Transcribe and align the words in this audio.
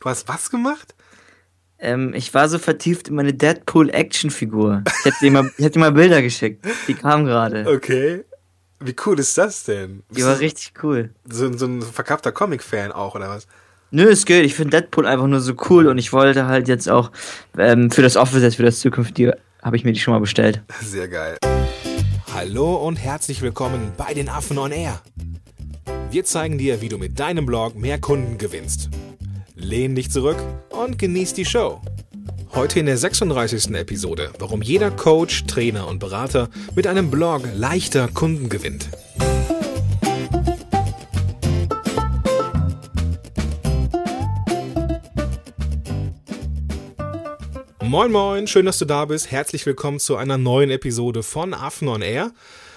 Du 0.00 0.08
hast 0.08 0.28
was 0.28 0.50
gemacht? 0.50 0.94
Ähm, 1.80 2.12
ich 2.14 2.32
war 2.32 2.48
so 2.48 2.58
vertieft 2.58 3.08
in 3.08 3.16
meine 3.16 3.34
Deadpool-Action-Figur. 3.34 4.84
Ich 4.86 5.04
hätte 5.04 5.16
dir, 5.20 5.30
mal, 5.32 5.50
ich 5.58 5.64
hätte 5.64 5.72
dir 5.72 5.80
mal 5.80 5.92
Bilder 5.92 6.22
geschickt. 6.22 6.64
Die 6.86 6.94
kam 6.94 7.24
gerade. 7.24 7.66
Okay. 7.66 8.24
Wie 8.78 8.94
cool 9.04 9.18
ist 9.18 9.36
das 9.36 9.64
denn? 9.64 10.04
Die 10.10 10.24
war 10.24 10.38
richtig 10.38 10.72
cool. 10.84 11.10
So, 11.28 11.52
so 11.56 11.66
ein 11.66 11.82
verkappter 11.82 12.30
Comic-Fan 12.30 12.92
auch, 12.92 13.16
oder 13.16 13.28
was? 13.28 13.48
Nö, 13.90 14.08
es 14.08 14.24
geht. 14.24 14.44
Ich 14.44 14.54
finde 14.54 14.80
Deadpool 14.80 15.04
einfach 15.04 15.26
nur 15.26 15.40
so 15.40 15.54
cool 15.68 15.88
und 15.88 15.98
ich 15.98 16.12
wollte 16.12 16.46
halt 16.46 16.68
jetzt 16.68 16.88
auch 16.88 17.10
ähm, 17.56 17.90
für 17.90 18.02
das 18.02 18.16
Office, 18.16 18.42
jetzt 18.42 18.56
für 18.56 18.62
das 18.62 18.78
zukünftige, 18.78 19.36
habe 19.62 19.76
ich 19.76 19.84
mir 19.84 19.92
die 19.92 19.98
schon 19.98 20.14
mal 20.14 20.20
bestellt. 20.20 20.62
Sehr 20.80 21.08
geil. 21.08 21.38
Hallo 22.32 22.76
und 22.76 22.96
herzlich 22.96 23.42
willkommen 23.42 23.92
bei 23.96 24.14
den 24.14 24.28
Affen 24.28 24.58
on 24.58 24.70
Air. 24.70 25.02
Wir 26.12 26.24
zeigen 26.24 26.56
dir, 26.56 26.80
wie 26.80 26.88
du 26.88 26.98
mit 26.98 27.18
deinem 27.18 27.46
Blog 27.46 27.74
mehr 27.74 28.00
Kunden 28.00 28.38
gewinnst. 28.38 28.90
Lehn 29.60 29.96
dich 29.96 30.08
zurück 30.12 30.38
und 30.70 31.00
genieß 31.00 31.34
die 31.34 31.44
Show. 31.44 31.82
Heute 32.54 32.78
in 32.78 32.86
der 32.86 32.96
36. 32.96 33.74
Episode, 33.74 34.30
warum 34.38 34.62
jeder 34.62 34.92
Coach, 34.92 35.46
Trainer 35.46 35.88
und 35.88 35.98
Berater 35.98 36.48
mit 36.76 36.86
einem 36.86 37.10
Blog 37.10 37.42
leichter 37.56 38.06
Kunden 38.06 38.48
gewinnt. 38.48 38.88
Moin 47.82 48.12
moin, 48.12 48.46
schön, 48.46 48.64
dass 48.64 48.78
du 48.78 48.84
da 48.84 49.06
bist. 49.06 49.32
Herzlich 49.32 49.66
willkommen 49.66 49.98
zu 49.98 50.14
einer 50.14 50.38
neuen 50.38 50.70
Episode 50.70 51.24
von 51.24 51.52
Affen 51.52 51.88
on 51.88 52.02
Air. 52.02 52.30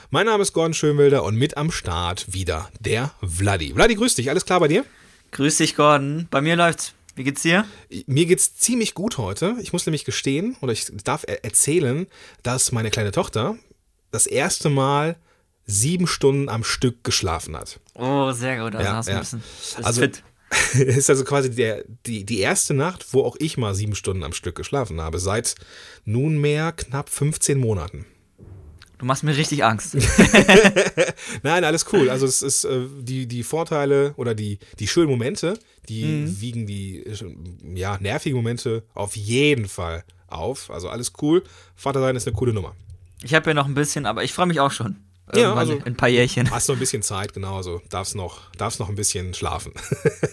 Mein 0.10 0.26
Name 0.26 0.42
ist 0.42 0.54
Gordon 0.54 0.74
Schönwilder 0.74 1.24
und 1.24 1.36
mit 1.36 1.58
am 1.58 1.72
Start 1.72 2.34
wieder 2.34 2.70
der 2.80 3.12
Vladi. 3.22 3.72
Vladi, 3.76 3.94
grüß 3.94 4.16
dich, 4.16 4.32
alles 4.32 4.46
klar 4.46 4.60
bei 4.60 4.68
dir? 4.68 4.84
Grüß 5.32 5.58
dich, 5.58 5.76
Gordon. 5.76 6.28
Bei 6.30 6.42
mir 6.42 6.56
läuft's. 6.56 6.94
Wie 7.16 7.24
geht's 7.24 7.42
dir? 7.42 7.66
Mir 8.08 8.26
geht's 8.26 8.56
ziemlich 8.56 8.94
gut 8.94 9.18
heute. 9.18 9.56
Ich 9.62 9.74
muss 9.74 9.86
nämlich 9.86 10.06
gestehen, 10.06 10.56
oder 10.62 10.72
ich 10.72 10.88
darf 11.04 11.24
er 11.28 11.44
erzählen, 11.44 12.08
dass 12.42 12.72
meine 12.72 12.90
kleine 12.90 13.12
Tochter 13.12 13.58
das 14.12 14.28
erste 14.28 14.70
Mal 14.70 15.18
sieben 15.66 16.08
Stunden 16.08 16.50
am 16.50 16.64
Stück 16.64 17.04
geschlafen 17.04 17.56
hat. 17.58 17.80
Oh, 17.96 18.32
sehr 18.32 18.58
gut. 18.64 18.76
Also 18.76 18.88
Ja, 18.90 18.96
hast 18.96 19.08
du 19.08 19.12
ja. 19.12 19.18
ein 19.18 19.22
bisschen. 19.22 19.44
Das 19.76 19.86
Also- 19.86 20.02
ist 20.04 20.16
fit. 20.18 20.24
ist 20.74 21.10
also 21.10 21.24
quasi 21.24 21.50
der, 21.50 21.86
die, 22.06 22.26
die 22.26 22.40
erste 22.40 22.74
Nacht, 22.74 23.14
wo 23.14 23.24
auch 23.24 23.38
ich 23.40 23.58
mal 23.58 23.74
sieben 23.74 23.96
Stunden 23.96 24.24
am 24.24 24.34
Stück 24.34 24.56
geschlafen 24.56 25.00
habe, 25.00 25.18
seit 25.18 25.56
nunmehr 26.04 26.74
knapp 26.74 27.10
15 27.10 27.58
Monaten. 27.58 28.06
Du 29.02 29.08
machst 29.08 29.24
mir 29.24 29.36
richtig 29.36 29.64
Angst. 29.66 29.98
Nein, 31.44 31.64
alles 31.64 31.88
cool. 31.92 32.08
Also 32.12 32.28
es 32.28 32.44
ist 32.44 32.66
äh, 32.66 32.82
die, 33.00 33.26
die 33.26 33.42
Vorteile 33.42 34.14
oder 34.16 34.36
die, 34.36 34.60
die 34.78 34.88
schönen 34.88 35.10
Momente, 35.10 35.58
die 35.90 36.04
Mhm. 36.06 36.40
wiegen 36.40 36.68
die 36.68 37.04
ja, 37.74 37.98
nervigen 38.00 38.36
Momente 38.38 38.84
auf 38.94 39.16
jeden 39.16 39.68
Fall 39.68 40.04
auf. 40.28 40.70
Also 40.70 40.88
alles 40.88 41.14
cool. 41.22 41.44
Vater 41.76 42.00
sein 42.00 42.16
ist 42.16 42.28
eine 42.28 42.36
coole 42.36 42.54
Nummer. 42.54 42.76
Ich 43.24 43.34
habe 43.34 43.50
ja 43.50 43.54
noch 43.56 43.66
ein 43.66 43.74
bisschen, 43.74 44.06
aber 44.06 44.24
ich 44.24 44.34
freue 44.34 44.46
mich 44.46 44.60
auch 44.60 44.72
schon. 44.72 44.98
Ja, 45.34 45.54
also- 45.54 45.74
in 45.74 45.84
ein 45.84 45.96
paar 45.96 46.10
Jährchen. 46.10 46.50
Hast 46.52 46.68
noch 46.68 46.76
ein 46.76 46.80
bisschen 46.80 47.02
Zeit, 47.04 47.34
genau. 47.34 47.56
Also 47.56 47.82
darfst 47.90 48.16
noch, 48.16 48.52
darfst 48.58 48.80
noch 48.80 48.90
ein 48.90 48.96
bisschen 48.96 49.34
schlafen. 49.34 49.72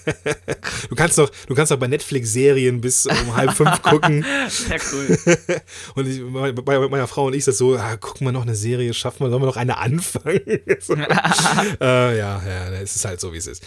du 0.89 0.95
kannst 0.97 1.19
noch, 1.19 1.31
du 1.47 1.55
kannst 1.55 1.71
noch 1.71 1.79
bei 1.79 1.87
Netflix-Serien 1.87 2.81
bis 2.81 3.07
um 3.07 3.37
halb 3.37 3.53
fünf 3.53 3.81
gucken. 3.83 4.25
Sehr 4.49 4.81
cool. 4.93 5.19
Und 5.95 6.09
ich, 6.09 6.21
bei, 6.33 6.53
bei 6.53 6.89
meiner 6.89 7.07
Frau 7.07 7.27
und 7.27 7.33
ich 7.35 7.39
ist 7.41 7.49
das 7.49 7.59
so, 7.59 7.77
ah, 7.77 7.97
gucken 7.97 8.27
wir 8.27 8.33
noch 8.33 8.43
eine 8.43 8.55
Serie, 8.57 8.93
schaffen 8.93 9.21
wir, 9.21 9.31
sollen 9.31 9.43
wir 9.43 9.47
noch 9.47 9.57
eine 9.57 9.77
anfangen? 9.79 10.41
so, 10.81 10.95
äh, 10.95 12.19
ja, 12.19 12.43
ja, 12.45 12.71
es 12.81 12.97
ist 12.97 13.05
halt 13.05 13.21
so, 13.21 13.33
wie 13.33 13.37
es 13.39 13.47
ist. 13.47 13.63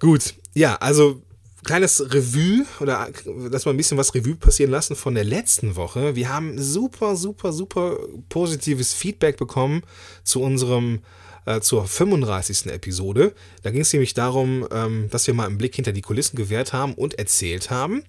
Gut, 0.00 0.34
ja, 0.54 0.74
also 0.76 1.22
kleines 1.64 2.12
Revue 2.12 2.64
oder 2.80 3.10
dass 3.50 3.66
wir 3.66 3.70
ein 3.70 3.76
bisschen 3.76 3.98
was 3.98 4.14
Revue 4.14 4.36
passieren 4.36 4.70
lassen 4.70 4.96
von 4.96 5.14
der 5.14 5.24
letzten 5.24 5.76
Woche. 5.76 6.14
Wir 6.14 6.28
haben 6.28 6.60
super, 6.60 7.16
super, 7.16 7.52
super 7.52 7.98
positives 8.28 8.92
Feedback 8.92 9.36
bekommen 9.36 9.82
zu 10.22 10.42
unserem 10.42 11.00
äh, 11.46 11.60
zur 11.60 11.86
35. 11.86 12.66
Episode. 12.66 13.34
Da 13.62 13.70
ging 13.70 13.82
es 13.82 13.92
nämlich 13.92 14.14
darum, 14.14 14.66
ähm, 14.70 15.08
dass 15.10 15.26
wir 15.26 15.34
mal 15.34 15.46
einen 15.46 15.58
Blick 15.58 15.74
hinter 15.74 15.92
die 15.92 16.02
Kulissen 16.02 16.36
gewährt 16.36 16.72
haben 16.72 16.94
und 16.94 17.18
erzählt 17.18 17.70
haben, 17.70 18.04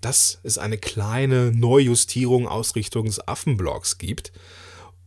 dass 0.00 0.40
es 0.42 0.58
eine 0.58 0.78
kleine 0.78 1.52
Neujustierung 1.52 2.48
Ausrichtung 2.48 3.06
des 3.06 3.26
Affenblogs 3.26 3.98
gibt. 3.98 4.32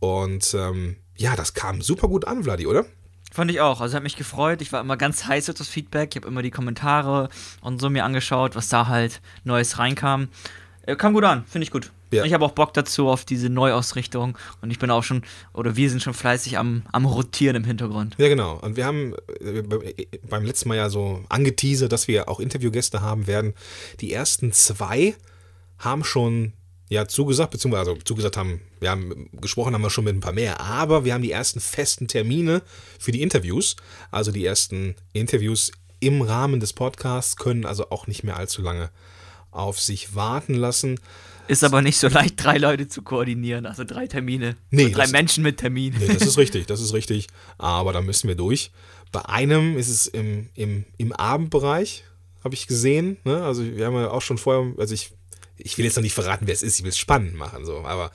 Und 0.00 0.54
ähm, 0.54 0.96
ja, 1.16 1.36
das 1.36 1.54
kam 1.54 1.82
super 1.82 2.08
gut 2.08 2.26
an, 2.26 2.44
Vladi, 2.44 2.66
oder? 2.66 2.86
Fand 3.34 3.50
ich 3.50 3.60
auch. 3.60 3.80
Also 3.80 3.96
hat 3.96 4.04
mich 4.04 4.14
gefreut. 4.14 4.62
Ich 4.62 4.70
war 4.72 4.80
immer 4.80 4.96
ganz 4.96 5.26
heiß 5.26 5.50
auf 5.50 5.56
das 5.56 5.66
Feedback. 5.66 6.10
Ich 6.14 6.22
habe 6.22 6.28
immer 6.28 6.40
die 6.40 6.52
Kommentare 6.52 7.30
und 7.62 7.80
so 7.80 7.90
mir 7.90 8.04
angeschaut, 8.04 8.54
was 8.54 8.68
da 8.68 8.86
halt 8.86 9.20
Neues 9.42 9.76
reinkam. 9.80 10.28
Äh, 10.86 10.94
kam 10.94 11.14
gut 11.14 11.24
an, 11.24 11.44
finde 11.44 11.64
ich 11.64 11.72
gut. 11.72 11.90
Ja. 12.12 12.22
Ich 12.24 12.32
habe 12.32 12.44
auch 12.44 12.52
Bock 12.52 12.72
dazu 12.74 13.08
auf 13.08 13.24
diese 13.24 13.48
Neuausrichtung 13.48 14.38
und 14.60 14.70
ich 14.70 14.78
bin 14.78 14.88
auch 14.92 15.02
schon, 15.02 15.22
oder 15.52 15.74
wir 15.74 15.90
sind 15.90 16.00
schon 16.00 16.14
fleißig 16.14 16.58
am, 16.58 16.84
am 16.92 17.06
Rotieren 17.06 17.56
im 17.56 17.64
Hintergrund. 17.64 18.14
Ja, 18.18 18.28
genau. 18.28 18.60
Und 18.60 18.76
wir 18.76 18.86
haben 18.86 19.14
äh, 19.40 19.62
be- 19.62 19.92
beim 20.30 20.44
letzten 20.44 20.68
Mal 20.68 20.76
ja 20.76 20.88
so 20.88 21.24
angeteasert, 21.28 21.90
dass 21.90 22.06
wir 22.06 22.28
auch 22.28 22.38
Interviewgäste 22.38 23.00
haben 23.00 23.26
werden. 23.26 23.54
Die 24.00 24.12
ersten 24.12 24.52
zwei 24.52 25.16
haben 25.78 26.04
schon 26.04 26.52
ja 26.88 27.06
zugesagt, 27.06 27.52
beziehungsweise 27.52 27.90
also 27.90 28.02
zugesagt 28.02 28.36
haben, 28.36 28.60
wir 28.80 28.90
haben 28.90 29.30
gesprochen 29.40 29.74
haben 29.74 29.82
wir 29.82 29.90
schon 29.90 30.04
mit 30.04 30.14
ein 30.14 30.20
paar 30.20 30.32
mehr, 30.32 30.60
aber 30.60 31.04
wir 31.04 31.14
haben 31.14 31.22
die 31.22 31.30
ersten 31.30 31.60
festen 31.60 32.08
Termine 32.08 32.62
für 32.98 33.12
die 33.12 33.22
Interviews. 33.22 33.76
Also 34.10 34.32
die 34.32 34.44
ersten 34.44 34.94
Interviews 35.12 35.72
im 36.00 36.22
Rahmen 36.22 36.60
des 36.60 36.72
Podcasts 36.72 37.36
können 37.36 37.64
also 37.64 37.90
auch 37.90 38.06
nicht 38.06 38.24
mehr 38.24 38.36
allzu 38.36 38.62
lange 38.62 38.90
auf 39.50 39.80
sich 39.80 40.14
warten 40.14 40.54
lassen. 40.54 41.00
Ist 41.46 41.62
aber 41.62 41.82
nicht 41.82 41.98
so 41.98 42.08
leicht, 42.08 42.42
drei 42.42 42.56
Leute 42.56 42.88
zu 42.88 43.02
koordinieren, 43.02 43.66
also 43.66 43.84
drei 43.84 44.06
Termine. 44.06 44.56
Nee, 44.70 44.90
drei 44.90 45.06
Menschen 45.08 45.42
mit 45.42 45.58
Termin. 45.58 45.94
Nee, 45.98 46.06
das 46.06 46.22
ist 46.26 46.38
richtig, 46.38 46.66
das 46.66 46.80
ist 46.80 46.94
richtig. 46.94 47.28
Aber 47.58 47.92
da 47.92 48.00
müssen 48.00 48.28
wir 48.28 48.34
durch. 48.34 48.70
Bei 49.12 49.24
einem 49.26 49.76
ist 49.76 49.88
es 49.88 50.06
im, 50.06 50.48
im, 50.54 50.84
im 50.96 51.12
Abendbereich, 51.12 52.04
habe 52.42 52.54
ich 52.54 52.66
gesehen. 52.66 53.18
Ne? 53.24 53.42
Also 53.44 53.64
wir 53.64 53.86
haben 53.86 53.94
ja 53.94 54.10
auch 54.10 54.22
schon 54.22 54.38
vorher, 54.38 54.74
also 54.78 54.94
ich, 54.94 55.12
ich 55.58 55.78
will 55.78 55.84
jetzt 55.84 55.96
noch 55.96 56.02
nicht 56.02 56.14
verraten, 56.14 56.46
wer 56.46 56.54
es 56.54 56.62
ist, 56.62 56.78
ich 56.78 56.84
will 56.84 56.90
es 56.90 56.98
spannend 56.98 57.34
machen. 57.34 57.64
So. 57.64 57.78
Aber 57.84 58.10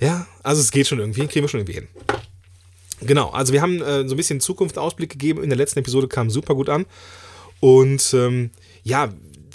ja, 0.00 0.26
also 0.42 0.60
es 0.60 0.70
geht 0.70 0.86
schon 0.86 0.98
irgendwie, 0.98 1.26
kriegen 1.26 1.44
wir 1.44 1.48
schon 1.48 1.60
irgendwie 1.60 1.74
hin. 1.74 1.88
Genau, 3.00 3.30
also 3.30 3.52
wir 3.52 3.62
haben 3.62 3.80
äh, 3.80 4.08
so 4.08 4.14
ein 4.14 4.16
bisschen 4.16 4.40
Zukunftsausblick 4.40 5.10
gegeben. 5.10 5.42
In 5.42 5.50
der 5.50 5.58
letzten 5.58 5.78
Episode 5.78 6.08
kam 6.08 6.30
super 6.30 6.54
gut 6.54 6.68
an. 6.68 6.86
Und 7.60 8.12
ähm, 8.14 8.50
ja, 8.82 9.12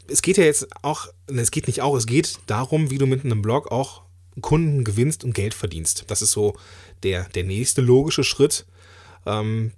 es 0.08 0.22
geht 0.22 0.38
ja 0.38 0.44
jetzt 0.44 0.68
auch, 0.82 1.08
ne, 1.30 1.42
es 1.42 1.52
geht 1.52 1.68
nicht 1.68 1.82
auch, 1.82 1.96
es 1.96 2.06
geht 2.06 2.40
darum, 2.48 2.90
wie 2.90 2.98
du 2.98 3.06
mit 3.06 3.24
einem 3.24 3.42
Blog 3.42 3.72
auch 3.72 4.04
Kunden 4.42 4.84
gewinnst 4.84 5.24
und 5.24 5.34
Geld 5.34 5.54
verdienst. 5.54 6.06
Das 6.08 6.22
ist 6.22 6.32
so 6.32 6.56
der, 7.04 7.26
der 7.30 7.44
nächste 7.44 7.82
logische 7.82 8.24
Schritt 8.24 8.66
ähm, 9.26 9.72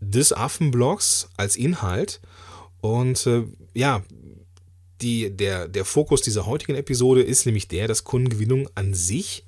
des 0.00 0.32
Affenblogs 0.32 1.28
als 1.36 1.56
Inhalt. 1.56 2.20
Und 2.80 3.26
äh, 3.26 3.44
ja, 3.74 4.02
die, 5.00 5.30
der, 5.30 5.68
der 5.68 5.84
Fokus 5.84 6.22
dieser 6.22 6.46
heutigen 6.46 6.74
Episode 6.74 7.22
ist 7.22 7.46
nämlich 7.46 7.68
der, 7.68 7.88
dass 7.88 8.04
Kundengewinnung 8.04 8.68
an 8.74 8.94
sich 8.94 9.44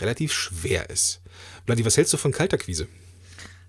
relativ 0.00 0.32
schwer 0.32 0.90
ist. 0.90 1.20
Vladi, 1.66 1.84
was 1.84 1.96
hältst 1.96 2.12
du 2.12 2.16
von 2.16 2.32
Kalterquise? 2.32 2.88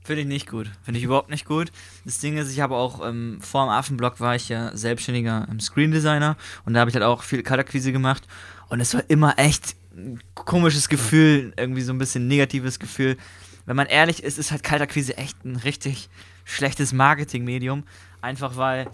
Finde 0.04 0.22
ich 0.22 0.28
nicht 0.28 0.50
gut. 0.50 0.72
Finde 0.84 0.98
ich 0.98 1.04
überhaupt 1.04 1.30
nicht 1.30 1.46
gut. 1.46 1.72
Das 2.06 2.20
Ding 2.20 2.38
ist, 2.38 2.52
ich 2.52 2.62
habe 2.62 2.76
auch 2.76 3.06
ähm, 3.08 3.40
vor 3.42 3.66
dem 3.66 3.70
Affenblog 3.70 4.20
war 4.20 4.36
ich 4.36 4.50
ja 4.50 4.76
selbstständiger 4.76 5.48
ähm, 5.52 5.60
Screen 5.60 5.92
Designer 5.92 6.38
und 6.66 6.74
da 6.74 6.80
habe 6.80 6.90
ich 6.90 6.96
halt 6.96 7.06
auch 7.06 7.22
viel 7.24 7.44
Kaltakquise 7.44 7.92
gemacht 7.92 8.28
und 8.70 8.80
es 8.80 8.94
war 8.94 9.04
immer 9.08 9.38
echt 9.38 9.76
ein 9.96 10.20
komisches 10.34 10.90
Gefühl, 10.90 11.54
irgendwie 11.58 11.82
so 11.82 11.92
ein 11.92 11.98
bisschen 11.98 12.28
negatives 12.28 12.80
Gefühl. 12.80 13.18
Wenn 13.66 13.76
man 13.76 13.88
ehrlich 13.88 14.24
ist, 14.24 14.40
ist 14.40 14.52
halt 14.52 14.64
Kaltakquise 14.64 15.18
echt 15.18 15.44
ein 15.46 15.58
richtig 15.58 16.10
schlechtes 16.44 16.94
Marketingmedium, 16.94 17.84
einfach 18.22 18.56
weil 18.56 18.90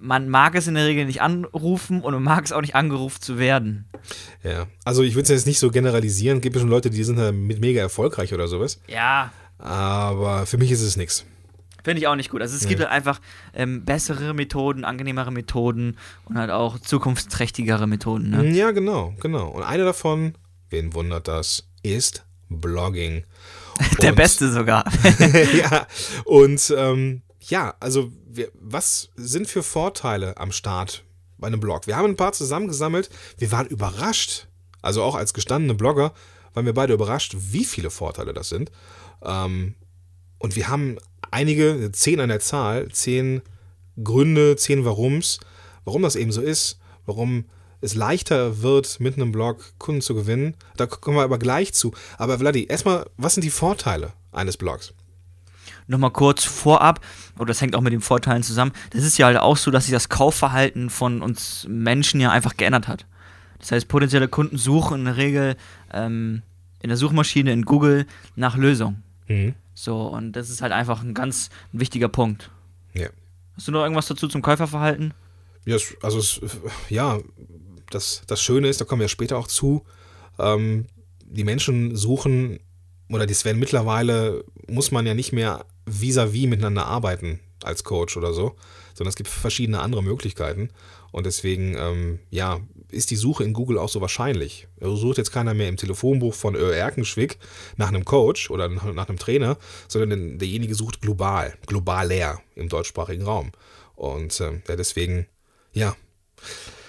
man 0.00 0.28
mag 0.28 0.54
es 0.56 0.66
in 0.66 0.74
der 0.74 0.86
Regel 0.86 1.04
nicht 1.06 1.22
anrufen 1.22 2.00
und 2.02 2.12
man 2.14 2.22
mag 2.22 2.44
es 2.44 2.52
auch 2.52 2.60
nicht 2.60 2.74
angerufen 2.74 3.20
zu 3.22 3.38
werden. 3.38 3.86
Ja, 4.42 4.66
also 4.84 5.02
ich 5.02 5.14
würde 5.14 5.24
es 5.24 5.28
jetzt 5.28 5.46
nicht 5.46 5.58
so 5.60 5.70
generalisieren. 5.70 6.38
Es 6.38 6.42
gibt 6.42 6.58
schon 6.58 6.68
Leute, 6.68 6.90
die 6.90 7.04
sind 7.04 7.16
damit 7.18 7.60
mega 7.60 7.80
erfolgreich 7.80 8.34
oder 8.34 8.48
sowas. 8.48 8.80
Ja, 8.88 9.32
Aber 9.58 10.46
für 10.46 10.58
mich 10.58 10.70
ist 10.72 10.82
es 10.82 10.96
nichts. 10.96 11.24
Finde 11.84 12.00
ich 12.00 12.08
auch 12.08 12.16
nicht 12.16 12.30
gut. 12.30 12.42
Also 12.42 12.56
es 12.56 12.66
gibt 12.66 12.80
halt 12.80 12.90
einfach 12.90 13.20
ähm, 13.54 13.84
bessere 13.84 14.34
Methoden, 14.34 14.84
angenehmere 14.84 15.30
Methoden 15.30 15.96
und 16.26 16.36
halt 16.36 16.50
auch 16.50 16.78
zukunftsträchtigere 16.78 17.86
Methoden. 17.86 18.30
Ne? 18.30 18.50
Ja, 18.50 18.70
genau, 18.72 19.14
genau. 19.20 19.48
Und 19.48 19.62
eine 19.62 19.84
davon, 19.84 20.34
wen 20.68 20.92
wundert 20.94 21.26
das, 21.28 21.68
ist 21.82 22.24
Blogging. 22.50 23.24
Der 24.02 24.10
Und- 24.10 24.16
Beste 24.16 24.50
sogar. 24.52 24.84
ja, 25.56 25.86
und 26.26 26.74
ähm, 26.76 27.22
ja, 27.40 27.74
also 27.80 28.12
wir, 28.26 28.50
was 28.54 29.10
sind 29.16 29.48
für 29.48 29.62
Vorteile 29.62 30.36
am 30.36 30.52
Start 30.52 31.04
bei 31.38 31.46
einem 31.46 31.60
Blog? 31.60 31.86
Wir 31.86 31.96
haben 31.96 32.10
ein 32.10 32.16
paar 32.16 32.32
zusammengesammelt. 32.32 33.10
Wir 33.38 33.50
waren 33.50 33.66
überrascht, 33.66 34.46
also 34.82 35.02
auch 35.02 35.14
als 35.14 35.34
gestandene 35.34 35.74
Blogger, 35.74 36.12
waren 36.52 36.66
wir 36.66 36.74
beide 36.74 36.92
überrascht, 36.92 37.36
wie 37.38 37.64
viele 37.64 37.90
Vorteile 37.90 38.32
das 38.32 38.48
sind. 38.48 38.70
Ähm, 39.22 39.74
und 40.38 40.56
wir 40.56 40.68
haben 40.68 40.98
einige, 41.30 41.90
zehn 41.92 42.20
an 42.20 42.28
der 42.28 42.40
Zahl, 42.40 42.90
zehn 42.90 43.42
Gründe, 44.02 44.56
zehn 44.56 44.84
Warums, 44.84 45.40
warum 45.84 46.02
das 46.02 46.16
eben 46.16 46.32
so 46.32 46.40
ist, 46.40 46.78
warum 47.06 47.46
es 47.80 47.94
leichter 47.94 48.62
wird, 48.62 49.00
mit 49.00 49.16
einem 49.16 49.32
Blog 49.32 49.72
Kunden 49.78 50.02
zu 50.02 50.14
gewinnen. 50.14 50.54
Da 50.76 50.86
kommen 50.86 51.16
wir 51.16 51.22
aber 51.22 51.38
gleich 51.38 51.72
zu. 51.72 51.92
Aber 52.18 52.38
Vladi, 52.38 52.66
erstmal, 52.66 53.08
was 53.16 53.34
sind 53.34 53.44
die 53.44 53.50
Vorteile 53.50 54.12
eines 54.32 54.56
Blogs? 54.56 54.92
Nochmal 55.90 56.12
kurz 56.12 56.44
vorab, 56.44 57.04
oder 57.36 57.46
das 57.46 57.60
hängt 57.60 57.74
auch 57.74 57.80
mit 57.80 57.92
den 57.92 58.00
Vorteilen 58.00 58.44
zusammen, 58.44 58.70
das 58.90 59.02
ist 59.02 59.18
ja 59.18 59.26
halt 59.26 59.38
auch 59.38 59.56
so, 59.56 59.72
dass 59.72 59.86
sich 59.86 59.92
das 59.92 60.08
Kaufverhalten 60.08 60.88
von 60.88 61.20
uns 61.20 61.66
Menschen 61.68 62.20
ja 62.20 62.30
einfach 62.30 62.56
geändert 62.56 62.86
hat. 62.86 63.06
Das 63.58 63.72
heißt, 63.72 63.88
potenzielle 63.88 64.28
Kunden 64.28 64.56
suchen 64.56 65.00
in 65.00 65.04
der 65.06 65.16
Regel 65.16 65.56
ähm, 65.92 66.42
in 66.80 66.90
der 66.90 66.96
Suchmaschine 66.96 67.52
in 67.52 67.64
Google 67.64 68.06
nach 68.36 68.56
Lösungen. 68.56 69.02
Mhm. 69.26 69.54
So, 69.74 70.06
und 70.06 70.32
das 70.32 70.48
ist 70.48 70.62
halt 70.62 70.72
einfach 70.72 71.02
ein 71.02 71.12
ganz 71.12 71.50
wichtiger 71.72 72.08
Punkt. 72.08 72.50
Ja. 72.94 73.08
Hast 73.56 73.66
du 73.66 73.72
noch 73.72 73.82
irgendwas 73.82 74.06
dazu 74.06 74.28
zum 74.28 74.42
Käuferverhalten? 74.42 75.12
Ja, 75.64 75.76
also 76.02 76.18
es, 76.18 76.40
ja, 76.88 77.18
das, 77.90 78.22
das 78.28 78.40
Schöne 78.40 78.68
ist, 78.68 78.80
da 78.80 78.84
kommen 78.84 79.00
wir 79.00 79.08
später 79.08 79.36
auch 79.36 79.48
zu, 79.48 79.84
ähm, 80.38 80.86
die 81.24 81.44
Menschen 81.44 81.96
suchen, 81.96 82.60
oder 83.08 83.26
das 83.26 83.44
werden 83.44 83.58
mittlerweile, 83.58 84.44
muss 84.68 84.92
man 84.92 85.04
ja 85.04 85.14
nicht 85.14 85.32
mehr 85.32 85.66
vis-à-vis 85.86 86.44
-vis 86.44 86.48
miteinander 86.48 86.86
arbeiten 86.86 87.40
als 87.62 87.84
Coach 87.84 88.16
oder 88.16 88.32
so, 88.32 88.56
sondern 88.94 89.10
es 89.10 89.16
gibt 89.16 89.28
verschiedene 89.28 89.80
andere 89.80 90.02
Möglichkeiten. 90.02 90.70
Und 91.12 91.26
deswegen, 91.26 91.76
ähm, 91.76 92.20
ja, 92.30 92.60
ist 92.90 93.10
die 93.10 93.16
Suche 93.16 93.44
in 93.44 93.52
Google 93.52 93.78
auch 93.78 93.88
so 93.88 94.00
wahrscheinlich. 94.00 94.68
Also 94.80 94.96
sucht 94.96 95.18
jetzt 95.18 95.32
keiner 95.32 95.54
mehr 95.54 95.68
im 95.68 95.76
Telefonbuch 95.76 96.34
von 96.34 96.54
Ö. 96.54 96.72
Erkenschwick 96.72 97.38
nach 97.76 97.88
einem 97.88 98.04
Coach 98.04 98.50
oder 98.50 98.68
nach 98.68 99.08
einem 99.08 99.18
Trainer, 99.18 99.58
sondern 99.88 100.38
derjenige 100.38 100.74
sucht 100.74 101.00
global, 101.00 101.54
global 101.66 102.08
leer 102.08 102.40
im 102.54 102.68
deutschsprachigen 102.68 103.24
Raum. 103.24 103.52
Und 103.96 104.40
äh, 104.40 104.60
deswegen, 104.68 105.26
ja. 105.72 105.96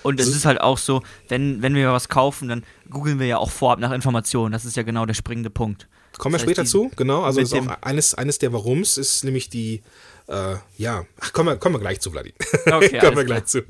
Und 0.04 0.20
es 0.20 0.28
ist 0.28 0.46
halt 0.46 0.62
auch 0.62 0.78
so, 0.78 1.04
wenn, 1.28 1.62
wenn 1.62 1.76
wir 1.76 1.92
was 1.92 2.10
kaufen, 2.10 2.48
dann 2.48 2.64
googeln 2.90 3.20
wir 3.20 3.28
ja 3.28 3.38
auch 3.38 3.52
vorab 3.52 3.80
nach 3.80 3.92
Informationen. 3.92 4.52
Das 4.52 4.66
ist 4.66 4.76
ja 4.78 4.84
genau 4.84 5.06
der 5.06 5.14
springende 5.14 5.50
Punkt. 5.50 5.88
Kommen 6.18 6.34
wir 6.34 6.40
das 6.40 6.48
heißt, 6.48 6.56
später 6.56 6.66
zu, 6.66 6.92
genau. 6.96 7.24
Also 7.24 7.42
ist 7.42 7.54
auch 7.54 7.68
eines, 7.82 8.14
eines 8.14 8.40
der 8.40 8.54
Warums 8.54 8.98
ist 8.98 9.24
nämlich 9.24 9.50
die, 9.50 9.82
äh, 10.28 10.56
ja, 10.78 11.06
ach, 11.20 11.34
kommen 11.34 11.50
wir, 11.50 11.58
kommen 11.58 11.76
wir 11.76 11.80
gleich 11.80 12.02
zu, 12.02 12.12
Vladi. 12.12 12.34
Okay, 12.66 12.98
kommen 13.00 13.18
wir 13.18 13.26
gleich 13.26 13.46
zu. 13.46 13.62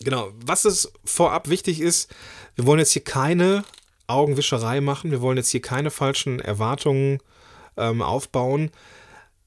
genau, 0.00 0.30
was 0.44 0.64
es 0.64 0.92
vorab 1.04 1.48
wichtig 1.48 1.80
ist, 1.80 2.14
wir 2.54 2.66
wollen 2.66 2.78
jetzt 2.78 2.92
hier 2.92 3.04
keine 3.04 3.64
Augenwischerei 4.06 4.80
machen, 4.80 5.10
wir 5.10 5.20
wollen 5.20 5.36
jetzt 5.36 5.50
hier 5.50 5.62
keine 5.62 5.90
falschen 5.90 6.40
Erwartungen 6.40 7.20
ähm, 7.76 8.02
aufbauen. 8.02 8.70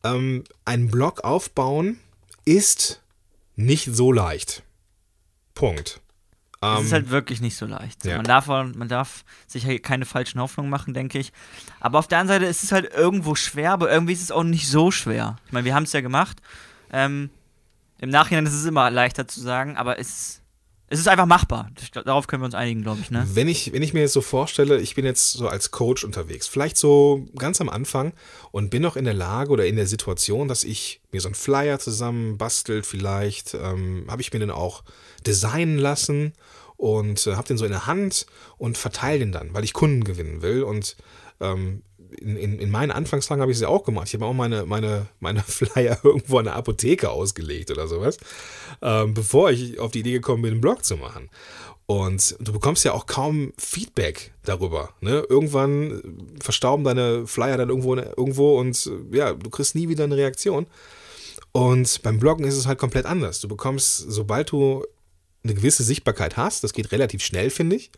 Ähm, 0.03 0.43
einen 0.65 0.89
Blog 0.89 1.23
aufbauen 1.23 1.99
ist 2.45 3.01
nicht 3.55 3.89
so 3.91 4.11
leicht. 4.11 4.63
Punkt. 5.53 6.01
Es 6.61 6.81
ist 6.81 6.87
ähm, 6.87 6.93
halt 6.93 7.09
wirklich 7.09 7.39
nicht 7.39 7.55
so 7.55 7.65
leicht. 7.65 8.03
Ja. 8.03 8.17
Man, 8.17 8.25
darf, 8.25 8.47
man 8.47 8.87
darf 8.89 9.23
sich 9.47 9.81
keine 9.81 10.05
falschen 10.05 10.41
Hoffnungen 10.41 10.69
machen, 10.69 10.93
denke 10.93 11.17
ich. 11.17 11.31
Aber 11.79 11.99
auf 11.99 12.07
der 12.07 12.19
anderen 12.19 12.41
Seite 12.41 12.49
ist 12.49 12.63
es 12.63 12.71
halt 12.73 12.93
irgendwo 12.93 13.35
schwer, 13.35 13.71
aber 13.71 13.89
irgendwie 13.91 14.13
ist 14.13 14.21
es 14.21 14.31
auch 14.31 14.43
nicht 14.43 14.67
so 14.67 14.91
schwer. 14.91 15.37
Ich 15.45 15.53
meine, 15.53 15.63
wir 15.65 15.73
haben 15.73 15.83
es 15.83 15.93
ja 15.93 16.01
gemacht. 16.01 16.41
Ähm, 16.91 17.29
Im 17.99 18.09
Nachhinein 18.09 18.45
ist 18.45 18.53
es 18.53 18.65
immer 18.65 18.89
leichter 18.89 19.25
zu 19.27 19.39
sagen, 19.39 19.77
aber 19.77 19.99
es, 19.99 20.41
es 20.91 20.99
ist 20.99 21.07
einfach 21.07 21.27
machbar. 21.27 21.69
Darauf 21.93 22.27
können 22.27 22.41
wir 22.41 22.45
uns 22.45 22.55
einigen, 22.55 22.81
glaube 22.81 23.01
ich. 23.01 23.11
Ne? 23.11 23.27
Wenn 23.33 23.47
ich. 23.47 23.71
Wenn 23.73 23.83
ich 23.83 23.93
mir 23.93 24.01
jetzt 24.01 24.13
so 24.13 24.21
vorstelle, 24.21 24.79
ich 24.79 24.95
bin 24.95 25.05
jetzt 25.05 25.33
so 25.33 25.47
als 25.47 25.71
Coach 25.71 26.03
unterwegs, 26.03 26.47
vielleicht 26.47 26.77
so 26.77 27.27
ganz 27.37 27.61
am 27.61 27.69
Anfang 27.69 28.13
und 28.51 28.71
bin 28.71 28.81
noch 28.81 28.95
in 28.95 29.05
der 29.05 29.13
Lage 29.13 29.51
oder 29.51 29.67
in 29.67 29.75
der 29.75 29.85
Situation, 29.85 30.47
dass 30.47 30.63
ich 30.63 31.01
mir 31.11 31.21
so 31.21 31.27
einen 31.27 31.35
Flyer 31.35 31.79
zusammen 31.79 32.37
bastelt, 32.37 32.85
vielleicht 32.85 33.53
ähm, 33.53 34.05
habe 34.09 34.21
ich 34.21 34.33
mir 34.33 34.39
den 34.39 34.51
auch 34.51 34.83
designen 35.25 35.77
lassen 35.77 36.33
und 36.75 37.27
äh, 37.27 37.35
habe 37.35 37.47
den 37.47 37.57
so 37.57 37.65
in 37.65 37.71
der 37.71 37.85
Hand 37.85 38.25
und 38.57 38.77
verteile 38.77 39.19
den 39.19 39.31
dann, 39.31 39.53
weil 39.53 39.63
ich 39.63 39.73
Kunden 39.73 40.03
gewinnen 40.03 40.41
will. 40.41 40.63
Und 40.63 40.97
ähm, 41.39 41.83
in, 42.17 42.35
in, 42.35 42.59
in, 42.59 42.69
meinen 42.69 42.91
Anfangstagen 42.91 43.41
habe 43.41 43.51
ich 43.51 43.57
es 43.57 43.61
ja 43.61 43.67
auch 43.67 43.83
gemacht. 43.83 44.07
Ich 44.07 44.13
habe 44.13 44.25
auch 44.25 44.33
meine, 44.33 44.65
meine, 44.65 45.07
meine 45.19 45.43
Flyer 45.47 45.99
irgendwo 46.03 46.39
an 46.39 46.45
der 46.45 46.55
Apotheke 46.55 47.09
ausgelegt 47.09 47.71
oder 47.71 47.87
sowas, 47.87 48.17
ähm, 48.81 49.13
bevor 49.13 49.51
ich 49.51 49.79
auf 49.79 49.91
die 49.91 49.99
Idee 49.99 50.13
gekommen 50.13 50.41
bin, 50.41 50.51
einen 50.53 50.61
Blog 50.61 50.83
zu 50.83 50.97
machen. 50.97 51.29
Und 51.85 52.35
du 52.39 52.53
bekommst 52.53 52.85
ja 52.85 52.93
auch 52.93 53.07
kaum 53.07 53.51
Feedback 53.57 54.31
darüber. 54.43 54.93
Ne? 55.01 55.25
Irgendwann 55.27 56.35
verstauben 56.39 56.83
deine 56.83 57.25
Flyer 57.25 57.57
dann 57.57 57.69
irgendwo, 57.69 57.95
irgendwo 57.95 58.59
und 58.59 58.91
ja, 59.11 59.33
du 59.33 59.49
kriegst 59.49 59.73
nie 59.73 59.89
wieder 59.89 60.03
eine 60.03 60.15
Reaktion. 60.15 60.67
Und 61.51 62.03
beim 62.03 62.19
Bloggen 62.19 62.45
ist 62.45 62.57
es 62.57 62.67
halt 62.67 62.77
komplett 62.77 63.07
anders. 63.07 63.41
Du 63.41 63.47
bekommst, 63.47 64.05
sobald 64.07 64.51
du 64.51 64.85
eine 65.43 65.53
gewisse 65.53 65.83
Sichtbarkeit 65.83 66.37
hast, 66.37 66.63
das 66.63 66.73
geht 66.73 66.91
relativ 66.91 67.23
schnell, 67.23 67.49
finde 67.49 67.77
ich, 67.77 67.91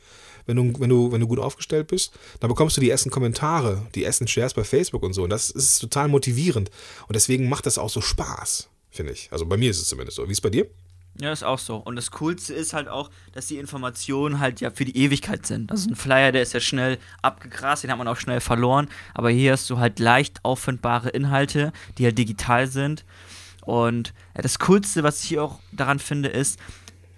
wenn 0.46 0.58
du, 0.58 0.80
wenn, 0.80 0.90
du, 0.90 1.12
wenn 1.12 1.22
du 1.22 1.28
gut 1.28 1.40
aufgestellt 1.40 1.88
bist, 1.88 2.14
dann 2.40 2.50
bekommst 2.50 2.78
du 2.78 2.82
die 2.82 2.90
ersten 2.90 3.10
Kommentare, 3.10 3.88
die 3.96 4.04
ersten 4.04 4.28
Shares 4.28 4.54
bei 4.54 4.64
Facebook 4.64 5.04
und 5.04 5.14
so. 5.14 5.24
Und 5.24 5.30
das 5.30 5.50
ist 5.50 5.80
total 5.80 6.08
motivierend. 6.08 6.70
Und 7.08 7.16
deswegen 7.16 7.50
macht 7.50 7.66
das 7.66 7.78
auch 7.78 7.90
so 7.90 8.02
Spaß, 8.02 8.70
finde 8.90 9.14
ich. 9.14 9.30
Also 9.32 9.46
bei 9.46 9.58
mir 9.58 9.72
ist 9.72 9.82
es 9.82 9.88
zumindest 9.88 10.18
so. 10.18 10.28
Wie 10.28 10.32
ist 10.32 10.38
es 10.38 10.42
bei 10.42 10.50
dir? 10.50 10.68
Ja, 11.20 11.32
ist 11.32 11.44
auch 11.44 11.60
so. 11.60 11.76
Und 11.76 11.98
das 11.98 12.12
Coolste 12.12 12.54
ist 12.54 12.74
halt 12.74 12.88
auch, 12.88 13.10
dass 13.34 13.48
die 13.48 13.58
Informationen 13.58 14.40
halt 14.40 14.62
ja 14.62 14.72
für 14.72 14.86
die 14.86 14.98
Ewigkeit 14.98 15.46
sind. 15.46 15.70
Also 15.70 15.90
ein 15.90 15.96
Flyer, 15.96 16.32
der 16.32 16.42
ist 16.42 16.54
ja 16.54 16.62
schnell 16.62 16.98
abgegrast, 17.22 17.84
den 17.84 17.92
hat 17.92 17.98
man 17.98 18.08
auch 18.08 18.18
schnell 18.18 18.40
verloren. 18.40 18.88
Aber 19.14 19.30
hier 19.30 19.52
hast 19.52 19.70
du 19.70 19.78
halt 19.78 20.00
leicht 20.00 20.44
auffindbare 20.44 21.10
Inhalte, 21.10 21.74
die 21.98 22.06
halt 22.06 22.18
digital 22.18 22.68
sind. 22.68 23.04
Und 23.64 24.14
das 24.34 24.58
Coolste, 24.60 25.04
was 25.04 25.22
ich 25.22 25.30
hier 25.30 25.44
auch 25.44 25.60
daran 25.72 26.00
finde, 26.00 26.30
ist, 26.30 26.58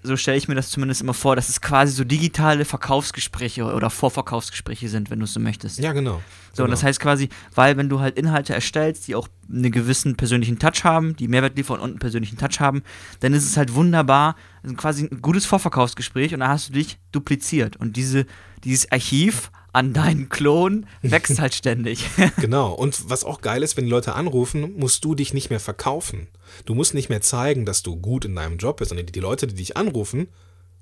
so 0.03 0.17
stelle 0.17 0.38
ich 0.38 0.47
mir 0.47 0.55
das 0.55 0.69
zumindest 0.69 1.01
immer 1.01 1.13
vor, 1.13 1.35
dass 1.35 1.50
es 1.50 1.61
quasi 1.61 1.94
so 1.94 2.03
digitale 2.03 2.65
Verkaufsgespräche 2.65 3.63
oder 3.63 3.89
Vorverkaufsgespräche 3.89 4.89
sind, 4.89 5.09
wenn 5.09 5.19
du 5.19 5.25
es 5.25 5.33
so 5.33 5.39
möchtest. 5.39 5.79
Ja, 5.79 5.94
genau. 5.94 6.21
So, 6.51 6.57
genau. 6.57 6.65
und 6.65 6.71
das 6.71 6.83
heißt 6.83 7.00
quasi, 7.00 7.29
weil 7.55 7.77
wenn 7.77 7.89
du 7.89 8.00
halt 8.00 8.17
Inhalte 8.17 8.53
erstellst, 8.53 9.07
die 9.07 9.15
auch 9.15 9.27
einen 9.50 9.71
gewissen 9.71 10.15
persönlichen 10.15 10.59
Touch 10.59 10.83
haben, 10.83 11.15
die 11.15 11.27
Mehrwert 11.27 11.57
liefern 11.57 11.79
und 11.79 11.91
einen 11.91 12.00
persönlichen 12.00 12.38
Touch 12.38 12.59
haben, 12.59 12.83
dann 13.21 13.33
ist 13.33 13.45
es 13.45 13.57
halt 13.57 13.73
wunderbar, 13.73 14.35
also 14.61 14.75
quasi 14.75 15.07
ein 15.09 15.21
gutes 15.21 15.45
Vorverkaufsgespräch 15.45 16.33
und 16.33 16.41
dann 16.41 16.49
hast 16.49 16.69
du 16.69 16.73
dich 16.73 16.99
dupliziert. 17.11 17.77
Und 17.77 17.95
diese, 17.95 18.25
dieses 18.63 18.91
Archiv 18.91 19.51
an 19.71 19.94
deinen 19.94 20.29
Klon 20.29 20.85
wächst 21.01 21.39
halt 21.39 21.56
ständig. 21.56 22.06
genau. 22.38 22.73
Und 22.73 23.09
was 23.09 23.23
auch 23.23 23.41
geil 23.41 23.63
ist, 23.63 23.75
wenn 23.75 23.85
die 23.85 23.91
Leute 23.91 24.13
anrufen, 24.13 24.73
musst 24.77 25.03
du 25.03 25.15
dich 25.15 25.33
nicht 25.33 25.49
mehr 25.49 25.59
verkaufen. 25.59 26.27
Du 26.65 26.73
musst 26.75 26.94
nicht 26.94 27.09
mehr 27.09 27.21
zeigen, 27.21 27.65
dass 27.65 27.83
du 27.83 27.95
gut 27.95 28.25
in 28.25 28.35
deinem 28.35 28.57
Job 28.57 28.77
bist, 28.77 28.89
sondern 28.89 29.07
die 29.07 29.19
Leute, 29.19 29.47
die 29.47 29.55
dich 29.55 29.77
anrufen, 29.77 30.27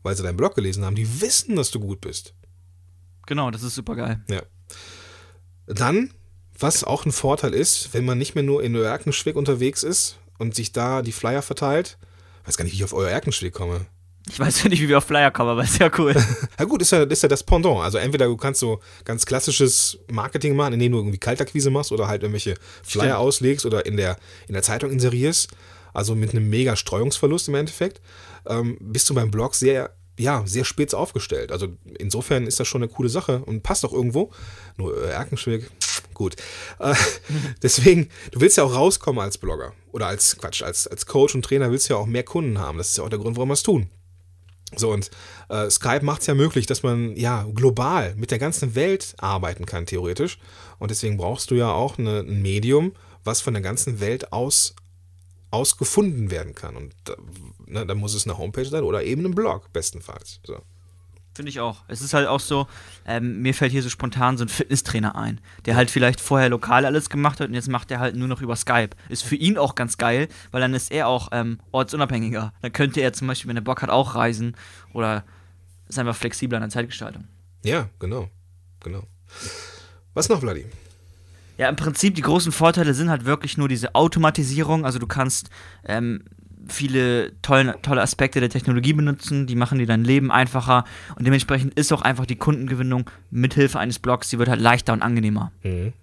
weil 0.03 0.15
sie 0.15 0.23
deinen 0.23 0.37
Blog 0.37 0.55
gelesen 0.55 0.85
haben, 0.85 0.95
die 0.95 1.21
wissen, 1.21 1.55
dass 1.55 1.71
du 1.71 1.79
gut 1.79 2.01
bist. 2.01 2.33
Genau, 3.27 3.51
das 3.51 3.63
ist 3.63 3.75
super 3.75 3.95
geil. 3.95 4.23
Ja. 4.29 4.41
Dann, 5.67 6.13
was 6.57 6.83
auch 6.83 7.05
ein 7.05 7.11
Vorteil 7.11 7.53
ist, 7.53 7.93
wenn 7.93 8.05
man 8.05 8.17
nicht 8.17 8.35
mehr 8.35 8.43
nur 8.43 8.63
in 8.63 8.75
Erkenschwick 8.75 9.35
unterwegs 9.35 9.83
ist 9.83 10.17
und 10.37 10.55
sich 10.55 10.71
da 10.71 11.01
die 11.01 11.11
Flyer 11.11 11.41
verteilt, 11.41 11.97
weiß 12.45 12.57
gar 12.57 12.63
nicht, 12.63 12.73
wie 12.73 12.77
ich 12.77 12.83
auf 12.83 12.93
euer 12.93 13.09
Erkenschwick 13.09 13.53
komme. 13.53 13.85
Ich 14.29 14.39
weiß 14.39 14.63
ja 14.63 14.69
nicht, 14.69 14.81
wie 14.81 14.87
wir 14.87 14.99
auf 14.99 15.05
Flyer 15.05 15.31
kommen, 15.31 15.49
aber 15.49 15.63
ist 15.63 15.79
ja 15.79 15.89
cool. 15.97 16.13
ja 16.59 16.65
gut, 16.65 16.81
ist 16.81 16.91
ja, 16.91 17.03
ist 17.03 17.23
ja 17.23 17.29
das 17.29 17.43
Pendant. 17.43 17.79
Also 17.79 17.97
entweder 17.97 18.27
du 18.27 18.37
kannst 18.37 18.59
so 18.59 18.79
ganz 19.03 19.25
klassisches 19.25 19.97
Marketing 20.11 20.55
machen, 20.55 20.73
indem 20.73 20.91
du 20.91 20.99
irgendwie 20.99 21.17
Kaltakquise 21.17 21.69
machst 21.69 21.91
oder 21.91 22.07
halt 22.07 22.21
irgendwelche 22.21 22.55
Flyer 22.83 23.03
Stimmt. 23.03 23.15
auslegst 23.15 23.65
oder 23.65 23.85
in 23.85 23.97
der, 23.97 24.17
in 24.47 24.53
der 24.53 24.63
Zeitung 24.63 24.91
inserierst. 24.91 25.49
Also 25.93 26.15
mit 26.15 26.31
einem 26.31 26.49
mega 26.49 26.75
Streuungsverlust 26.75 27.49
im 27.49 27.55
Endeffekt. 27.55 28.01
Ähm, 28.45 28.77
bist 28.79 29.09
du 29.09 29.13
beim 29.13 29.31
Blog 29.31 29.55
sehr, 29.55 29.91
ja, 30.17 30.43
sehr 30.45 30.65
spitz 30.65 30.93
aufgestellt. 30.93 31.51
Also 31.51 31.69
insofern 31.97 32.47
ist 32.47 32.59
das 32.59 32.67
schon 32.67 32.83
eine 32.83 32.91
coole 32.91 33.09
Sache 33.09 33.43
und 33.43 33.63
passt 33.63 33.83
auch 33.85 33.93
irgendwo. 33.93 34.31
Nur 34.77 35.03
äh, 35.03 35.09
Erkenschwick, 35.09 35.69
gut. 36.13 36.35
Äh, 36.79 36.93
deswegen, 37.63 38.09
du 38.31 38.39
willst 38.39 38.57
ja 38.57 38.63
auch 38.63 38.75
rauskommen 38.75 39.21
als 39.21 39.37
Blogger. 39.37 39.73
Oder 39.91 40.07
als 40.07 40.37
Quatsch, 40.37 40.61
als, 40.61 40.87
als 40.87 41.05
Coach 41.05 41.35
und 41.35 41.43
Trainer 41.43 41.71
willst 41.71 41.89
du 41.89 41.95
ja 41.95 41.99
auch 41.99 42.05
mehr 42.05 42.23
Kunden 42.23 42.59
haben. 42.59 42.77
Das 42.77 42.91
ist 42.91 42.97
ja 42.97 43.03
auch 43.03 43.09
der 43.09 43.19
Grund, 43.19 43.35
warum 43.35 43.49
wir 43.49 43.53
es 43.53 43.63
tun. 43.63 43.89
So, 44.75 44.91
und 44.91 45.11
äh, 45.49 45.69
Skype 45.69 46.05
macht 46.05 46.21
es 46.21 46.27
ja 46.27 46.33
möglich, 46.33 46.65
dass 46.65 46.83
man 46.83 47.15
ja 47.15 47.45
global 47.53 48.15
mit 48.15 48.31
der 48.31 48.39
ganzen 48.39 48.75
Welt 48.75 49.15
arbeiten 49.17 49.65
kann, 49.65 49.85
theoretisch. 49.85 50.39
Und 50.79 50.91
deswegen 50.91 51.17
brauchst 51.17 51.51
du 51.51 51.55
ja 51.55 51.71
auch 51.71 51.97
eine, 51.97 52.19
ein 52.19 52.41
Medium, 52.41 52.93
was 53.23 53.41
von 53.41 53.53
der 53.53 53.61
ganzen 53.61 53.99
Welt 53.99 54.31
aus, 54.31 54.75
aus 55.49 55.77
gefunden 55.77 56.31
werden 56.31 56.55
kann. 56.55 56.75
Und 56.77 56.95
ne, 57.65 57.85
da 57.85 57.95
muss 57.95 58.13
es 58.13 58.25
eine 58.25 58.37
Homepage 58.37 58.65
sein 58.65 58.83
oder 58.83 59.03
eben 59.03 59.25
ein 59.25 59.35
Blog, 59.35 59.73
bestenfalls. 59.73 60.39
So. 60.45 60.61
Finde 61.33 61.49
ich 61.49 61.61
auch. 61.61 61.85
Es 61.87 62.01
ist 62.01 62.13
halt 62.13 62.27
auch 62.27 62.41
so, 62.41 62.67
ähm, 63.05 63.41
mir 63.41 63.53
fällt 63.53 63.71
hier 63.71 63.81
so 63.81 63.89
spontan 63.89 64.37
so 64.37 64.43
ein 64.43 64.49
Fitnesstrainer 64.49 65.15
ein, 65.15 65.39
der 65.65 65.77
halt 65.77 65.89
vielleicht 65.89 66.19
vorher 66.19 66.49
lokal 66.49 66.85
alles 66.85 67.09
gemacht 67.09 67.39
hat 67.39 67.47
und 67.47 67.53
jetzt 67.53 67.69
macht 67.69 67.89
er 67.89 67.99
halt 67.99 68.17
nur 68.17 68.27
noch 68.27 68.41
über 68.41 68.55
Skype. 68.57 68.89
Ist 69.07 69.23
für 69.23 69.37
ihn 69.37 69.57
auch 69.57 69.75
ganz 69.75 69.97
geil, 69.97 70.27
weil 70.51 70.59
dann 70.59 70.73
ist 70.73 70.91
er 70.91 71.07
auch 71.07 71.29
ähm, 71.31 71.59
ortsunabhängiger. 71.71 72.53
Dann 72.61 72.73
könnte 72.73 72.99
er 72.99 73.13
zum 73.13 73.27
Beispiel, 73.27 73.47
wenn 73.47 73.55
er 73.55 73.61
Bock 73.61 73.81
hat, 73.81 73.89
auch 73.89 74.15
reisen 74.15 74.57
oder 74.93 75.23
ist 75.87 75.97
einfach 75.97 76.15
flexibler 76.15 76.57
in 76.57 76.63
der 76.63 76.69
Zeitgestaltung. 76.69 77.27
Ja, 77.63 77.89
genau. 77.99 78.29
Genau. 78.81 79.03
Was 80.13 80.27
noch, 80.27 80.41
Vladi? 80.41 80.65
Ja, 81.57 81.69
im 81.69 81.75
Prinzip 81.75 82.15
die 82.15 82.21
großen 82.21 82.51
Vorteile 82.51 82.93
sind 82.93 83.09
halt 83.09 83.23
wirklich 83.23 83.57
nur 83.57 83.69
diese 83.69 83.95
Automatisierung. 83.95 84.83
Also 84.83 84.99
du 84.99 85.07
kannst 85.07 85.49
ähm, 85.85 86.23
viele 86.67 87.33
tolle, 87.41 87.75
tolle 87.81 88.01
Aspekte 88.01 88.39
der 88.39 88.49
Technologie 88.49 88.93
benutzen, 88.93 89.47
die 89.47 89.55
machen 89.55 89.79
dir 89.79 89.87
dein 89.87 90.03
Leben 90.03 90.31
einfacher 90.31 90.85
und 91.15 91.25
dementsprechend 91.25 91.73
ist 91.73 91.91
auch 91.91 92.01
einfach 92.01 92.25
die 92.25 92.35
Kundengewinnung 92.35 93.09
mithilfe 93.29 93.79
eines 93.79 93.99
Blogs, 93.99 94.29
die 94.29 94.39
wird 94.39 94.49
halt 94.49 94.61
leichter 94.61 94.93
und 94.93 95.01
angenehmer. 95.01 95.51
Mhm. 95.63 95.93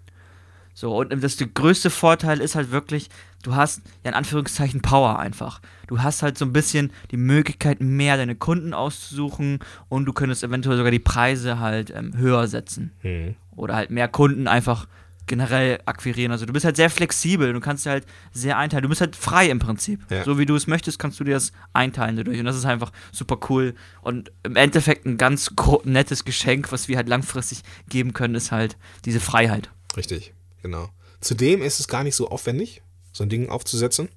So, 0.75 0.97
und 0.97 1.25
das 1.25 1.35
der 1.35 1.49
größte 1.49 1.91
Vorteil 1.91 2.41
ist 2.41 2.55
halt 2.55 2.71
wirklich, 2.71 3.09
du 3.43 3.57
hast 3.57 3.83
ja 4.05 4.11
in 4.11 4.15
Anführungszeichen 4.15 4.81
Power 4.81 5.19
einfach. 5.19 5.61
Du 5.88 6.03
hast 6.03 6.23
halt 6.23 6.38
so 6.38 6.45
ein 6.45 6.53
bisschen 6.53 6.93
die 7.11 7.17
Möglichkeit, 7.17 7.81
mehr 7.81 8.17
deine 8.17 8.37
Kunden 8.37 8.75
auszusuchen 8.75 9.59
und 9.88 10.05
du 10.05 10.12
könntest 10.12 10.45
eventuell 10.45 10.77
sogar 10.77 10.93
die 10.93 11.00
Preise 11.00 11.59
halt 11.59 11.93
ähm, 11.93 12.17
höher 12.17 12.47
setzen. 12.47 12.93
Mhm. 13.03 13.35
Oder 13.57 13.75
halt 13.75 13.91
mehr 13.91 14.07
Kunden 14.07 14.47
einfach 14.47 14.87
generell 15.28 15.80
akquirieren. 15.87 16.32
Also 16.32 16.47
du 16.47 16.52
bist 16.52 16.64
halt 16.64 16.76
sehr 16.76 16.90
flexibel, 16.90 17.52
du 17.52 17.61
kannst 17.61 17.87
dir 17.87 17.90
halt 17.90 18.06
sehr 18.32 18.58
einteilen. 18.58 18.82
Du 18.82 18.88
bist 18.88 19.00
halt 19.00 19.14
frei 19.14 19.49
im 19.49 19.61
Prinzip. 19.61 20.00
Ja. 20.11 20.25
So 20.25 20.38
wie 20.38 20.47
du 20.47 20.56
es 20.56 20.66
möchtest, 20.66 20.99
kannst 20.99 21.20
du 21.20 21.25
dir 21.25 21.35
das 21.35 21.52
einteilen 21.73 22.16
dadurch. 22.16 22.38
Und 22.38 22.44
das 22.47 22.56
ist 22.56 22.64
einfach 22.64 22.90
super 23.12 23.38
cool. 23.49 23.75
Und 24.02 24.32
im 24.42 24.56
Endeffekt 24.56 25.06
ein 25.06 25.18
ganz 25.18 25.52
nettes 25.85 26.25
Geschenk, 26.25 26.73
was 26.73 26.88
wir 26.88 26.97
halt 26.97 27.08
langfristig 27.08 27.62
geben 27.88 28.12
können, 28.12 28.35
ist 28.35 28.50
halt 28.50 28.76
diese 29.04 29.20
Freiheit. 29.20 29.70
Richtig, 29.97 30.35
genau. 30.62 30.88
Zudem 31.20 31.62
ist 31.62 31.78
es 31.78 31.88
gar 31.88 32.02
nicht 32.02 32.16
so 32.16 32.28
aufwendig, 32.28 32.82
so 33.12 33.23
ein 33.23 33.28
Ding 33.28 33.49
aufzusetzen. 33.49 34.08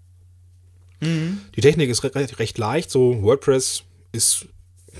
Die 1.01 1.61
Technik 1.61 1.89
ist 1.89 2.03
re 2.03 2.13
recht, 2.13 2.37
recht 2.37 2.57
leicht. 2.59 2.91
So 2.91 3.23
WordPress 3.23 3.83
ist 4.11 4.45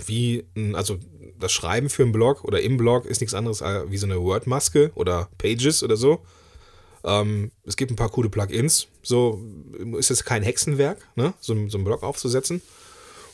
wie, 0.05 0.45
also 0.74 0.98
das 1.39 1.51
Schreiben 1.51 1.89
für 1.89 2.03
einen 2.03 2.12
Blog 2.12 2.43
oder 2.43 2.62
im 2.62 2.77
Blog 2.77 3.05
ist 3.05 3.21
nichts 3.21 3.33
anderes 3.33 3.62
als 3.62 3.89
wie 3.91 3.98
so 3.98 4.05
eine 4.05 4.21
Word-Maske 4.21 4.91
oder 4.95 5.29
Pages 5.38 5.83
oder 5.83 5.98
so. 5.98 6.21
Ähm, 7.03 7.51
es 7.65 7.75
gibt 7.77 7.91
ein 7.91 7.95
paar 7.95 8.10
coole 8.10 8.29
Plugins. 8.29 8.88
So 9.01 9.41
ist 9.98 10.12
es 10.12 10.24
kein 10.24 10.43
Hexenwerk, 10.43 11.00
ne? 11.15 11.33
so, 11.41 11.67
so 11.67 11.77
einen 11.77 11.86
Blog 11.86 12.03
aufzusetzen. 12.03 12.62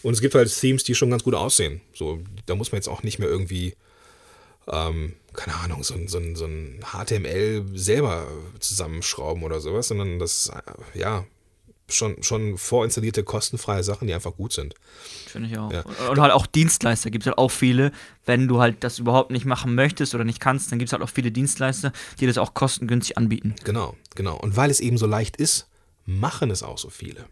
Und 0.04 0.14
es 0.14 0.22
gibt 0.22 0.36
halt 0.36 0.54
Themes, 0.58 0.84
die 0.84 0.96
schon 0.96 1.10
ganz 1.10 1.24
gut 1.24 1.34
aussehen. 1.34 1.82
So, 1.94 2.20
da 2.46 2.56
muss 2.56 2.72
man 2.72 2.78
jetzt 2.78 2.88
auch 2.88 3.04
nicht 3.04 3.20
mehr 3.20 3.28
irgendwie 3.28 3.76
ähm, 4.68 5.14
keine 5.34 5.56
Ahnung, 5.58 5.84
so, 5.84 5.94
ein- 5.94 6.08
so, 6.08 6.20
so 6.36 6.46
ein 6.46 6.80
HTML 6.84 7.64
selber 7.76 8.28
zusammenschrauben 8.60 9.44
oder 9.44 9.60
sowas, 9.62 9.88
sondern 9.88 10.20
das 10.20 10.50
äh, 10.94 11.00
ja, 11.00 11.26
schon, 11.90 12.22
schon 12.22 12.58
vorinstallierte, 12.58 13.24
kostenfreie 13.24 13.84
Sachen, 13.84 14.08
die 14.08 14.14
einfach 14.14 14.36
gut 14.36 14.52
sind. 14.54 14.76
Finde 15.28 15.50
ich 15.50 15.58
auch. 15.58 15.72
Ja. 15.72 15.84
Und, 16.10 16.20
halt 16.20 16.34
auch 16.34 16.46
Dienstleister 16.46 17.10
gibt 17.12 17.24
es 17.24 17.28
halt 17.28 17.38
auch 17.38 17.50
viele. 17.52 17.92
Wenn 18.26 18.48
du 18.48 18.60
halt 18.60 18.84
das 18.84 19.00
überhaupt 19.00 19.32
nicht 19.32 19.46
machen 19.46 19.74
möchtest 19.76 20.14
oder 20.14 20.24
nicht 20.26 20.40
kannst, 20.40 20.72
dann 20.72 20.80
gibt 20.80 20.90
es 20.90 20.94
halt 20.94 21.02
auch 21.02 21.10
viele 21.10 21.32
Dienstleister, 21.32 21.94
die 22.20 22.28
das 22.28 22.38
auch 22.38 22.54
kostengünstig 22.54 23.18
anbieten. 23.18 23.56
Genau, 23.64 23.96
genau. 24.16 24.38
Und 24.38 24.58
weil 24.58 24.70
es 24.70 24.80
eben 24.82 24.98
so 24.98 25.06
leicht 25.08 25.38
ist, 25.38 25.68
machen 26.06 26.52
es 26.52 26.62
auch 26.64 26.78
so 26.78 26.90
viele. 26.90 27.26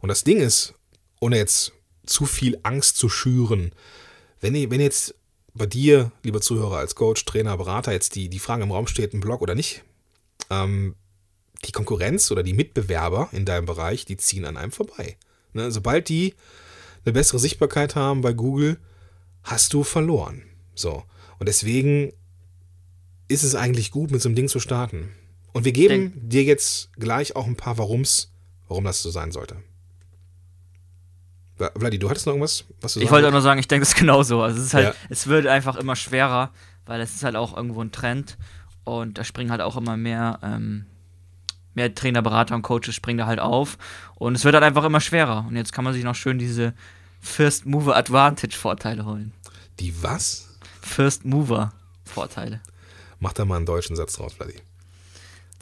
Und 0.00 0.08
das 0.08 0.24
Ding 0.24 0.38
ist, 0.38 0.74
ohne 1.20 1.36
jetzt 1.36 1.72
zu 2.06 2.26
viel 2.26 2.58
Angst 2.64 2.96
zu 2.96 3.08
schüren, 3.08 3.72
wenn, 4.40 4.54
ihr- 4.54 4.70
wenn 4.70 4.80
jetzt 4.80 5.14
bei 5.54 5.66
dir, 5.66 6.10
lieber 6.24 6.40
Zuhörer, 6.40 6.78
als 6.78 6.94
Coach, 6.94 7.24
Trainer, 7.24 7.56
Berater, 7.56 7.92
jetzt 7.92 8.14
die, 8.16 8.28
die 8.28 8.38
Frage 8.38 8.62
im 8.64 8.72
Raum 8.72 8.86
steht, 8.86 9.12
ein 9.14 9.20
Blog 9.20 9.42
oder 9.42 9.54
nicht, 9.54 9.82
ähm, 10.50 10.96
die 11.64 11.72
Konkurrenz 11.72 12.30
oder 12.30 12.42
die 12.42 12.54
Mitbewerber 12.54 13.28
in 13.32 13.44
deinem 13.44 13.66
Bereich, 13.66 14.04
die 14.04 14.16
ziehen 14.16 14.44
an 14.44 14.56
einem 14.56 14.72
vorbei. 14.72 15.16
Ne? 15.52 15.70
Sobald 15.70 16.08
die 16.08 16.34
eine 17.04 17.12
bessere 17.12 17.38
Sichtbarkeit 17.38 17.94
haben 17.96 18.20
bei 18.20 18.32
Google, 18.32 18.78
hast 19.42 19.72
du 19.72 19.82
verloren. 19.84 20.42
So. 20.74 21.04
Und 21.38 21.48
deswegen 21.48 22.12
ist 23.28 23.42
es 23.42 23.54
eigentlich 23.54 23.90
gut, 23.90 24.10
mit 24.10 24.20
so 24.22 24.28
einem 24.28 24.36
Ding 24.36 24.48
zu 24.48 24.60
starten. 24.60 25.10
Und 25.52 25.64
wir 25.64 25.72
geben 25.72 26.12
dir 26.28 26.44
jetzt 26.44 26.92
gleich 26.94 27.36
auch 27.36 27.46
ein 27.46 27.56
paar 27.56 27.78
Warums, 27.78 28.32
warum 28.68 28.84
das 28.84 29.02
so 29.02 29.10
sein 29.10 29.32
sollte. 29.32 29.56
Vla- 31.58 31.78
Vladi, 31.78 31.98
du 31.98 32.08
hattest 32.08 32.26
noch 32.26 32.32
irgendwas, 32.32 32.64
was 32.80 32.94
du 32.94 33.00
Ich 33.00 33.10
wollte 33.10 33.28
auch 33.28 33.32
nur 33.32 33.42
sagen, 33.42 33.60
ich 33.60 33.68
denke 33.68 33.84
das 33.84 33.94
genauso. 33.94 34.42
Also 34.42 34.58
es 34.58 34.66
ist 34.66 34.74
halt, 34.74 34.88
Ja. 34.88 34.94
es 35.10 35.26
wird 35.26 35.46
einfach 35.46 35.76
immer 35.76 35.96
schwerer, 35.96 36.52
weil 36.86 37.00
es 37.00 37.14
ist 37.14 37.22
halt 37.24 37.36
auch 37.36 37.56
irgendwo 37.56 37.82
ein 37.82 37.92
Trend 37.92 38.38
und 38.84 39.18
da 39.18 39.24
springen 39.24 39.50
halt 39.50 39.60
auch 39.60 39.76
immer 39.76 39.96
mehr, 39.96 40.38
ähm, 40.42 40.86
mehr 41.74 41.94
Trainer, 41.94 42.22
Berater 42.22 42.54
und 42.54 42.62
Coaches 42.62 42.94
springen 42.94 43.18
da 43.18 43.26
halt 43.26 43.40
auf 43.40 43.78
und 44.14 44.34
es 44.34 44.44
wird 44.44 44.54
halt 44.54 44.64
einfach 44.64 44.84
immer 44.84 45.00
schwerer. 45.00 45.46
Und 45.48 45.56
jetzt 45.56 45.72
kann 45.72 45.84
man 45.84 45.94
sich 45.94 46.04
noch 46.04 46.14
schön 46.14 46.38
diese 46.38 46.74
First 47.20 47.66
Mover 47.66 47.96
Advantage 47.96 48.56
Vorteile 48.56 49.04
holen. 49.04 49.32
Die 49.80 49.94
was? 50.02 50.48
First 50.80 51.24
Mover 51.24 51.72
Vorteile. 52.04 52.60
Mach 53.20 53.32
da 53.32 53.44
mal 53.44 53.56
einen 53.56 53.66
deutschen 53.66 53.96
Satz 53.96 54.14
draus, 54.14 54.34
Vladi. 54.34 54.54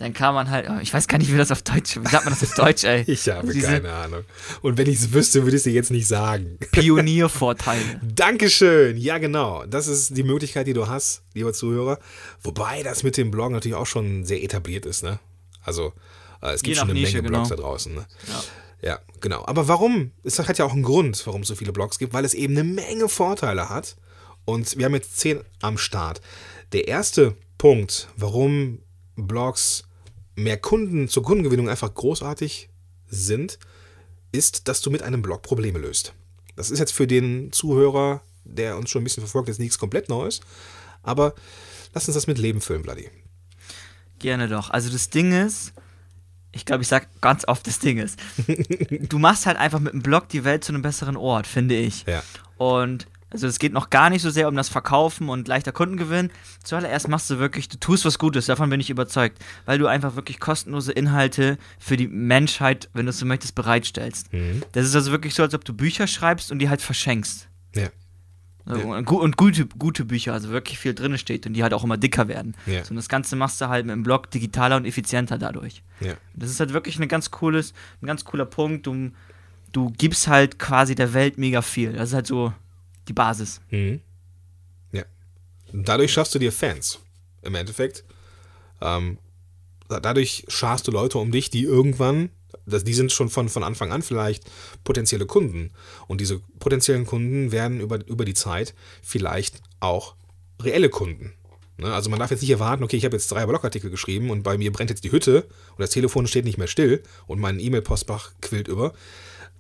Dann 0.01 0.15
kann 0.15 0.35
man 0.35 0.49
halt, 0.49 0.67
oh, 0.71 0.81
ich 0.81 0.95
weiß 0.95 1.09
gar 1.09 1.19
nicht, 1.19 1.31
wie 1.31 1.37
das 1.37 1.53
auf 1.53 1.61
Deutsch, 1.61 1.99
wie 2.01 2.09
sagt 2.09 2.25
man 2.25 2.33
das 2.33 2.43
auf 2.43 2.55
Deutsch, 2.55 2.85
ey? 2.85 3.05
Ich 3.07 3.29
habe 3.29 3.53
Diese 3.53 3.67
keine 3.67 3.93
Ahnung. 3.93 4.25
Und 4.63 4.79
wenn 4.79 4.89
ich 4.89 4.97
es 4.97 5.13
wüsste, 5.13 5.43
würde 5.43 5.57
ich 5.57 5.61
es 5.61 5.65
dir 5.65 5.75
jetzt 5.75 5.91
nicht 5.91 6.09
sagen. 6.09 6.57
Pioniervorteile. 6.73 8.01
Dankeschön. 8.03 8.97
Ja, 8.97 9.19
genau. 9.19 9.67
Das 9.67 9.89
ist 9.89 10.17
die 10.17 10.23
Möglichkeit, 10.23 10.67
die 10.67 10.73
du 10.73 10.89
hast, 10.89 11.21
lieber 11.35 11.53
Zuhörer. 11.53 11.99
Wobei 12.43 12.83
das 12.83 13.03
mit 13.03 13.19
dem 13.19 13.31
Blog 13.31 13.53
natürlich 13.53 13.77
auch 13.77 13.87
schon 13.87 14.25
sehr 14.25 14.43
etabliert 14.43 14.87
ist, 14.87 15.03
ne? 15.03 15.19
Also, 15.71 15.93
äh, 16.43 16.53
es 16.53 16.63
gibt 16.63 16.77
schon 16.77 16.91
eine 16.91 16.99
Nische, 16.99 17.19
Menge 17.19 17.29
Blogs 17.29 17.49
da 17.49 17.55
genau. 17.55 17.69
draußen, 17.69 17.95
ne? 17.95 18.07
Ja. 18.27 18.43
Ja, 18.83 18.99
genau. 19.21 19.45
Aber 19.47 19.69
warum? 19.69 20.11
Es 20.25 20.39
hat 20.41 20.59
ja 20.59 20.65
auch 20.65 20.73
einen 20.73 20.83
Grund, 20.83 21.25
warum 21.27 21.43
es 21.43 21.49
so 21.49 21.55
viele 21.55 21.73
Blogs 21.73 21.99
gibt, 21.99 22.13
weil 22.13 22.25
es 22.25 22.35
eben 22.35 22.55
eine 22.57 22.65
Menge 22.65 23.09
Vorteile 23.09 23.69
hat. 23.69 23.97
Und 24.45 24.77
wir 24.79 24.87
haben 24.87 24.95
jetzt 24.95 25.19
zehn 25.19 25.41
am 25.61 25.79
Start. 25.79 26.21
Der 26.73 26.89
erste 26.89 27.37
Punkt, 27.57 28.09
warum 28.17 28.81
Blogs 29.15 29.85
mehr 30.35 30.57
Kunden 30.57 31.09
zur 31.09 31.23
Kundengewinnung 31.23 31.69
einfach 31.69 31.93
großartig 31.95 32.69
sind, 33.07 33.59
ist, 34.33 34.67
dass 34.67 34.81
du 34.81 34.91
mit 34.91 35.03
einem 35.03 35.23
Blog 35.23 35.43
Probleme 35.43 35.79
löst. 35.79 36.15
Das 36.57 36.71
ist 36.71 36.79
jetzt 36.81 36.93
für 36.93 37.07
den 37.07 37.53
Zuhörer, 37.53 38.23
der 38.45 38.77
uns 38.77 38.91
schon 38.91 39.03
ein 39.03 39.05
bisschen 39.05 39.23
verfolgt, 39.23 39.49
jetzt 39.49 39.61
nichts 39.61 39.79
komplett 39.79 40.09
Neues. 40.09 40.41
Aber 41.03 41.35
lass 41.93 42.09
uns 42.09 42.15
das 42.15 42.27
mit 42.27 42.39
Leben 42.39 42.61
füllen, 42.61 42.83
Bloody. 42.83 43.11
Gerne 44.21 44.49
doch. 44.49 44.71
Also 44.71 44.91
das 44.91 45.11
Ding 45.11 45.33
ist, 45.33 45.73
ich 46.53 46.65
glaube, 46.65 46.83
ich 46.83 46.89
sag 46.89 47.09
ganz 47.21 47.47
oft, 47.47 47.67
das 47.67 47.79
Ding 47.79 47.99
ist, 47.99 48.19
du 49.09 49.19
machst 49.19 49.47
halt 49.47 49.57
einfach 49.57 49.81
mit 49.81 49.93
einem 49.93 50.03
Blog 50.03 50.29
die 50.29 50.45
Welt 50.45 50.65
zu 50.65 50.73
einem 50.73 50.83
besseren 50.83 51.17
Ort, 51.17 51.47
finde 51.47 51.77
ich. 51.77 52.05
Ja. 52.07 52.23
Und 52.57 53.07
also 53.31 53.47
es 53.47 53.61
geht 53.61 53.73
noch 53.73 53.91
gar 53.91 54.11
nicht 54.11 54.23
so 54.23 54.31
sehr 54.31 54.49
um 54.49 54.57
das 54.57 54.69
Verkaufen 54.69 55.29
und 55.29 55.47
leichter 55.47 55.71
Kundengewinn. 55.71 56.31
Zuallererst 56.65 57.09
machst 57.09 57.31
du 57.31 57.39
wirklich, 57.39 57.69
du 57.69 57.79
tust 57.79 58.05
was 58.05 58.19
Gutes, 58.19 58.47
davon 58.47 58.71
bin 58.71 58.81
ich 58.81 58.91
überzeugt, 58.91 59.39
weil 59.67 59.79
du 59.79 59.87
einfach 59.87 60.17
wirklich 60.17 60.41
kostenlose 60.41 60.93
Inhalte 60.93 61.57
für 61.79 61.97
die 61.97 62.09
Menschheit, 62.09 62.89
wenn 62.93 63.07
du 63.07 63.11
es 63.11 63.19
so 63.19 63.27
möchtest, 63.27 63.55
bereitstellst. 63.55 64.33
Mhm. 64.33 64.65
Das 64.73 64.85
ist 64.85 64.97
also 64.97 65.13
wirklich 65.13 65.35
so, 65.35 65.45
als 65.45 65.55
ob 65.55 65.65
du 65.65 65.73
Bücher 65.73 66.09
schreibst 66.09 66.51
und 66.51 66.59
die 66.59 66.69
halt 66.69 66.83
verschenkst. 66.83 67.49
Ja. 67.77 67.89
Ja. 68.67 68.75
Und, 68.75 69.05
gu 69.07 69.17
und 69.19 69.37
gute, 69.37 69.67
gute 69.67 70.05
Bücher, 70.05 70.33
also 70.33 70.51
wirklich 70.51 70.79
viel 70.79 70.95
drin 70.95 71.17
steht 71.19 71.47
und 71.47 71.55
die 71.55 71.63
halt 71.63 71.73
auch 71.75 71.83
immer 71.83 71.97
dicker 71.97 72.29
werden. 72.29 72.55
Ja. 72.67 72.85
So, 72.85 72.91
und 72.91 72.97
das 72.97 73.09
Ganze 73.09 73.35
machst 73.37 73.61
du 73.61 73.69
halt 73.69 73.87
mit 73.87 73.95
dem 73.95 74.03
Blog 74.03 74.31
digitaler 74.31 74.77
und 74.77 74.85
effizienter 74.85 75.39
dadurch. 75.39 75.83
Ja. 76.01 76.15
Das 76.35 76.51
ist 76.51 76.61
halt 76.61 76.73
wirklich 76.73 76.97
eine 76.97 77.09
ganz 77.09 77.31
cooles, 77.31 77.73
ein 78.03 78.07
ganz 78.07 78.25
cooler 78.25 78.45
Punkt. 78.47 78.87
Du, 78.87 79.11
du 79.73 79.91
gibst 79.97 80.29
halt 80.29 80.59
quasi 80.59 80.95
der 80.95 81.15
Welt 81.15 81.39
mega 81.39 81.63
viel. 81.63 81.93
Das 81.95 82.11
ist 82.11 82.15
halt 82.15 82.27
so 82.27 82.53
die 83.09 83.13
Basis. 83.13 83.61
Mhm. 83.71 84.01
Ja. 84.93 85.05
Und 85.73 85.89
Dadurch 85.89 86.13
schaffst 86.13 86.35
du 86.35 86.39
dir 86.39 86.53
Fans. 86.53 87.01
Im 87.43 87.55
Endeffekt. 87.55 88.05
Ähm, 88.83 89.19
da- 89.89 90.01
dadurch 90.01 90.45
scharst 90.49 90.87
du 90.87 90.93
Leute 90.93 91.19
um 91.19 91.33
dich, 91.33 91.51
die 91.51 91.63
irgendwann, 91.65 92.29
das, 92.67 92.85
die 92.85 92.95
sind 92.95 93.13
schon 93.13 93.29
von, 93.29 93.49
von 93.49 93.63
Anfang 93.63 93.93
an 93.93 94.03
vielleicht 94.03 94.45
potenzielle 94.85 95.27
Kunden. 95.27 95.73
Und 96.07 96.21
diese 96.21 96.41
potenziellen 96.59 97.07
Kunden 97.07 97.53
werden 97.53 97.81
über, 97.81 98.07
über 98.07 98.25
die 98.25 98.35
Zeit 98.35 98.75
vielleicht 99.03 99.63
auch 99.81 100.15
reelle 100.63 100.89
Kunden. 100.89 101.33
Ne? 101.79 101.93
Also 101.93 102.11
man 102.11 102.19
darf 102.19 102.31
jetzt 102.31 102.43
nicht 102.43 102.51
erwarten, 102.51 102.85
okay, 102.85 102.97
ich 102.97 103.05
habe 103.05 103.17
jetzt 103.17 103.31
drei 103.33 103.47
Blogartikel 103.47 103.91
geschrieben 103.91 104.31
und 104.31 104.43
bei 104.43 104.59
mir 104.59 104.73
brennt 104.73 104.91
jetzt 104.91 105.05
die 105.05 105.13
Hütte 105.13 105.43
und 105.71 105.81
das 105.81 105.91
Telefon 105.91 106.27
steht 106.27 106.45
nicht 106.45 106.59
mehr 106.59 106.67
still 106.67 107.03
und 107.27 107.41
mein 107.41 107.59
E-Mail-Postfach 107.59 108.33
quillt 108.41 108.69
über. 108.69 108.93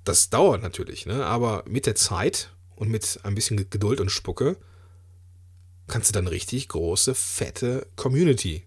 Das 0.04 0.30
dauert 0.30 0.62
natürlich, 0.62 1.06
ne? 1.06 1.25
aber 1.26 1.64
mit 1.66 1.87
der 1.87 1.94
Zeit 1.94 2.50
und 2.76 2.90
mit 2.90 3.20
ein 3.23 3.35
bisschen 3.35 3.68
Geduld 3.70 4.00
und 4.00 4.11
Spucke 4.11 4.56
kannst 5.87 6.11
du 6.11 6.12
dann 6.12 6.26
richtig 6.26 6.68
große, 6.68 7.14
fette 7.14 7.87
Community 7.97 8.64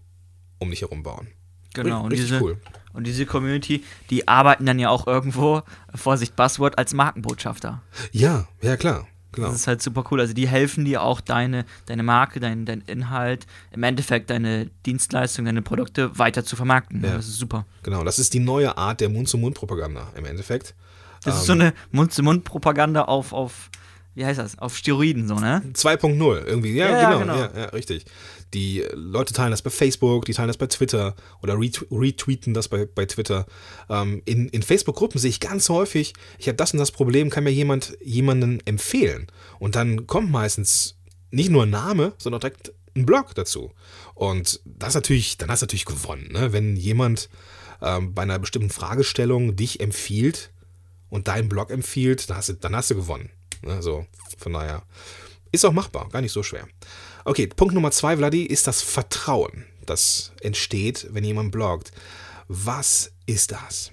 um 0.58 0.70
dich 0.70 0.82
herum 0.82 1.02
bauen. 1.02 1.28
Genau. 1.74 2.04
Und 2.04 2.12
Richtig 2.12 2.28
diese, 2.28 2.42
cool. 2.42 2.58
Und 2.94 3.06
diese 3.06 3.26
Community, 3.26 3.84
die 4.08 4.26
arbeiten 4.26 4.64
dann 4.64 4.78
ja 4.78 4.88
auch 4.88 5.06
irgendwo, 5.06 5.62
Vorsicht, 5.94 6.34
Buzzword, 6.36 6.78
als 6.78 6.94
Markenbotschafter. 6.94 7.82
Ja, 8.12 8.46
ja 8.62 8.76
klar. 8.76 9.06
Genau. 9.32 9.48
Das 9.48 9.56
ist 9.56 9.66
halt 9.66 9.82
super 9.82 10.04
cool. 10.10 10.20
Also 10.20 10.32
die 10.32 10.46
helfen 10.46 10.84
dir 10.84 11.02
auch 11.02 11.20
deine, 11.20 11.64
deine 11.86 12.04
Marke, 12.04 12.38
dein, 12.38 12.64
dein 12.66 12.82
Inhalt, 12.82 13.46
im 13.72 13.82
Endeffekt 13.82 14.30
deine 14.30 14.70
Dienstleistung, 14.86 15.44
deine 15.44 15.60
Produkte 15.60 16.16
weiter 16.18 16.44
zu 16.44 16.54
vermarkten. 16.54 17.02
Ja. 17.02 17.16
Das 17.16 17.26
ist 17.26 17.38
super. 17.38 17.66
Genau, 17.82 18.04
das 18.04 18.20
ist 18.20 18.32
die 18.32 18.38
neue 18.38 18.78
Art 18.78 19.00
der 19.00 19.08
Mund-zu-Mund-Propaganda 19.08 20.12
im 20.16 20.24
Endeffekt. 20.24 20.74
Das 21.24 21.34
Ähm, 21.34 21.40
ist 21.40 21.46
so 21.46 21.52
eine 21.52 21.74
Mund-zu-Mund-Propaganda 21.90 23.02
auf, 23.02 23.32
auf 23.32 23.70
wie 24.14 24.24
heißt 24.24 24.38
das, 24.38 24.58
auf 24.58 24.76
Steroiden 24.76 25.26
so, 25.28 25.34
ne? 25.36 25.62
2.0 25.74 26.44
irgendwie. 26.46 26.72
Ja, 26.74 26.90
Ja, 26.90 27.08
genau. 27.18 27.20
genau. 27.20 27.36
Ja, 27.36 27.50
ja, 27.56 27.64
richtig. 27.70 28.04
Die 28.52 28.84
Leute 28.94 29.34
teilen 29.34 29.50
das 29.50 29.62
bei 29.62 29.70
Facebook, 29.70 30.24
die 30.26 30.32
teilen 30.32 30.46
das 30.48 30.56
bei 30.56 30.66
Twitter 30.68 31.14
oder 31.42 31.54
retwe- 31.54 31.86
retweeten 31.90 32.54
das 32.54 32.68
bei, 32.68 32.86
bei 32.86 33.04
Twitter. 33.06 33.46
Ähm, 33.90 34.22
in 34.24 34.48
in 34.50 34.62
Facebook-Gruppen 34.62 35.18
sehe 35.20 35.30
ich 35.30 35.40
ganz 35.40 35.68
häufig, 35.68 36.12
ich 36.38 36.46
habe 36.46 36.56
das 36.56 36.72
und 36.72 36.78
das 36.78 36.92
Problem, 36.92 37.30
kann 37.30 37.44
mir 37.44 37.50
jemand 37.50 37.96
jemanden 38.02 38.60
empfehlen. 38.64 39.26
Und 39.58 39.74
dann 39.74 40.06
kommt 40.06 40.30
meistens 40.30 40.96
nicht 41.30 41.50
nur 41.50 41.64
ein 41.64 41.70
Name, 41.70 42.12
sondern 42.18 42.40
direkt 42.40 42.72
ein 42.96 43.06
Blog 43.06 43.34
dazu. 43.34 43.72
Und 44.14 44.60
das 44.64 44.94
natürlich, 44.94 45.36
dann 45.36 45.50
hast 45.50 45.62
du 45.62 45.66
natürlich 45.66 45.84
gewonnen, 45.84 46.28
ne? 46.32 46.52
wenn 46.52 46.76
jemand 46.76 47.28
ähm, 47.82 48.14
bei 48.14 48.22
einer 48.22 48.38
bestimmten 48.38 48.70
Fragestellung 48.70 49.56
dich 49.56 49.80
empfiehlt 49.80 50.52
und 51.10 51.26
deinen 51.26 51.48
Blog 51.48 51.70
empfiehlt, 51.72 52.30
dann 52.30 52.36
hast 52.36 52.50
du, 52.50 52.52
dann 52.54 52.76
hast 52.76 52.92
du 52.92 52.94
gewonnen. 52.94 53.30
Ne? 53.64 53.82
So, 53.82 54.06
von 54.38 54.52
daher 54.52 54.82
ist 55.52 55.64
auch 55.64 55.72
machbar, 55.72 56.08
gar 56.10 56.20
nicht 56.20 56.32
so 56.32 56.42
schwer. 56.42 56.66
Okay, 57.24 57.46
Punkt 57.46 57.74
Nummer 57.74 57.90
zwei, 57.90 58.16
Vladi, 58.16 58.44
ist 58.44 58.66
das 58.66 58.82
Vertrauen, 58.82 59.64
das 59.86 60.32
entsteht, 60.42 61.06
wenn 61.10 61.24
jemand 61.24 61.52
bloggt. 61.52 61.92
Was 62.48 63.12
ist 63.26 63.52
das? 63.52 63.92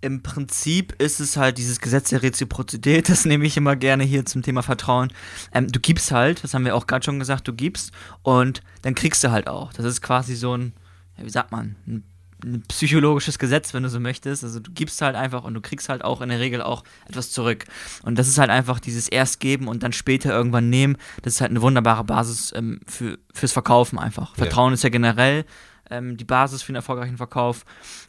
Im 0.00 0.22
Prinzip 0.22 1.00
ist 1.00 1.18
es 1.20 1.36
halt 1.36 1.58
dieses 1.58 1.80
Gesetz 1.80 2.10
der 2.10 2.22
Reziprozität, 2.22 3.08
das 3.08 3.24
nehme 3.24 3.44
ich 3.46 3.56
immer 3.56 3.76
gerne 3.76 4.04
hier 4.04 4.24
zum 4.26 4.42
Thema 4.42 4.62
Vertrauen. 4.62 5.12
Ähm, 5.52 5.68
du 5.68 5.80
gibst 5.80 6.12
halt, 6.12 6.42
das 6.44 6.54
haben 6.54 6.64
wir 6.64 6.76
auch 6.76 6.86
gerade 6.86 7.04
schon 7.04 7.18
gesagt, 7.18 7.46
du 7.48 7.52
gibst 7.52 7.92
und 8.22 8.62
dann 8.82 8.94
kriegst 8.94 9.22
du 9.24 9.30
halt 9.30 9.48
auch. 9.48 9.72
Das 9.72 9.84
ist 9.84 10.00
quasi 10.00 10.36
so 10.36 10.56
ein, 10.56 10.72
wie 11.16 11.30
sagt 11.30 11.50
man, 11.52 11.76
ein, 11.86 12.04
ein 12.44 12.62
psychologisches 12.68 13.38
Gesetz, 13.38 13.74
wenn 13.74 13.82
du 13.82 13.88
so 13.88 14.00
möchtest. 14.00 14.44
Also 14.44 14.60
du 14.60 14.70
gibst 14.70 15.00
halt 15.02 15.16
einfach 15.16 15.44
und 15.44 15.54
du 15.54 15.60
kriegst 15.60 15.88
halt 15.88 16.04
auch 16.04 16.20
in 16.20 16.28
der 16.28 16.40
Regel 16.40 16.62
auch 16.62 16.84
etwas 17.08 17.30
zurück. 17.30 17.64
Und 18.02 18.18
das 18.18 18.28
ist 18.28 18.38
halt 18.38 18.50
einfach 18.50 18.80
dieses 18.80 19.08
erst 19.08 19.40
geben 19.40 19.68
und 19.68 19.82
dann 19.82 19.92
später 19.92 20.30
irgendwann 20.30 20.70
nehmen. 20.70 20.96
Das 21.22 21.34
ist 21.34 21.40
halt 21.40 21.50
eine 21.50 21.62
wunderbare 21.62 22.04
Basis 22.04 22.52
ähm, 22.54 22.80
für, 22.86 23.18
fürs 23.32 23.52
Verkaufen 23.52 23.98
einfach. 23.98 24.30
Ja. 24.36 24.44
Vertrauen 24.44 24.72
ist 24.72 24.84
ja 24.84 24.90
generell 24.90 25.44
ähm, 25.90 26.16
die 26.16 26.24
Basis 26.24 26.62
für 26.62 26.70
einen 26.70 26.76
erfolgreichen 26.76 27.16
Verkauf. 27.16 27.64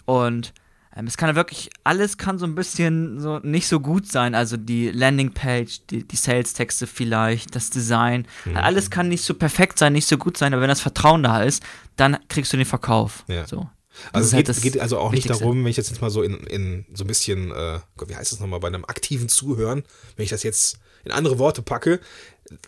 Und 0.06 0.54
ähm, 0.96 1.08
es 1.08 1.18
kann 1.18 1.30
ja 1.30 1.36
wirklich, 1.36 1.70
alles 1.84 2.18
kann 2.18 2.38
so 2.38 2.46
ein 2.46 2.56
bisschen 2.56 3.20
so 3.20 3.40
nicht 3.40 3.68
so 3.68 3.80
gut 3.80 4.12
sein. 4.12 4.36
Also 4.36 4.58
die 4.58 4.90
Landingpage, 4.90 5.82
die, 5.90 6.08
die 6.08 6.16
Sales-Texte 6.16 6.88
vielleicht, 6.88 7.56
das 7.56 7.70
Design. 7.70 8.28
Mhm. 8.46 8.58
Alles 8.58 8.90
kann 8.90 9.08
nicht 9.08 9.24
so 9.24 9.34
perfekt 9.34 9.80
sein, 9.80 9.94
nicht 9.94 10.08
so 10.08 10.18
gut 10.18 10.38
sein, 10.38 10.54
aber 10.54 10.62
wenn 10.62 10.70
das 10.70 10.82
Vertrauen 10.82 11.24
da 11.24 11.42
ist, 11.44 11.64
dann 11.96 12.18
kriegst 12.28 12.54
du 12.54 12.58
den 12.58 12.66
Verkauf. 12.66 13.24
Ja. 13.28 13.48
So. 13.48 13.70
Also 14.14 14.28
es 14.28 14.34
halt 14.34 14.62
geht, 14.62 14.80
also 14.80 14.98
auch 15.00 15.12
nicht 15.12 15.30
darum, 15.30 15.64
wenn 15.64 15.70
ich 15.70 15.76
das 15.76 15.90
jetzt 15.90 16.02
mal 16.02 16.10
so 16.10 16.22
in, 16.22 16.36
in 16.48 16.86
so 16.94 17.04
ein 17.04 17.08
bisschen, 17.08 17.52
äh, 17.52 17.80
Gott, 17.98 18.10
wie 18.10 18.16
heißt 18.16 18.32
das 18.32 18.40
nochmal, 18.40 18.60
bei 18.60 18.68
einem 18.68 18.86
aktiven 18.86 19.30
Zuhören, 19.30 19.84
wenn 20.16 20.24
ich 20.24 20.30
das 20.30 20.44
jetzt 20.44 20.80
in 21.04 21.12
andere 21.12 21.40
Worte 21.40 21.62
packe, 21.62 22.00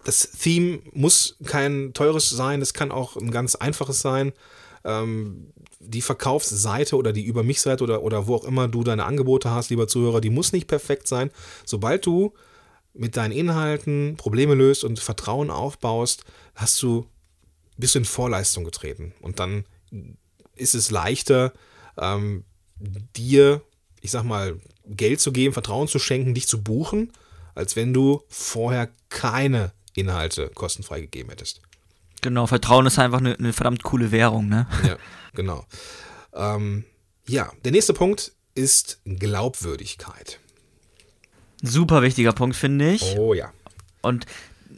das 0.03 0.31
Theme 0.31 0.79
muss 0.93 1.37
kein 1.45 1.93
teures 1.93 2.29
sein, 2.29 2.61
es 2.61 2.73
kann 2.73 2.91
auch 2.91 3.15
ein 3.17 3.31
ganz 3.31 3.55
einfaches 3.55 4.01
sein. 4.01 4.33
Ähm, 4.83 5.51
die 5.79 6.01
Verkaufsseite 6.01 6.95
oder 6.95 7.11
die 7.11 7.23
Über 7.23 7.43
mich-Seite 7.43 7.83
oder, 7.83 8.03
oder 8.03 8.27
wo 8.27 8.35
auch 8.35 8.45
immer 8.45 8.67
du 8.67 8.83
deine 8.83 9.05
Angebote 9.05 9.49
hast, 9.49 9.69
lieber 9.69 9.87
Zuhörer, 9.87 10.21
die 10.21 10.29
muss 10.29 10.53
nicht 10.53 10.67
perfekt 10.67 11.07
sein. 11.07 11.31
Sobald 11.65 12.05
du 12.05 12.33
mit 12.93 13.17
deinen 13.17 13.31
Inhalten 13.31 14.15
Probleme 14.17 14.53
löst 14.53 14.83
und 14.83 14.99
Vertrauen 14.99 15.49
aufbaust, 15.49 16.23
hast 16.55 16.81
du, 16.83 17.07
bist 17.77 17.95
du 17.95 17.99
in 17.99 18.05
Vorleistung 18.05 18.63
getreten. 18.63 19.13
Und 19.21 19.39
dann 19.39 19.65
ist 20.61 20.75
es 20.75 20.91
leichter, 20.91 21.53
ähm, 21.97 22.45
dir, 23.15 23.61
ich 24.01 24.11
sag 24.11 24.23
mal, 24.23 24.57
Geld 24.85 25.19
zu 25.19 25.31
geben, 25.31 25.53
Vertrauen 25.53 25.87
zu 25.87 25.99
schenken, 25.99 26.33
dich 26.33 26.47
zu 26.47 26.63
buchen, 26.63 27.11
als 27.55 27.75
wenn 27.75 27.93
du 27.93 28.23
vorher 28.29 28.89
keine 29.09 29.73
Inhalte 29.93 30.49
kostenfrei 30.49 31.01
gegeben 31.01 31.29
hättest. 31.29 31.61
Genau, 32.21 32.47
Vertrauen 32.47 32.85
ist 32.85 32.99
einfach 32.99 33.19
eine, 33.19 33.35
eine 33.37 33.53
verdammt 33.53 33.83
coole 33.83 34.11
Währung, 34.11 34.47
ne? 34.47 34.67
Ja, 34.87 34.97
genau. 35.33 35.65
Ähm, 36.33 36.85
ja, 37.27 37.51
der 37.65 37.71
nächste 37.71 37.93
Punkt 37.93 38.31
ist 38.53 38.99
Glaubwürdigkeit. 39.05 40.39
Super 41.61 42.01
wichtiger 42.01 42.33
Punkt, 42.33 42.55
finde 42.55 42.91
ich. 42.91 43.15
Oh 43.17 43.33
ja. 43.33 43.51
Und 44.01 44.25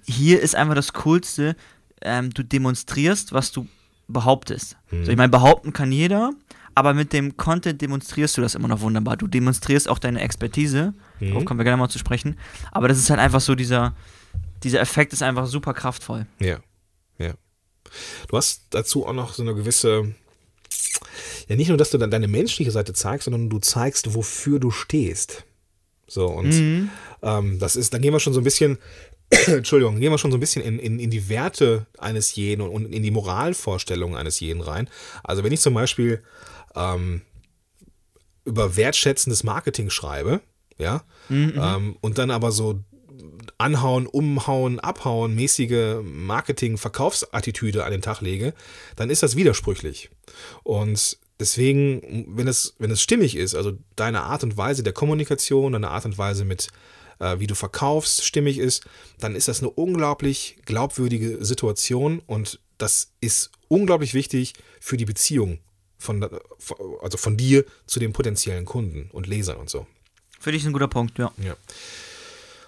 hier 0.06 0.41
ist 0.41 0.56
einfach 0.56 0.76
das 0.76 0.93
Coolste, 0.93 1.56
ähm, 2.02 2.34
du 2.34 2.43
demonstrierst, 2.43 3.32
was 3.34 3.52
du 3.52 3.67
behauptest. 4.08 4.78
Mhm. 4.92 5.06
So, 5.06 5.12
ich 5.12 5.18
meine, 5.18 5.30
behaupten 5.30 5.74
kann 5.74 5.92
jeder, 5.92 6.32
aber 6.76 6.94
mit 6.94 7.13
dem 7.13 7.38
Content 7.38 7.82
demonstrierst 7.82 8.38
du 8.38 8.42
das 8.42 8.56
immer 8.56 8.68
noch 8.68 8.82
wunderbar. 8.82 9.16
Du 9.18 9.28
demonstrierst 9.28 9.88
auch 9.89 10.00
deine 10.00 10.22
Expertise, 10.22 10.94
Mhm. 11.20 11.30
darauf 11.30 11.46
kommen 11.46 11.60
wir 11.60 11.63
gerne 11.63 11.78
mal 11.78 11.89
zu 11.89 12.00
sprechen. 12.00 12.38
Aber 12.72 12.88
das 12.88 12.98
ist 12.98 13.10
halt 13.10 13.20
einfach 13.20 13.42
so, 13.42 13.56
dieser, 13.56 13.96
dieser 14.63 14.82
Effekt 14.82 15.13
ist 15.13 15.22
einfach 15.24 15.46
super 15.48 15.74
kraftvoll. 15.74 16.26
Ja, 16.39 16.58
ja. 17.20 17.34
Du 18.28 18.38
hast 18.38 18.63
dazu 18.72 19.06
auch 19.06 19.13
noch 19.13 19.34
so 19.34 19.44
eine 19.44 19.54
gewisse, 19.54 20.13
ja 21.48 21.56
nicht 21.56 21.68
nur, 21.70 21.78
dass 21.78 21.92
du 21.92 21.98
dann 21.98 22.12
deine 22.12 22.28
menschliche 22.28 22.72
Seite 22.72 22.94
zeigst, 22.94 23.26
sondern 23.26 23.50
du 23.50 23.60
zeigst, 23.60 24.16
wofür 24.16 24.60
du 24.60 24.72
stehst. 24.72 25.44
So, 26.08 26.28
und 26.28 26.50
Mhm. 26.50 26.89
ähm, 27.22 27.60
das 27.60 27.76
ist, 27.76 27.94
da 27.94 27.98
gehen 27.98 28.13
wir 28.13 28.20
schon 28.20 28.34
so 28.34 28.42
ein 28.42 28.44
bisschen, 28.44 28.78
Entschuldigung, 29.48 30.00
gehen 30.00 30.12
wir 30.12 30.17
schon 30.17 30.32
so 30.32 30.38
ein 30.38 30.39
bisschen 30.39 30.63
in, 30.63 30.80
in, 30.80 31.00
in 31.00 31.10
die 31.10 31.30
Werte 31.30 31.86
eines 31.98 32.36
jeden 32.36 32.62
und, 32.62 32.91
in 32.91 33.04
die 33.04 33.12
Moralvorstellungen 33.12 34.17
eines 34.17 34.39
jeden 34.39 34.62
rein. 34.62 34.89
Also 35.24 35.43
wenn 35.43 35.54
ich 35.54 35.62
zum 35.62 35.74
Beispiel 35.74 36.24
ähm, 36.76 37.22
über 38.46 38.76
wertschätzendes 38.76 39.43
Marketing 39.43 39.89
schreibe, 39.89 40.41
ja, 40.78 41.04
ähm, 41.30 41.98
und 42.02 42.17
dann 42.17 42.32
aber 42.32 42.52
so 42.52 42.80
anhauen, 43.58 44.08
umhauen, 44.08 44.80
abhauen, 44.80 45.36
mäßige 45.36 45.98
Marketing-Verkaufsattitüde 46.04 47.86
an 47.86 47.91
den 47.91 48.02
Tag 48.02 48.22
lege, 48.22 48.54
dann 48.96 49.10
ist 49.10 49.24
das 49.24 49.36
widersprüchlich. 49.36 50.10
Und 50.63 51.17
deswegen, 51.39 52.26
wenn 52.36 52.48
es, 52.48 52.76
wenn 52.80 52.91
es 52.91 53.02
stimmig 53.02 53.36
ist, 53.36 53.56
also 53.56 53.74
deine 53.96 54.24
Art 54.24 54.43
und 54.43 54.58
Weise 54.58 54.84
der 54.84 54.93
Kommunikation, 54.93 55.74
deine 55.74 55.89
Art 55.89 56.06
und 56.06 56.17
Weise 56.17 56.46
mit, 56.46 56.69
äh, 57.19 57.39
wie 57.39 57.47
du 57.47 57.56
verkaufst, 57.56 58.26
stimmig 58.26 58.58
ist, 58.58 58.86
dann 59.19 59.36
ist 59.36 59.47
das 59.47 59.60
eine 59.60 59.69
unglaublich 59.69 60.58
glaubwürdige 60.65 61.43
Situation 61.43 62.21
und 62.26 62.60
das 62.78 63.12
ist 63.21 63.52
unglaublich 63.67 64.13
wichtig 64.13 64.54
für 64.80 64.97
die 64.97 65.06
Beziehung 65.06 65.60
von, 65.97 66.28
also 67.02 67.17
von 67.17 67.38
dir 67.38 67.65
zu 67.88 67.99
den 67.99 68.13
potenziellen 68.13 68.65
Kunden 68.65 69.10
und 69.12 69.28
Lesern 69.28 69.58
und 69.58 69.69
so. 69.69 69.88
Finde 70.39 70.58
ich 70.58 70.65
ein 70.65 70.73
guter 70.73 70.89
Punkt, 70.89 71.17
ja. 71.17 71.32
Ja. 71.41 71.56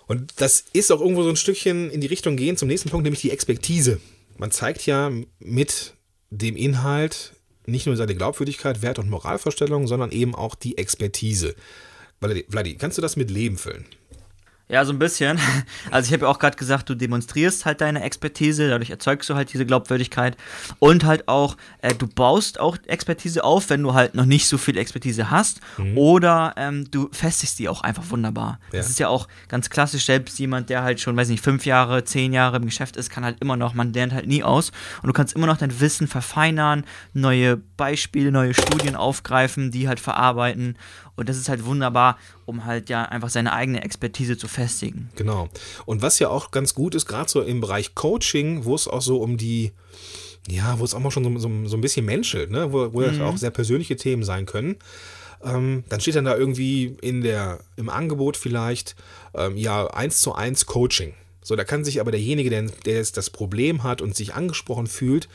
Und 0.08 0.34
das 0.38 0.66
ist 0.72 0.92
auch 0.92 1.02
irgendwo 1.02 1.24
so 1.24 1.30
ein 1.30 1.36
Stückchen 1.36 1.90
in 1.90 2.00
die 2.00 2.08
Richtung 2.08 2.38
gehen 2.38 2.58
zum 2.58 2.68
nächsten 2.68 2.90
Punkt, 2.90 3.04
nämlich 3.04 3.22
die 3.22 3.32
Expertise. 3.32 4.00
Man 4.38 4.52
zeigt 4.52 4.86
ja 4.86 5.12
mit 5.40 5.94
dem 6.30 6.56
Inhalt 6.56 7.34
nicht 7.66 7.88
nur 7.88 7.98
seine 7.98 8.16
Glaubwürdigkeit, 8.16 8.82
Wert- 8.82 9.00
und 9.00 9.10
Moralvorstellungen, 9.10 9.88
sondern 9.88 10.12
eben 10.12 10.36
auch 10.36 10.56
die 10.56 10.78
Expertise. 10.78 11.56
Vladi, 12.20 12.46
Vladi, 12.48 12.76
kannst 12.78 12.98
du 12.98 13.02
das 13.02 13.16
mit 13.16 13.32
Leben 13.32 13.58
füllen? 13.58 13.86
Ja, 14.68 14.84
so 14.84 14.92
ein 14.94 15.00
bisschen. 15.00 15.40
Also 15.92 16.08
ich 16.08 16.14
habe 16.14 16.26
ja 16.26 16.32
auch 16.32 16.40
gerade 16.40 16.58
gesagt, 16.58 16.90
du 16.90 16.96
demonstrierst 16.96 17.66
halt 17.66 17.80
deine 17.80 18.04
Expertise, 18.04 18.68
dadurch 18.70 18.90
erzeugst 18.90 19.30
du 19.30 19.36
halt 19.36 19.54
diese 19.54 19.66
Glaubwürdigkeit 19.66 20.36
und 20.80 21.06
halt 21.06 21.28
auch, 21.28 21.56
äh, 21.82 21.94
du 21.94 22.08
baust 22.08 22.60
auch 22.60 22.78
Expertise 22.88 23.44
auf, 23.44 23.70
wenn 23.70 23.84
du 23.84 23.94
halt 23.94 24.16
noch 24.16 24.26
nicht 24.26 24.48
so 24.48 24.58
viel 24.58 24.78
Expertise 24.78 25.30
hast 25.30 25.62
oder 25.96 26.54
ähm, 26.58 26.90
du 26.92 27.08
festigst 27.12 27.60
die 27.60 27.70
auch 27.70 27.82
einfach 27.82 28.04
wunderbar. 28.10 28.60
Das 28.72 28.88
Ja. 28.88 28.90
ist 28.90 29.00
ja 29.00 29.08
auch 29.10 29.28
ganz 29.48 29.70
klassisch, 29.70 30.06
selbst 30.06 30.38
jemand, 30.40 30.70
der 30.70 30.82
halt 30.84 31.00
schon, 31.00 31.16
weiß 31.16 31.30
nicht, 31.30 31.44
fünf 31.44 31.66
Jahre, 31.66 32.04
zehn 32.04 32.34
Jahre 32.34 32.58
im 32.58 32.66
Geschäft 32.66 32.98
ist, 32.98 33.10
kann 33.10 33.24
halt 33.24 33.38
immer 33.42 33.56
noch, 33.58 33.74
man 33.76 33.94
lernt 33.94 34.12
halt 34.14 34.28
nie 34.28 34.44
aus 34.44 34.72
und 35.02 35.08
du 35.08 35.14
kannst 35.14 35.36
immer 35.36 35.48
noch 35.48 35.58
dein 35.58 35.80
Wissen 35.80 36.08
verfeinern, 36.08 36.84
neue 37.14 37.58
Beispiele, 37.58 38.32
neue 38.32 38.54
Studien 38.54 38.96
aufgreifen, 38.96 39.70
die 39.72 39.88
halt 39.88 40.00
verarbeiten 40.00 40.78
und 41.16 41.30
das 41.30 41.38
ist 41.38 41.50
halt 41.50 41.66
wunderbar, 41.66 42.18
um 42.46 42.66
halt 42.66 42.90
ja 42.90 43.04
einfach 43.04 43.30
seine 43.30 43.54
eigene 43.54 43.84
Expertise 43.84 44.38
zu 44.38 44.48
festigen. 44.48 45.10
Genau. 45.16 45.50
Und 45.86 46.02
was 46.02 46.20
ja 46.20 46.30
auch 46.30 46.52
ganz 46.52 46.74
gut 46.74 46.96
ist, 46.96 47.06
gerade 47.06 47.30
so 47.30 47.42
im 47.42 47.62
Bereich 47.62 47.96
Coaching, 47.96 48.66
wo 48.66 48.76
es 48.76 48.88
auch 48.88 49.02
so 49.02 49.22
um 49.22 49.38
die, 49.38 49.72
ja, 50.48 50.80
wo 50.80 50.84
es 50.84 50.94
auch 50.94 51.00
mal 51.00 51.12
schon 51.12 51.24
so, 51.24 51.40
so, 51.40 51.68
so 51.68 51.78
ein 51.78 51.82
bisschen 51.82 52.06
menschelt, 52.06 52.52
ne? 52.52 52.72
wo, 52.72 52.94
wo 52.94 53.02
das 53.02 53.20
auch 53.20 53.38
sehr 53.38 53.52
persönliche 53.52 53.96
Themen 53.96 54.24
sein 54.24 54.46
können. 54.46 54.76
Ähm, 55.44 55.84
dann 55.90 56.02
steht 56.02 56.16
dann 56.16 56.26
da 56.26 56.36
irgendwie 56.36 56.98
in 57.02 57.22
der, 57.22 57.60
im 57.76 57.90
Angebot 57.90 58.36
vielleicht, 58.38 58.96
ähm, 59.34 59.58
ja, 59.58 59.88
eins 59.88 60.22
zu 60.22 60.34
eins 60.34 60.66
Coaching. 60.66 61.14
So, 61.42 61.56
da 61.56 61.64
kann 61.64 61.86
sich 61.86 62.02
aber 62.02 62.12
derjenige, 62.12 62.50
der, 62.50 62.64
der 62.64 62.96
jetzt 62.96 63.18
das 63.18 63.30
Problem 63.30 63.84
hat 63.84 64.02
und 64.02 64.16
sich 64.16 64.34
angesprochen 64.34 64.88
fühlt, 64.88 65.30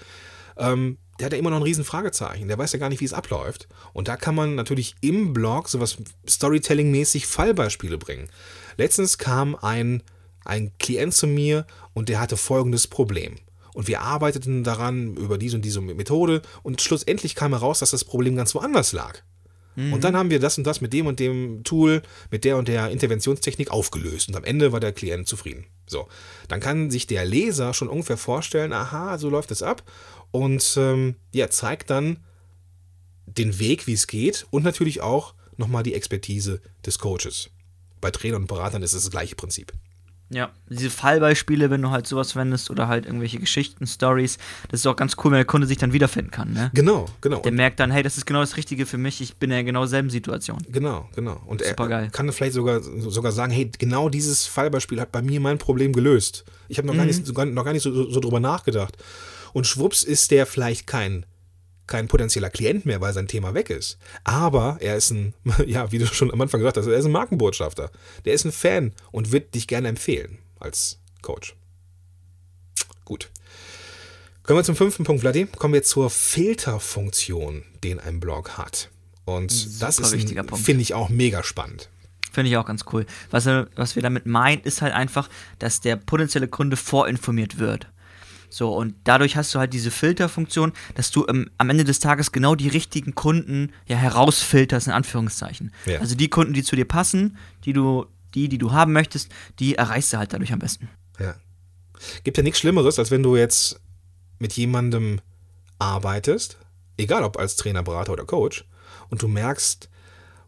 ähm, 0.57 0.99
der 1.21 1.27
hat 1.27 1.33
ja 1.35 1.39
immer 1.39 1.51
noch 1.51 1.59
ein 1.59 1.63
riesen 1.63 1.85
Fragezeichen. 1.85 2.49
Der 2.49 2.57
weiß 2.57 2.73
ja 2.73 2.79
gar 2.79 2.89
nicht, 2.89 3.01
wie 3.01 3.05
es 3.05 3.13
abläuft. 3.13 3.69
Und 3.93 4.09
da 4.09 4.17
kann 4.17 4.35
man 4.35 4.55
natürlich 4.55 4.95
im 5.03 5.35
Blog 5.35 5.69
sowas 5.69 5.99
Storytelling-mäßig 6.27 7.27
Fallbeispiele 7.27 7.99
bringen. 7.99 8.31
Letztens 8.79 9.19
kam 9.19 9.55
ein, 9.55 10.03
ein 10.47 10.73
Klient 10.79 11.13
zu 11.13 11.27
mir 11.27 11.67
und 11.93 12.09
der 12.09 12.21
hatte 12.21 12.39
folgendes 12.39 12.87
Problem. 12.87 13.37
Und 13.75 13.87
wir 13.87 14.01
arbeiteten 14.01 14.65
daran 14.65 15.15
über 15.17 15.37
diese 15.37 15.57
und 15.57 15.65
diese 15.65 15.83
Methode 15.83 16.41
und 16.63 16.81
schlussendlich 16.81 17.35
kam 17.35 17.53
heraus, 17.53 17.81
dass 17.81 17.91
das 17.91 18.05
Problem 18.05 18.35
ganz 18.35 18.55
woanders 18.55 18.93
lag. 18.93 19.21
Mhm. 19.77 19.93
Und 19.93 20.05
dann 20.05 20.17
haben 20.17 20.31
wir 20.31 20.41
das 20.41 20.59
und 20.59 20.67
das 20.67 20.81
mit 20.81 20.93
dem 20.93 21.07
und 21.07 21.21
dem 21.21 21.63
Tool, 21.65 22.03
mit 22.31 22.45
der 22.45 22.57
und 22.57 22.69
der 22.69 22.91
Interventionstechnik 22.91 23.71
aufgelöst. 23.71 24.29
Und 24.29 24.37
am 24.37 24.45
Ende 24.45 24.73
war 24.73 24.81
der 24.81 24.93
Klient 24.93 25.29
zufrieden. 25.29 25.67
So, 25.87 26.09
dann 26.49 26.61
kann 26.61 26.91
sich 26.91 27.07
der 27.07 27.25
Leser 27.25 27.75
schon 27.75 27.89
ungefähr 27.89 28.17
vorstellen, 28.17 28.73
aha, 28.73 29.19
so 29.19 29.29
läuft 29.29 29.51
es 29.51 29.63
ab. 29.63 29.83
Und 30.31 30.75
ähm, 30.77 31.17
ja, 31.33 31.51
zeigt 31.51 31.91
dann 31.91 32.19
den 33.27 33.59
Weg, 33.59 33.87
wie 33.87 33.93
es 33.93 34.07
geht 34.07 34.47
und 34.51 34.65
natürlich 34.65 35.01
auch 35.01 35.35
nochmal 35.57 35.83
die 35.83 35.95
Expertise 35.95 36.61
des 36.85 36.99
Coaches. 36.99 37.51
Bei 38.01 38.11
Trainern 38.11 38.43
und 38.43 38.49
Beratern 38.49 38.83
ist 38.83 38.95
es 38.95 39.03
das 39.03 39.11
gleiche 39.11 39.37
Prinzip. 39.37 39.73
Ja, 40.33 40.51
diese 40.69 40.91
Fallbeispiele, 40.91 41.71
wenn 41.71 41.83
du 41.83 41.91
halt 41.91 42.07
sowas 42.07 42.33
verwendest 42.33 42.71
oder 42.71 42.87
halt 42.87 43.05
irgendwelche 43.05 43.41
Geschichten, 43.41 43.85
Stories, 43.85 44.39
das 44.69 44.81
ist 44.81 44.87
auch 44.87 44.95
ganz 44.95 45.17
cool, 45.19 45.33
wenn 45.33 45.39
der 45.39 45.45
Kunde 45.45 45.67
sich 45.67 45.77
dann 45.77 45.93
wiederfinden 45.93 46.31
kann, 46.31 46.53
ne? 46.53 46.71
Genau, 46.73 47.07
genau. 47.21 47.41
Der 47.41 47.51
und 47.51 47.57
merkt 47.57 47.81
dann, 47.81 47.91
hey, 47.91 48.05
das 48.05 48.17
ist 48.17 48.27
genau 48.27 48.39
das 48.39 48.57
Richtige 48.57 48.87
für 48.87 48.97
mich, 48.97 49.21
ich 49.21 49.37
bin 49.39 49.51
in 49.51 49.57
der 49.57 49.65
genau 49.65 49.87
selben 49.87 50.09
Situation. 50.09 50.59
Genau, 50.69 51.09
genau. 51.17 51.43
Und 51.47 51.65
Super 51.65 51.91
er 51.91 52.11
kann 52.11 52.33
vielleicht 52.33 52.53
sogar, 52.53 52.81
sogar 52.81 53.33
sagen, 53.33 53.51
hey, 53.51 53.73
genau 53.77 54.09
dieses 54.09 54.47
Fallbeispiel 54.47 55.01
hat 55.01 55.11
bei 55.11 55.21
mir 55.21 55.41
mein 55.41 55.59
Problem 55.59 55.93
gelöst. 55.93 56.45
Ich 56.69 56.79
habe 56.79 56.87
noch, 56.87 56.95
mhm. 56.95 56.99
gar 56.99 57.07
nicht, 57.07 57.27
noch 57.27 57.65
gar 57.65 57.73
nicht 57.73 57.83
so, 57.83 58.09
so 58.09 58.21
drüber 58.21 58.39
nachgedacht. 58.39 58.97
Und 59.53 59.67
schwupps 59.67 60.03
ist 60.03 60.31
der 60.31 60.47
vielleicht 60.47 60.87
kein 60.87 61.27
kein 61.91 62.09
potenzieller 62.09 62.49
Klient 62.49 62.87
mehr, 62.87 63.01
weil 63.03 63.13
sein 63.13 63.29
Thema 63.29 63.53
weg 63.53 63.69
ist. 63.69 63.99
Aber 64.25 64.79
er 64.81 64.97
ist 64.97 65.11
ein, 65.11 65.35
ja, 65.67 65.93
wie 65.93 65.99
du 65.99 66.07
schon 66.07 66.33
am 66.33 66.41
Anfang 66.41 66.61
gesagt 66.61 66.79
hast, 66.79 66.87
er 66.87 66.97
ist 66.97 67.05
ein 67.05 67.11
Markenbotschafter. 67.11 67.91
Der 68.25 68.33
ist 68.33 68.45
ein 68.45 68.53
Fan 68.53 68.93
und 69.11 69.33
wird 69.33 69.55
dich 69.55 69.67
gerne 69.67 69.89
empfehlen 69.89 70.39
als 70.59 71.01
Coach. 71.21 71.55
Gut. 73.05 73.29
Kommen 74.45 74.59
wir 74.59 74.65
zum 74.65 74.77
fünften 74.77 75.05
Punkt, 75.05 75.21
Vladi. 75.21 75.47
Kommen 75.47 75.75
wir 75.75 75.83
zur 75.83 76.11
Filterfunktion, 76.11 77.65
den 77.85 78.01
ein 78.01 78.21
Blog 78.21 78.57
hat. 78.57 78.89
Und 79.25 79.53
Super 79.53 79.87
das 79.87 79.99
ist, 79.99 80.11
finde 80.65 80.83
ich, 80.83 80.95
auch 80.95 81.09
mega 81.09 81.43
spannend. 81.43 81.89
Finde 82.33 82.51
ich 82.51 82.57
auch 82.57 82.67
ganz 82.67 82.85
cool. 82.93 83.07
Was, 83.31 83.47
was 83.47 83.97
wir 83.97 84.03
damit 84.03 84.27
meinen, 84.27 84.63
ist 84.63 84.83
halt 84.83 84.95
einfach, 84.95 85.29
dass 85.59 85.81
der 85.81 85.97
potenzielle 85.97 86.49
Kunde 86.49 86.77
vorinformiert 86.77 87.59
wird. 87.59 87.89
So, 88.51 88.75
und 88.75 88.95
dadurch 89.05 89.37
hast 89.37 89.55
du 89.55 89.61
halt 89.61 89.73
diese 89.73 89.91
Filterfunktion, 89.91 90.73
dass 90.97 91.11
du 91.11 91.25
ähm, 91.29 91.49
am 91.57 91.71
Ende 91.71 91.85
des 91.85 92.01
Tages 92.01 92.33
genau 92.33 92.57
die 92.57 92.69
richtigen 92.69 93.15
Kunden 93.15 93.73
ja 93.87 93.97
herausfilterst, 93.97 94.89
in 94.89 94.93
Anführungszeichen. 94.93 95.73
Ja. 95.87 96.01
Also 96.01 96.17
die 96.17 96.29
Kunden, 96.29 96.53
die 96.53 96.65
zu 96.65 96.77
dir 96.77 96.85
passen, 96.85 97.39
die 97.65 97.73
du, 97.73 98.07
die, 98.35 98.49
die 98.49 98.59
du 98.59 98.73
haben 98.73 98.93
möchtest, 98.93 99.31
die 99.61 99.77
erreichst 99.77 100.13
du 100.13 100.19
halt 100.19 100.33
dadurch 100.33 100.53
am 100.53 100.59
besten. 100.59 100.89
Ja. 101.19 101.37
Gibt 102.25 102.37
ja 102.37 102.43
nichts 102.43 102.59
Schlimmeres, 102.59 102.99
als 102.99 103.11
wenn 103.11 103.23
du 103.23 103.37
jetzt 103.37 103.81
mit 104.39 104.53
jemandem 104.55 105.21
arbeitest, 105.79 106.59
egal 106.97 107.23
ob 107.23 107.39
als 107.39 107.57
Trainer, 107.57 107.83
Berater 107.83 108.13
oder 108.13 108.25
Coach, 108.25 108.65
und 109.11 109.23
du 109.23 109.29
merkst, 109.29 109.89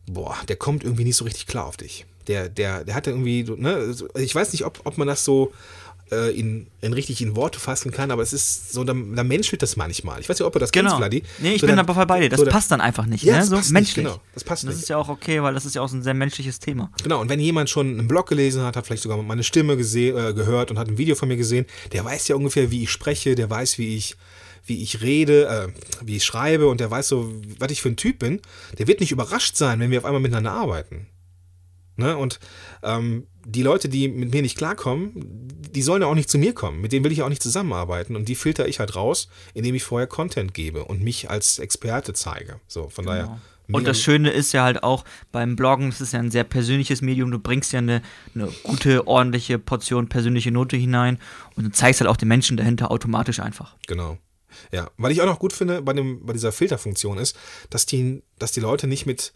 boah, 0.07 0.37
der 0.49 0.57
kommt 0.57 0.83
irgendwie 0.83 1.05
nicht 1.05 1.17
so 1.17 1.25
richtig 1.25 1.47
klar 1.47 1.67
auf 1.67 1.77
dich. 1.77 2.07
Der, 2.27 2.49
der, 2.49 2.85
der 2.85 2.95
hat 2.95 3.07
irgendwie, 3.07 3.45
ne, 3.45 3.95
ich 4.15 4.35
weiß 4.35 4.53
nicht, 4.53 4.65
ob, 4.65 4.81
ob 4.85 4.97
man 4.97 5.09
das 5.09 5.25
so 5.25 5.53
äh, 6.13 6.31
in, 6.31 6.67
in 6.81 6.93
richtig 6.93 7.23
in 7.23 7.35
Worte 7.35 7.59
fassen 7.59 7.91
kann, 7.91 8.11
aber 8.11 8.23
es 8.23 8.33
ist 8.33 8.73
so, 8.73 8.85
da, 8.85 8.93
da 8.93 9.25
menschelt 9.25 9.63
das 9.63 9.77
manchmal. 9.77 10.21
Ich 10.21 10.29
weiß 10.29 10.39
nicht, 10.39 10.47
ob 10.47 10.53
du 10.53 10.59
das 10.59 10.71
genau. 10.71 10.91
kennst, 10.91 10.99
Vladi. 10.99 11.23
Nee, 11.39 11.55
ich 11.55 11.61
so 11.61 11.67
bin 11.67 11.77
dann, 11.77 11.89
aber 11.89 12.07
bei 12.07 12.21
dir. 12.21 12.29
Das 12.29 12.41
so 12.41 12.47
passt 12.47 12.71
dann 12.71 12.81
einfach 12.81 13.07
nicht. 13.07 13.25
Ja, 13.25 13.35
ne? 13.35 13.39
das 13.41 13.49
so 13.49 13.57
passt 13.57 13.73
menschlich. 13.73 14.05
Nicht, 14.05 14.13
genau. 14.13 14.23
Das 14.35 14.45
passt 14.45 14.65
das 14.65 14.75
nicht. 14.75 14.83
ist 14.83 14.89
ja 14.89 14.99
auch 14.99 15.09
okay, 15.09 15.43
weil 15.43 15.55
das 15.55 15.65
ist 15.65 15.75
ja 15.75 15.83
auch 15.83 15.89
so 15.89 15.97
ein 15.97 16.03
sehr 16.03 16.15
menschliches 16.15 16.59
Thema. 16.59 16.91
Genau, 17.03 17.21
und 17.21 17.29
wenn 17.29 17.41
jemand 17.41 17.71
schon 17.71 17.99
einen 17.99 18.09
Blog 18.09 18.29
gelesen 18.29 18.63
hat, 18.63 18.77
hat 18.77 18.87
vielleicht 18.87 19.03
sogar 19.03 19.21
meine 19.23 19.43
Stimme 19.43 19.73
äh, 19.73 20.33
gehört 20.35 20.71
und 20.71 20.79
hat 20.79 20.89
ein 20.89 20.99
Video 20.99 21.15
von 21.15 21.29
mir 21.29 21.37
gesehen, 21.37 21.67
der 21.93 22.05
weiß 22.05 22.29
ja 22.29 22.37
ungefähr, 22.37 22.71
wie 22.71 22.83
ich 22.83 22.91
spreche, 22.91 23.35
der 23.35 23.49
weiß, 23.49 23.79
wie 23.79 23.97
ich 23.97 24.17
wie 24.65 24.81
ich 24.81 25.03
rede, 25.03 25.47
äh, 25.47 26.07
wie 26.07 26.17
ich 26.17 26.25
schreibe 26.25 26.69
und 26.69 26.79
der 26.79 26.89
weiß 26.89 27.09
so, 27.09 27.33
was 27.59 27.73
ich 27.73 27.83
für 27.83 27.89
ein 27.89 27.97
Typ 27.97 28.21
bin, 28.21 28.41
der 28.79 28.87
wird 28.87 29.01
nicht 29.01 29.11
überrascht 29.11 29.57
sein, 29.57 29.81
wenn 29.81 29.91
wir 29.91 29.99
auf 29.99 30.05
einmal 30.05 30.21
miteinander 30.21 30.53
arbeiten. 30.53 31.09
Ne? 31.97 32.17
Und 32.17 32.41
ähm, 32.83 33.27
die 33.45 33.63
Leute, 33.63 33.89
die 33.89 34.09
mit 34.09 34.33
mir 34.33 34.43
nicht 34.43 34.57
klarkommen, 34.57 35.13
die 35.15 35.83
sollen 35.83 36.03
ja 36.03 36.09
auch 36.09 36.15
nicht 36.15 36.31
zu 36.31 36.39
mir 36.39 36.53
kommen. 36.53 36.81
Mit 36.81 36.93
denen 36.93 37.05
will 37.05 37.13
ich 37.13 37.23
auch 37.23 37.29
nicht 37.29 37.43
zusammenarbeiten. 37.43 38.15
Und 38.15 38.29
die 38.29 38.35
filter 38.35 38.69
ich 38.69 38.79
halt 38.79 38.95
raus, 38.95 39.29
indem 39.55 39.75
ich 39.75 39.85
vorher 39.85 40.07
Content 40.07 40.55
gebe 40.55 40.85
und 40.85 41.03
mich 41.03 41.31
als 41.31 41.59
Experte 41.59 42.13
zeige. 42.13 42.61
So, 42.69 42.89
von 42.89 43.05
genau. 43.05 43.17
daher. 43.17 43.41
Und 43.71 43.87
das 43.87 44.01
Schöne 44.01 44.31
ist 44.31 44.53
ja 44.53 44.65
halt 44.65 44.83
auch 44.83 45.05
beim 45.31 45.57
Bloggen, 45.57 45.89
es 45.89 46.01
ist 46.01 46.13
ja 46.13 46.19
ein 46.19 46.31
sehr 46.31 46.45
persönliches 46.45 47.01
Medium, 47.01 47.31
du 47.31 47.39
bringst 47.39 47.73
ja 47.73 47.79
eine, 47.79 48.03
eine 48.35 48.49
gute, 48.65 49.07
ordentliche 49.07 49.59
Portion 49.59 50.09
persönliche 50.09 50.51
Note 50.51 50.77
hinein 50.77 51.19
und 51.57 51.65
du 51.65 51.71
zeigst 51.71 52.01
halt 52.01 52.11
auch 52.11 52.17
den 52.17 52.29
Menschen 52.29 52.57
dahinter 52.57 52.91
automatisch 52.91 53.41
einfach. 53.41 53.77
Genau. 53.87 54.19
Ja, 54.71 54.91
weil 54.99 55.13
ich 55.13 55.23
auch 55.23 55.27
noch 55.27 55.39
gut 55.39 55.55
finde 55.55 55.81
bei, 55.81 55.95
dem, 55.95 56.27
bei 56.27 56.35
dieser 56.35 56.53
Filterfunktion 56.53 57.17
ist, 57.17 57.37
dass 57.71 57.87
die, 57.87 58.23
dass 58.39 58.53
die 58.53 58.61
Leute 58.61 58.87
nicht 58.87 59.07
mit 59.07 59.33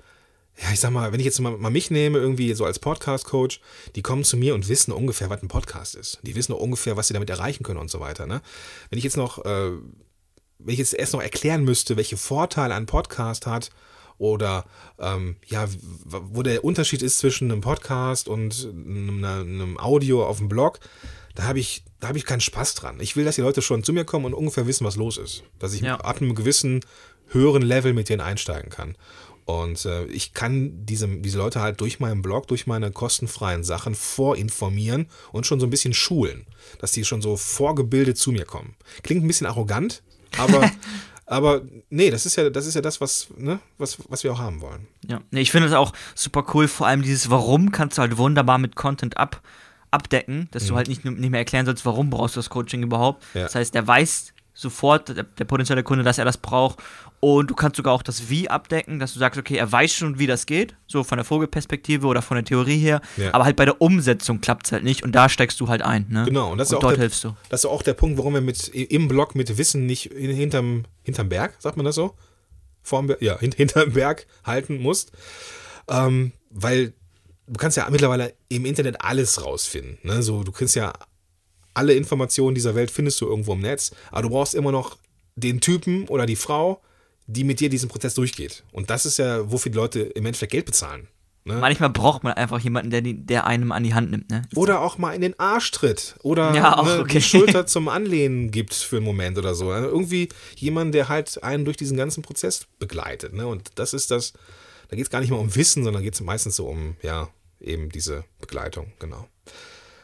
ja, 0.59 0.73
ich 0.73 0.81
sag 0.81 0.91
mal, 0.91 1.13
wenn 1.13 1.21
ich 1.21 1.27
jetzt 1.27 1.39
mal, 1.41 1.57
mal 1.57 1.71
mich 1.71 1.91
nehme, 1.91 2.19
irgendwie 2.19 2.55
so 2.55 2.65
als 2.65 2.79
Podcast-Coach, 2.79 3.61
die 3.95 4.03
kommen 4.03 4.25
zu 4.25 4.37
mir 4.37 4.55
und 4.55 4.69
wissen 4.69 4.93
ungefähr, 4.93 5.29
was 5.29 5.43
ein 5.43 5.49
Podcast 5.49 5.95
ist. 5.95 6.19
Die 6.23 6.35
wissen 6.35 6.53
ungefähr, 6.53 6.97
was 6.97 7.09
sie 7.09 7.15
damit 7.15 7.29
erreichen 7.29 7.63
können 7.63 7.81
und 7.81 7.91
so 7.91 8.01
weiter. 8.01 8.27
Ne? 8.27 8.41
Wenn 8.89 8.99
ich 8.99 9.05
jetzt 9.05 9.17
noch, 9.19 9.45
äh, 9.45 9.71
wenn 10.59 10.73
ich 10.73 10.79
jetzt 10.79 10.95
erst 10.95 11.13
noch 11.13 11.23
erklären 11.23 11.65
müsste, 11.65 11.97
welche 11.97 12.17
Vorteile 12.17 12.75
ein 12.75 12.87
Podcast 12.87 13.47
hat 13.47 13.71
oder 14.17 14.65
ähm, 14.99 15.37
ja, 15.47 15.67
wo 16.05 16.43
der 16.43 16.65
Unterschied 16.65 17.03
ist 17.03 17.19
zwischen 17.19 17.51
einem 17.51 17.61
Podcast 17.61 18.27
und 18.27 18.67
einem, 18.73 19.23
einem 19.25 19.79
Audio 19.79 20.27
auf 20.27 20.39
dem 20.39 20.49
Blog, 20.49 20.81
da 21.35 21.43
habe 21.43 21.59
ich, 21.59 21.85
da 22.01 22.09
habe 22.09 22.17
ich 22.17 22.25
keinen 22.25 22.41
Spaß 22.41 22.75
dran. 22.75 22.99
Ich 23.01 23.15
will, 23.15 23.27
dass 23.27 23.35
die 23.35 23.43
Leute 23.43 23.61
schon 23.61 23.85
zu 23.85 23.93
mir 23.93 24.07
kommen 24.07 24.25
und 24.25 24.33
ungefähr 24.33 24.67
wissen, 24.67 24.87
was 24.87 24.97
los 24.97 25.19
ist. 25.19 25.43
Dass 25.59 25.75
ich 25.75 25.83
ja. 25.83 25.97
ab 25.97 26.17
einem 26.17 26.35
gewissen 26.35 26.81
höheren 27.29 27.63
Level 27.63 27.93
mit 27.93 28.09
denen 28.09 28.21
einsteigen 28.21 28.71
kann. 28.71 28.97
Und 29.47 29.85
äh, 29.85 30.07
ich 30.07 30.35
kann 30.35 30.85
diese, 30.87 31.07
diese 31.07 31.39
Leute 31.39 31.61
halt 31.61 31.81
durch 31.81 32.01
meinen 32.01 32.21
Blog, 32.21 32.49
durch 32.49 32.67
meine 32.67 32.91
kostenfreien 32.91 33.63
Sachen 33.63 33.95
vorinformieren 33.95 35.07
und 35.31 35.47
schon 35.47 35.61
so 35.61 35.69
ein 35.69 35.71
bisschen 35.71 35.95
schulen, 35.95 36.47
dass 36.81 36.91
die 36.91 37.05
schon 37.05 37.23
so 37.23 37.37
vorgebildet 37.37 38.19
zu 38.19 38.33
mir 38.33 38.45
kommen. 38.45 38.75
Klingt 39.05 39.25
ein 39.25 39.29
bisschen 39.29 39.47
arrogant, 39.47 40.03
aber, 40.37 40.69
aber 41.27 41.63
nee, 41.91 42.11
das 42.11 42.27
ist 42.27 42.35
ja, 42.35 42.51
das 42.51 42.67
ist 42.67 42.75
ja 42.75 42.81
das, 42.81 43.01
was, 43.01 43.29
ne, 43.37 43.61
was, 43.79 43.99
was 44.09 44.25
wir 44.25 44.33
auch 44.33 44.41
haben 44.41 44.61
wollen. 44.61 44.89
Ja, 45.07 45.21
nee, 45.31 45.43
ich 45.43 45.53
finde 45.53 45.69
es 45.69 45.75
auch 45.75 45.93
super 46.17 46.45
cool, 46.53 46.67
vor 46.67 46.89
allem 46.89 47.03
dieses 47.03 47.31
Warum 47.31 47.71
kannst 47.71 47.99
du 47.99 48.03
halt 48.03 48.17
wunderbar 48.17 48.59
mit 48.59 48.75
Content 48.75 49.17
ab, 49.17 49.43
abdecken, 49.93 50.49
dass 50.51 50.65
mhm. 50.65 50.69
du 50.69 50.75
halt 50.75 50.89
nicht, 50.89 51.05
nicht 51.05 51.31
mehr 51.31 51.39
erklären 51.39 51.67
sollst, 51.67 51.87
warum 51.87 52.11
brauchst 52.11 52.35
du 52.35 52.41
das 52.41 52.51
Coaching 52.51 52.83
überhaupt. 52.83 53.23
Ja. 53.33 53.45
Das 53.45 53.55
heißt, 53.55 53.77
der 53.77 53.87
weiß 53.87 54.33
sofort, 54.55 55.11
der, 55.11 55.23
der 55.23 55.45
potenzielle 55.45 55.85
Kunde, 55.85 56.03
dass 56.03 56.19
er 56.19 56.25
das 56.25 56.39
braucht 56.39 56.83
und 57.21 57.51
du 57.51 57.55
kannst 57.55 57.77
sogar 57.77 57.95
auch 57.95 58.03
das 58.03 58.29
Wie 58.29 58.49
abdecken, 58.49 58.99
dass 58.99 59.15
du 59.15 59.19
sagst, 59.19 59.39
okay, 59.39 59.57
er 59.57 59.71
weiß 59.71 59.93
schon, 59.93 60.19
wie 60.19 60.27
das 60.27 60.47
geht, 60.47 60.77
so 60.87 61.03
von 61.05 61.19
der 61.19 61.25
Vogelperspektive 61.25 62.07
oder 62.07 62.23
von 62.23 62.37
der 62.37 62.45
Theorie 62.45 62.79
her, 62.79 63.01
ja. 63.17 63.33
aber 63.33 63.45
halt 63.45 63.57
bei 63.57 63.65
der 63.65 63.81
Umsetzung 63.81 64.41
klappt 64.41 64.67
es 64.67 64.73
halt 64.73 64.85
nicht 64.85 65.03
und 65.03 65.13
da 65.13 65.29
steckst 65.29 65.59
du 65.61 65.69
halt 65.69 65.83
ein. 65.83 66.07
Ne? 66.09 66.25
Genau, 66.27 66.53
und, 66.53 66.59
das 66.59 66.71
und 66.71 66.77
ist 66.77 66.83
dort 66.83 66.97
der, 66.97 67.01
hilfst 67.01 67.25
du. 67.25 67.35
Das 67.49 67.61
ist 67.61 67.67
auch 67.67 67.83
der 67.83 67.95
Punkt, 67.95 68.19
warum 68.19 68.35
wir 68.35 68.41
mit, 68.41 68.69
im 68.69 69.09
Blog 69.09 69.35
mit 69.35 69.57
Wissen 69.59 69.87
nicht 69.87 70.13
hinterm, 70.13 70.85
hinterm 71.03 71.29
Berg, 71.29 71.55
sagt 71.59 71.77
man 71.77 71.87
das 71.87 71.95
so? 71.95 72.15
Vorm, 72.83 73.13
ja, 73.21 73.39
hinterm 73.41 73.93
Berg 73.93 74.27
halten 74.45 74.77
musst. 74.77 75.13
Ähm, 75.89 76.33
weil 76.51 76.93
du 77.47 77.55
kannst 77.55 77.77
ja 77.77 77.89
mittlerweile 77.91 78.35
im 78.49 78.65
Internet 78.67 79.03
alles 79.03 79.45
rausfinden. 79.45 79.99
Ne? 80.03 80.23
So, 80.23 80.43
du 80.43 80.53
kannst 80.53 80.75
ja 80.75 80.93
alle 81.75 81.95
Informationen 81.95 82.55
dieser 82.55 82.75
Welt 82.75 82.91
findest 82.91 83.21
du 83.21 83.27
irgendwo 83.27 83.53
im 83.53 83.61
Netz, 83.61 83.93
aber 84.11 84.23
du 84.23 84.31
brauchst 84.31 84.55
immer 84.55 84.73
noch 84.73 84.97
den 85.35 85.61
Typen 85.61 86.09
oder 86.09 86.27
die 86.27 86.37
Frau, 86.37 86.81
die 87.27 87.45
mit 87.45 87.61
dir 87.61 87.69
diesen 87.69 87.89
Prozess 87.89 88.15
durchgeht. 88.15 88.65
Und 88.73 88.91
das 88.91 89.07
ist 89.07 89.19
ja, 89.19 89.51
wofür 89.51 89.73
die 89.73 89.77
Leute 89.77 90.01
im 90.01 90.27
Endeffekt 90.27 90.53
Geld 90.53 90.67
bezahlen. 90.67 91.09
Ne? 91.47 91.55
Manchmal 91.55 91.91
braucht 91.91 92.25
man 92.25 92.33
einfach 92.33 92.59
jemanden, 92.59 92.91
der, 92.91 93.03
der 93.03 93.47
einem 93.47 93.71
an 93.71 93.85
die 93.85 93.95
Hand 93.95 94.11
nimmt. 94.11 94.29
Ne? 94.31 94.43
Oder 94.57 94.81
auch 94.81 94.99
mal 94.99 95.13
in 95.13 95.21
den 95.21 95.39
Arsch 95.39 95.71
tritt. 95.71 96.17
Oder 96.25 96.53
ja, 96.55 96.83
ne, 96.83 97.01
okay. 97.01 97.19
die 97.19 97.23
Schulter 97.23 97.67
zum 97.69 97.89
Anlehnen 97.89 98.51
gibt 98.51 98.75
für 98.75 98.97
einen 98.97 99.07
Moment 99.07 99.39
oder 99.39 99.55
so. 99.55 99.71
Also 99.71 99.87
irgendwie 99.89 100.29
jemand, 100.57 100.93
der 100.93 101.09
halt 101.09 101.43
einen 101.45 101.65
durch 101.65 101.77
diesen 101.77 101.97
ganzen 101.97 102.23
Prozess 102.23 102.67
begleitet. 102.81 103.33
Ne? 103.33 103.47
Und 103.47 103.71
das 103.77 103.95
ist 103.95 104.11
das, 104.11 104.33
da 104.89 104.97
geht 104.97 105.05
es 105.05 105.11
gar 105.11 105.21
nicht 105.21 105.31
mal 105.31 105.37
um 105.37 105.55
Wissen, 105.55 105.85
sondern 105.85 106.03
geht 106.03 106.15
es 106.15 106.21
meistens 106.21 106.57
so 106.57 106.67
um, 106.67 106.97
ja, 107.03 107.29
eben 107.61 107.91
diese 107.91 108.25
Begleitung. 108.41 108.93
Genau. 108.99 109.29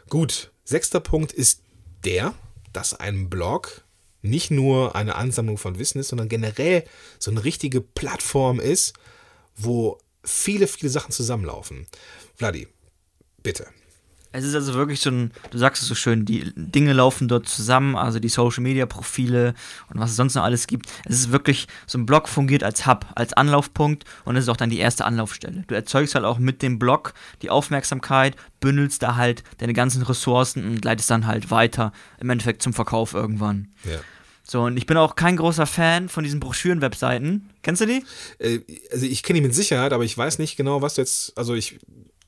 Gut, 0.09 0.53
sechster 0.63 1.01
Punkt 1.01 1.33
ist 1.33 1.63
der, 2.05 2.35
dass 2.73 2.95
ein 2.95 3.29
Blog 3.29 3.83
nicht 4.23 4.51
nur 4.51 4.95
eine 4.95 5.17
Ansammlung 5.17 5.59
von 5.59 5.79
Wissen 5.79 5.99
ist, 5.99 6.09
sondern 6.09 6.29
generell 6.29 6.85
so 7.19 7.31
eine 7.31 7.45
richtige 7.45 7.81
Plattform 7.81 8.61
ist, 8.61 8.95
wo 9.57 9.99
viele, 10.25 10.67
viele 10.67 10.91
Sachen 10.91 11.13
zusammenlaufen. 11.13 11.87
Vladi, 12.37 12.69
bitte. 13.43 13.67
Es 14.33 14.45
ist 14.45 14.55
also 14.55 14.75
wirklich 14.75 15.01
so 15.01 15.11
ein, 15.11 15.31
du 15.51 15.59
sagst 15.59 15.83
es 15.83 15.89
so 15.89 15.95
schön, 15.95 16.25
die 16.25 16.53
Dinge 16.57 16.93
laufen 16.93 17.29
dort 17.29 17.49
zusammen, 17.49 17.97
also 17.97 18.19
die 18.19 18.29
Social 18.29 18.63
Media 18.63 18.87
Profile 18.87 19.55
und 19.93 20.01
was 20.01 20.11
es 20.11 20.17
sonst 20.17 20.35
noch 20.35 20.43
alles 20.43 20.67
gibt. 20.67 20.87
Es 21.05 21.17
ist 21.17 21.33
wirklich, 21.33 21.69
so 21.87 21.99
ein 21.99 22.07
Blog 22.07 22.29
fungiert 22.29 22.65
als 22.65 22.87
Hub, 22.87 23.07
als 23.15 23.35
Anlaufpunkt 23.35 24.05
und 24.25 24.37
es 24.37 24.45
ist 24.45 24.49
auch 24.49 24.57
dann 24.57 24.71
die 24.71 24.79
erste 24.79 25.05
Anlaufstelle. 25.05 25.65
Du 25.67 25.75
erzeugst 25.75 26.15
halt 26.15 26.25
auch 26.25 26.39
mit 26.39 26.63
dem 26.63 26.79
Blog 26.79 27.13
die 27.43 27.51
Aufmerksamkeit, 27.51 28.37
bündelst 28.61 29.03
da 29.03 29.17
halt 29.17 29.45
deine 29.59 29.75
ganzen 29.75 30.03
Ressourcen 30.03 30.65
und 30.65 30.85
leitest 30.85 31.11
dann 31.11 31.27
halt 31.27 31.51
weiter 31.51 31.93
im 32.19 32.31
Endeffekt 32.31 32.63
zum 32.63 32.73
Verkauf 32.73 33.15
irgendwann. 33.15 33.69
Ja. 33.85 33.99
So, 34.45 34.63
und 34.63 34.77
ich 34.77 34.87
bin 34.87 34.97
auch 34.97 35.15
kein 35.15 35.37
großer 35.37 35.67
Fan 35.67 36.09
von 36.09 36.25
diesen 36.25 36.41
Broschüren-Webseiten. 36.41 37.49
Kennst 37.63 37.81
du 37.81 37.87
die? 37.87 38.05
Äh, 38.39 38.61
also 38.91 39.07
ich 39.07 39.23
kenne 39.23 39.41
die 39.41 39.47
mit 39.47 39.55
Sicherheit, 39.55 39.93
aber 39.93 40.05
ich 40.05 40.17
weiß 40.19 40.39
nicht 40.39 40.57
genau, 40.57 40.83
was 40.83 40.95
du 40.95 41.03
jetzt, 41.03 41.37
also 41.39 41.55
ich, 41.55 41.79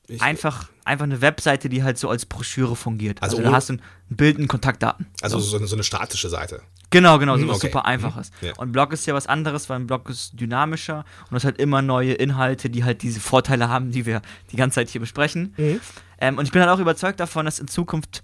ich 0.07 0.21
einfach, 0.21 0.69
einfach 0.83 1.03
eine 1.05 1.21
Webseite, 1.21 1.67
die 1.69 1.83
halt 1.83 1.97
so 1.97 2.09
als 2.09 2.25
Broschüre 2.25 2.75
fungiert. 2.75 3.21
Also 3.23 3.37
Also, 3.37 3.43
da 3.43 3.49
ohne- 3.49 3.57
hast 3.57 3.69
du 3.69 3.73
ein 3.73 3.81
Bild 4.09 4.37
und 4.37 4.47
Kontaktdaten. 4.47 5.07
also 5.21 5.39
so, 5.39 5.57
eine- 5.57 5.67
so 5.67 5.75
eine 5.75 5.83
statische 5.83 6.29
Seite. 6.29 6.61
Genau, 6.91 7.17
genau, 7.17 7.35
so 7.35 7.41
Hm, 7.41 7.49
was 7.49 7.57
okay. 7.57 7.67
super 7.67 7.79
Mhm. 7.79 7.85
einfaches. 7.87 8.31
Ja. 8.41 8.53
Und 8.57 8.71
Blog 8.71 8.93
ist 8.93 9.05
ja 9.07 9.13
was 9.15 9.27
anderes, 9.27 9.67
weil 9.69 9.79
ein 9.79 9.87
Blog 9.87 10.07
ist 10.09 10.39
dynamischer 10.39 10.99
und 11.23 11.31
du 11.31 11.35
hast 11.35 11.43
halt 11.45 11.57
immer 11.59 11.81
neue 11.81 12.13
Inhalte, 12.13 12.69
die 12.69 12.83
halt 12.83 13.01
diese 13.01 13.19
Vorteile 13.19 13.67
haben, 13.69 13.91
die 13.91 14.05
wir 14.05 14.21
die 14.51 14.55
ganze 14.55 14.75
Zeit 14.75 14.89
hier 14.89 15.01
besprechen. 15.01 15.53
Mhm. 15.57 15.81
Ähm, 16.19 16.37
und 16.37 16.45
ich 16.45 16.51
bin 16.51 16.61
halt 16.61 16.71
auch 16.71 16.79
überzeugt 16.79 17.19
davon, 17.19 17.45
dass 17.45 17.59
in 17.59 17.67
Zukunft 17.67 18.21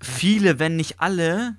viele, 0.00 0.58
wenn 0.58 0.76
nicht 0.76 1.00
alle, 1.00 1.56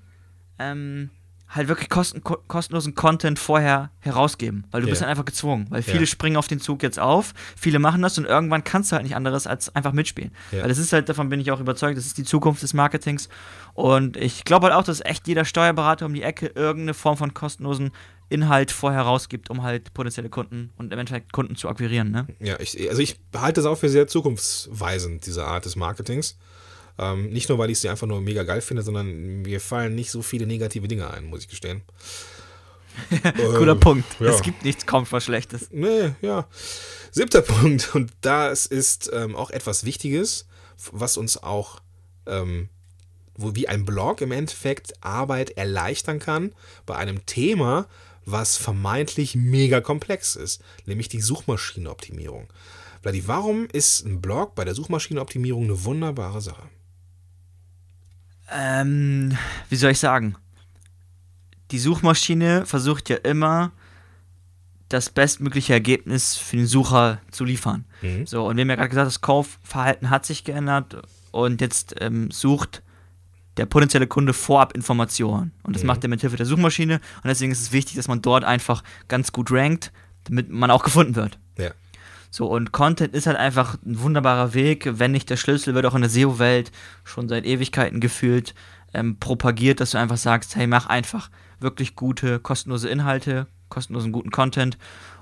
ähm, 0.60 1.10
halt 1.50 1.70
wirklich 1.70 1.90
kosten, 1.90 2.24
ko 2.24 2.38
kostenlosen 2.48 2.94
Content 2.94 3.40
vorher 3.40 3.90
herausgeben. 4.00 4.66
Weil 4.72 4.82
du 4.82 4.88
Ja. 4.88 4.92
bist 4.92 5.02
dann 5.02 5.10
einfach 5.10 5.24
gezwungen. 5.26 5.66
Weil 5.70 5.82
viele 5.82 6.02
Ja. 6.02 6.06
springen 6.06 6.36
auf 6.38 6.48
den 6.48 6.60
Zug 6.60 6.84
jetzt 6.84 7.00
auf, 7.00 7.34
viele 7.56 7.80
machen 7.80 8.02
das 8.02 8.18
und 8.18 8.26
irgendwann 8.26 8.64
kannst 8.66 8.92
du 8.92 8.96
halt 8.96 9.04
nicht 9.06 9.16
anderes 9.16 9.48
als 9.48 9.74
einfach 9.76 9.94
mitspielen. 9.94 10.32
Ja. 10.52 10.62
Weil 10.62 10.70
das 10.70 10.78
ist 10.78 10.92
halt, 10.92 11.08
davon 11.10 11.30
bin 11.30 11.40
ich 11.40 11.52
auch 11.52 11.60
überzeugt, 11.62 11.98
das 11.98 12.06
ist 12.06 12.18
die 12.18 12.24
Zukunft 12.26 12.64
des 12.64 12.74
Marketings. 12.74 13.30
Und 13.74 14.18
ich 14.18 14.44
glaube 14.44 14.68
halt 14.68 14.76
auch, 14.76 14.84
dass 14.84 15.00
echt 15.02 15.28
jeder 15.28 15.46
Steuerberater 15.46 16.06
um 16.06 16.14
die 16.14 16.24
Ecke 16.24 16.48
irgendeine 16.48 16.94
Form 16.94 17.16
von 17.18 17.34
kostenlosen 17.34 17.92
Inhalt 18.30 18.72
vorher 18.72 19.04
rausgibt, 19.04 19.50
um 19.50 19.64
halt 19.64 19.94
potenzielle 19.94 20.28
Kunden 20.30 20.72
und 20.76 20.92
im 20.92 21.00
Endeffekt 21.00 21.32
Kunden 21.32 21.56
zu 21.56 21.70
akquirieren. 21.70 22.12
Ne? 22.12 22.28
Ja, 22.42 22.60
ich, 22.60 22.90
also 22.90 23.02
ich 23.02 23.18
halte 23.34 23.62
das 23.62 23.66
auch 23.66 23.78
für 23.78 23.88
sehr 23.88 24.08
zukunftsweisend, 24.08 25.26
diese 25.26 25.46
Art 25.46 25.64
des 25.64 25.78
Marketings. 25.78 26.38
Ähm, 27.00 27.30
nicht 27.30 27.50
nur, 27.50 27.58
weil 27.58 27.70
ich 27.70 27.80
sie 27.80 27.90
einfach 27.90 28.08
nur 28.08 28.22
mega 28.22 28.44
geil 28.44 28.62
finde, 28.62 28.82
sondern 28.84 29.42
mir 29.44 29.62
fallen 29.62 29.96
nicht 29.96 30.12
so 30.12 30.22
viele 30.22 30.48
negative 30.48 30.88
Dinge 30.88 31.12
ein, 31.12 31.26
muss 31.26 31.42
ich 31.42 31.48
gestehen. 31.48 31.84
Cooler 33.38 33.74
Äh, 33.74 33.76
Punkt. 33.76 34.06
ja. 34.20 34.30
Es 34.30 34.42
gibt 34.42 34.64
nichts 34.66 34.86
kaum 34.86 35.06
was 35.12 35.24
Schlechtes. 35.26 35.70
Nee, 35.72 36.14
ja. 36.22 36.48
Siebter 37.12 37.42
Punkt, 37.42 37.92
und 37.96 38.12
das 38.22 38.66
ist 38.66 39.10
ähm, 39.14 39.36
auch 39.36 39.52
etwas 39.52 39.84
Wichtiges, 39.84 40.48
was 40.92 41.18
uns 41.18 41.42
auch, 41.42 41.80
ähm, 42.26 42.70
wo 43.36 43.56
wie 43.56 43.68
ein 43.68 43.86
Blog 43.86 44.22
im 44.22 44.32
Endeffekt 44.32 44.94
Arbeit 45.02 45.52
erleichtern 45.52 46.20
kann 46.20 46.54
bei 46.88 46.96
einem 46.96 47.26
Thema, 47.28 47.88
was 48.26 48.58
vermeintlich 48.58 49.36
mega 49.36 49.80
komplex 49.80 50.36
ist, 50.36 50.62
nämlich 50.86 51.08
die 51.08 51.22
Suchmaschinenoptimierung. 51.22 52.48
Vladi, 53.02 53.28
warum 53.28 53.68
ist 53.72 54.06
ein 54.06 54.22
Blog 54.22 54.56
bei 54.56 54.66
der 54.66 54.74
Suchmaschinenoptimierung 54.76 55.64
eine 55.66 55.86
wunderbare 55.86 56.42
Sache? 56.42 56.64
Ähm, 58.52 59.38
wie 59.70 59.76
soll 59.76 59.92
ich 59.92 60.00
sagen? 60.00 60.36
Die 61.72 61.80
Suchmaschine 61.80 62.66
versucht 62.66 63.10
ja 63.10 63.18
immer, 63.18 63.72
das 64.90 65.10
bestmögliche 65.10 65.74
Ergebnis 65.74 66.38
für 66.38 66.56
den 66.56 66.66
Sucher 66.68 67.20
zu 67.32 67.44
liefern. 67.44 67.84
Mhm. 68.02 68.26
So, 68.26 68.48
und 68.48 68.56
wir 68.56 68.62
haben 68.62 68.70
ja 68.70 68.76
gerade 68.76 68.90
gesagt, 68.90 69.08
das 69.08 69.20
Kaufverhalten 69.22 70.10
hat 70.10 70.26
sich 70.26 70.46
geändert 70.46 70.96
und 71.32 71.60
jetzt 71.60 71.96
ähm, 72.00 72.32
sucht 72.32 72.84
der 73.58 73.66
potenzielle 73.66 74.08
Kunde 74.08 74.32
vorab 74.32 74.74
Informationen. 74.76 75.52
Und 75.64 75.76
das 75.76 75.84
Mhm. 75.84 75.88
macht 75.88 76.04
er 76.06 76.10
mit 76.10 76.22
Hilfe 76.22 76.38
der 76.38 76.46
Suchmaschine 76.46 76.96
und 77.18 77.26
deswegen 77.28 77.52
ist 77.52 77.60
es 77.62 77.72
wichtig, 77.74 77.98
dass 77.98 78.08
man 78.08 78.22
dort 78.22 78.46
einfach 78.46 78.82
ganz 79.10 79.34
gut 79.34 79.52
rankt, 79.52 79.92
damit 80.24 80.50
man 80.50 80.72
auch 80.72 80.84
gefunden 80.84 81.16
wird. 81.16 81.38
Ja. 81.58 81.72
So, 82.30 82.48
und 82.48 82.72
Content 82.72 83.14
ist 83.14 83.28
halt 83.28 83.38
einfach 83.38 83.78
ein 83.86 84.00
wunderbarer 84.02 84.54
Weg, 84.54 84.88
wenn 85.00 85.12
nicht 85.12 85.30
der 85.30 85.38
Schlüssel, 85.38 85.74
wird 85.74 85.86
auch 85.86 85.96
in 85.96 86.02
der 86.02 86.10
SEO-Welt 86.10 86.72
schon 87.04 87.30
seit 87.30 87.46
Ewigkeiten 87.46 88.00
gefühlt 88.00 88.54
ähm, 88.94 89.18
propagiert, 89.20 89.80
dass 89.80 89.92
du 89.92 89.98
einfach 89.98 90.18
sagst, 90.18 90.56
hey, 90.56 90.68
mach 90.68 90.88
einfach 90.88 91.30
wirklich 91.60 91.96
gute, 91.96 92.40
kostenlose 92.40 92.90
Inhalte, 92.90 93.48
kostenlosen 93.70 94.12
guten 94.12 94.32
Content 94.32 94.78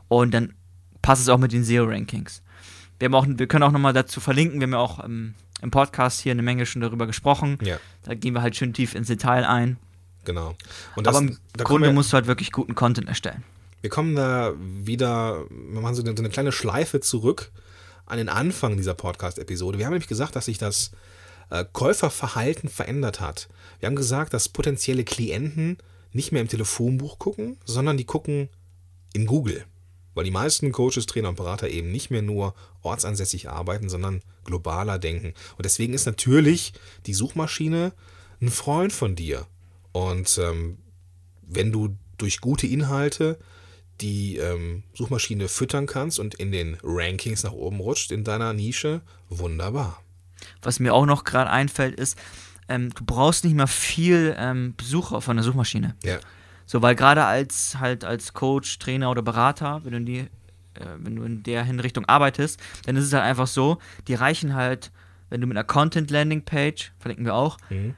und 0.08 0.34
dann 0.34 0.54
passt 1.02 1.22
es 1.22 1.30
auch 1.30 1.38
mit 1.38 1.52
den 1.52 1.64
SEO-Rankings. 1.64 2.42
Wir, 3.00 3.06
haben 3.06 3.16
auch, 3.16 3.26
wir 3.28 3.48
können 3.48 3.64
auch 3.64 3.72
nochmal 3.72 3.94
dazu 3.94 4.20
verlinken, 4.20 4.60
wir 4.60 4.66
haben 4.66 4.74
ja 4.74 4.80
auch 4.80 5.04
ähm, 5.04 5.34
im 5.62 5.72
Podcast 5.72 6.22
hier 6.22 6.32
eine 6.32 6.42
Menge 6.42 6.66
schon 6.66 6.82
darüber 6.82 7.08
gesprochen. 7.08 7.58
Ja, 7.62 7.78
Da 8.04 8.14
gehen 8.14 8.34
wir 8.34 8.42
halt 8.42 8.56
schön 8.56 8.74
tief 8.74 8.96
ins 8.96 9.08
Detail 9.08 9.46
ein. 9.46 9.78
genau. 10.24 10.56
Und 10.96 11.08
das, 11.08 11.16
Aber 11.16 11.26
im 11.26 11.38
Grunde 11.58 11.90
wir, 11.90 11.94
musst 11.94 12.12
du 12.12 12.16
halt 12.16 12.28
wirklich 12.28 12.52
guten 12.52 12.76
Content 12.76 13.08
erstellen. 13.08 13.44
Wir 13.86 13.90
kommen 13.92 14.16
da 14.16 14.56
wieder, 14.58 15.46
wir 15.48 15.80
machen 15.80 15.94
so 15.94 16.02
eine, 16.02 16.18
so 16.18 16.24
eine 16.24 16.32
kleine 16.32 16.52
Schleife 16.52 17.02
zurück 17.02 17.52
an 18.08 18.18
den 18.18 18.30
Anfang 18.30 18.78
dieser 18.78 18.96
Podcast-Episode. 18.96 19.78
Wir 19.78 19.86
haben 19.86 19.94
nämlich 19.94 20.10
gesagt, 20.10 20.36
dass 20.36 20.46
sich 20.46 20.58
das 20.58 20.90
äh, 21.52 21.64
Käuferverhalten 21.72 22.68
verändert 22.68 23.20
hat. 23.20 23.48
Wir 23.80 23.86
haben 23.86 23.96
gesagt, 23.96 24.34
dass 24.34 24.50
potenzielle 24.50 25.04
Klienten 25.04 25.78
nicht 26.14 26.32
mehr 26.32 26.42
im 26.42 26.48
Telefonbuch 26.48 27.20
gucken, 27.20 27.58
sondern 27.64 27.96
die 27.96 28.06
gucken 28.06 28.50
in 29.14 29.28
Google. 29.28 29.66
Weil 30.16 30.24
die 30.24 30.32
meisten 30.32 30.72
Coaches, 30.72 31.06
Trainer 31.06 31.30
und 31.30 31.36
Berater 31.36 31.70
eben 31.70 31.92
nicht 31.92 32.10
mehr 32.10 32.24
nur 32.24 32.56
ortsansässig 32.82 33.50
arbeiten, 33.50 33.88
sondern 33.88 34.24
globaler 34.46 34.98
denken. 34.98 35.36
Und 35.58 35.64
deswegen 35.64 35.94
ist 35.94 36.08
natürlich 36.08 36.74
die 37.06 37.14
Suchmaschine 37.14 37.94
ein 38.42 38.50
Freund 38.50 38.92
von 38.92 39.16
dir. 39.16 39.46
Und 39.92 40.40
ähm, 40.40 40.80
wenn 41.44 41.72
du 41.72 41.96
durch 42.18 42.42
gute 42.42 42.66
Inhalte 42.66 43.38
die 44.02 44.38
ähm, 44.38 44.84
Suchmaschine 44.94 45.48
füttern 45.48 45.86
kannst 45.86 46.20
und 46.20 46.36
in 46.36 46.52
den 46.52 46.78
Rankings 46.84 47.44
nach 47.44 47.54
oben 47.54 47.80
rutscht 47.80 48.12
in 48.12 48.24
deiner 48.24 48.54
Nische, 48.54 49.02
wunderbar. 49.30 50.02
Was 50.62 50.80
mir 50.80 50.94
auch 50.94 51.06
noch 51.06 51.24
gerade 51.24 51.50
einfällt, 51.50 51.98
ist, 52.00 52.18
ähm, 52.68 52.94
du 52.94 53.06
brauchst 53.06 53.44
nicht 53.44 53.56
mehr 53.56 53.68
viel 53.68 54.36
ähm, 54.38 54.74
Besucher 54.76 55.22
von 55.22 55.38
der 55.38 55.44
Suchmaschine. 55.44 55.96
Ja. 56.04 56.20
So, 56.66 56.82
weil 56.82 56.96
gerade 56.96 57.26
als 57.26 57.78
halt 57.80 58.04
als 58.04 58.34
Coach, 58.34 58.80
Trainer 58.80 59.12
oder 59.12 59.22
Berater, 59.22 59.82
wenn 59.84 59.92
du 59.92 59.98
in 59.98 60.06
die, 60.06 60.20
äh, 60.20 60.28
wenn 60.98 61.16
du 61.16 61.24
in 61.24 61.44
der 61.44 61.64
Hinrichtung 61.64 62.06
arbeitest, 62.06 62.60
dann 62.86 62.96
ist 62.96 63.06
es 63.06 63.14
halt 63.14 63.24
einfach 63.24 63.48
so, 63.48 63.78
die 64.08 64.16
reichen 64.16 64.56
halt, 64.56 64.92
wenn 65.30 65.42
du 65.42 65.48
mit 65.48 65.58
einer 65.58 65.64
Content 65.64 66.10
Landing 66.12 66.44
Page, 66.44 66.92
verlinken 67.00 67.26
wir 67.26 67.36
auch, 67.36 67.58
Mhm. 67.70 67.96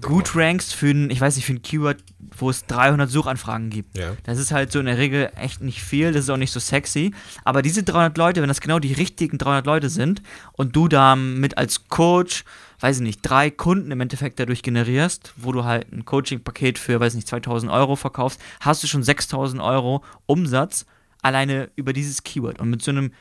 Gut 0.00 0.34
rankst 0.34 0.74
für 0.74 0.90
ein, 0.90 1.10
ich 1.10 1.20
weiß 1.20 1.36
nicht, 1.36 1.46
für 1.46 1.52
ein 1.52 1.62
Keyword, 1.62 2.02
wo 2.36 2.50
es 2.50 2.66
300 2.66 3.10
Suchanfragen 3.10 3.70
gibt. 3.70 3.96
Ja. 3.98 4.16
Das 4.24 4.38
ist 4.38 4.52
halt 4.52 4.72
so 4.72 4.80
in 4.80 4.86
der 4.86 4.98
Regel 4.98 5.30
echt 5.36 5.60
nicht 5.60 5.82
viel, 5.82 6.12
das 6.12 6.24
ist 6.24 6.30
auch 6.30 6.36
nicht 6.36 6.52
so 6.52 6.60
sexy. 6.60 7.12
Aber 7.44 7.62
diese 7.62 7.82
300 7.82 8.16
Leute, 8.16 8.40
wenn 8.40 8.48
das 8.48 8.60
genau 8.60 8.78
die 8.78 8.92
richtigen 8.92 9.38
300 9.38 9.66
Leute 9.66 9.88
sind 9.88 10.22
und 10.52 10.76
du 10.76 10.88
da 10.88 11.16
mit 11.16 11.58
als 11.58 11.88
Coach, 11.88 12.44
weiß 12.80 12.96
ich 12.96 13.02
nicht, 13.02 13.20
drei 13.22 13.50
Kunden 13.50 13.90
im 13.90 14.00
Endeffekt 14.00 14.38
dadurch 14.38 14.62
generierst, 14.62 15.32
wo 15.36 15.52
du 15.52 15.64
halt 15.64 15.92
ein 15.92 16.04
Coaching-Paket 16.04 16.78
für, 16.78 17.00
weiß 17.00 17.12
ich 17.14 17.16
nicht, 17.16 17.28
2000 17.28 17.72
Euro 17.72 17.96
verkaufst, 17.96 18.40
hast 18.60 18.82
du 18.82 18.86
schon 18.86 19.02
6000 19.02 19.60
Euro 19.60 20.04
Umsatz 20.26 20.86
alleine 21.22 21.70
über 21.76 21.92
dieses 21.92 22.22
Keyword. 22.22 22.60
Und 22.60 22.70
mit 22.70 22.82
so 22.82 22.90
einem 22.90 23.12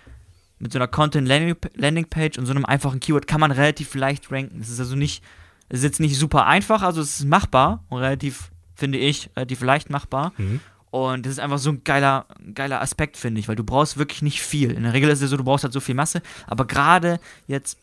mit 0.60 0.74
so 0.74 0.80
einer 0.80 0.88
Content 0.88 1.28
Landing 1.28 1.56
Landing 1.76 2.06
Page 2.06 2.38
und 2.38 2.46
so 2.46 2.52
einem 2.52 2.66
einfachen 2.66 3.00
Keyword 3.00 3.28
kann 3.28 3.40
man 3.40 3.52
relativ 3.52 3.94
leicht 3.94 4.32
ranken. 4.32 4.60
Das 4.60 4.70
ist 4.70 4.80
also 4.80 4.96
nicht, 4.96 5.24
es 5.70 5.80
ist 5.80 5.84
jetzt 5.84 6.00
nicht 6.00 6.18
super 6.18 6.46
einfach, 6.46 6.82
also 6.82 7.02
es 7.02 7.20
ist 7.20 7.26
machbar 7.26 7.84
und 7.90 8.00
relativ, 8.00 8.52
finde 8.76 8.98
ich, 8.98 9.30
relativ 9.36 9.62
leicht 9.62 9.90
machbar. 9.90 10.34
Mhm. 10.38 10.62
Und 10.90 11.26
das 11.26 11.34
ist 11.34 11.40
einfach 11.40 11.60
so 11.60 11.70
ein 11.70 11.84
geiler, 11.84 12.26
geiler 12.54 12.82
Aspekt, 12.82 13.18
finde 13.18 13.40
ich, 13.40 13.48
weil 13.48 13.56
du 13.56 13.64
brauchst 13.64 13.98
wirklich 13.98 14.22
nicht 14.22 14.42
viel. 14.42 14.72
In 14.72 14.84
der 14.84 14.94
Regel 14.94 15.10
ist 15.10 15.22
es 15.22 15.30
so, 15.30 15.38
du 15.38 15.44
brauchst 15.44 15.64
halt 15.64 15.74
so 15.74 15.80
viel 15.80 15.96
Masse, 15.96 16.22
aber 16.48 16.66
gerade 16.66 17.20
jetzt, 17.46 17.78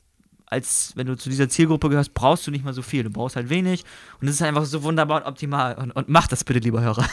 als 0.47 0.92
wenn 0.97 1.07
du 1.07 1.16
zu 1.16 1.29
dieser 1.29 1.49
Zielgruppe 1.49 1.90
gehörst, 1.90 2.14
brauchst 2.14 2.47
du 2.47 2.51
nicht 2.51 2.64
mal 2.64 2.73
so 2.73 2.83
viel. 2.83 3.03
Du 3.03 3.11
brauchst 3.11 3.37
halt 3.37 3.51
wenig 3.51 3.85
und 4.20 4.29
es 4.29 4.37
ist 4.37 4.42
einfach 4.42 4.64
so 4.64 4.83
wunderbar 4.83 5.23
und 5.23 5.29
optimal. 5.29 5.75
Und, 5.77 5.90
und 5.92 6.09
mach 6.09 6.29
das 6.29 6.44
bitte, 6.44 6.61
lieber 6.61 6.81
Hörer. 6.81 7.07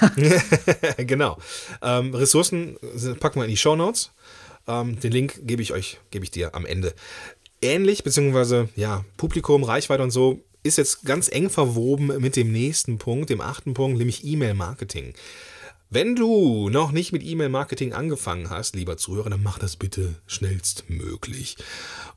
genau. 0.98 1.38
Ähm, 1.82 2.14
Ressourcen 2.14 2.78
packen 3.20 3.40
wir 3.40 3.46
in 3.46 3.52
die 3.52 3.58
Show 3.58 3.76
Notes. 3.76 4.12
Ähm, 4.68 5.00
den 5.00 5.12
Link 5.12 5.42
gebe 5.44 5.62
ich 5.62 5.74
euch, 5.74 6.00
gebe 6.12 6.24
ich 6.24 6.32
dir 6.32 6.56
am 6.56 6.66
Ende. 6.66 6.94
Ähnlich, 7.62 8.04
beziehungsweise 8.04 8.70
ja, 8.76 9.04
Publikum, 9.18 9.64
Reichweite 9.64 10.04
und 10.04 10.12
so, 10.12 10.44
ist 10.64 10.78
jetzt 10.78 11.06
ganz 11.06 11.30
eng 11.32 11.50
verwoben 11.50 12.08
mit 12.20 12.36
dem 12.36 12.52
nächsten 12.52 12.98
Punkt, 12.98 13.30
dem 13.30 13.42
achten 13.42 13.74
Punkt, 13.74 13.98
nämlich 13.98 14.26
E-Mail-Marketing. 14.26 15.14
Wenn 15.90 16.16
du 16.16 16.70
noch 16.70 16.92
nicht 16.92 17.12
mit 17.12 17.24
E-Mail-Marketing 17.24 17.94
angefangen 17.94 18.50
hast, 18.50 18.76
lieber 18.76 18.96
Zuhörer, 18.96 19.30
dann 19.30 19.44
mach 19.44 19.60
das 19.60 19.76
bitte 19.76 20.16
schnellstmöglich. 20.26 21.58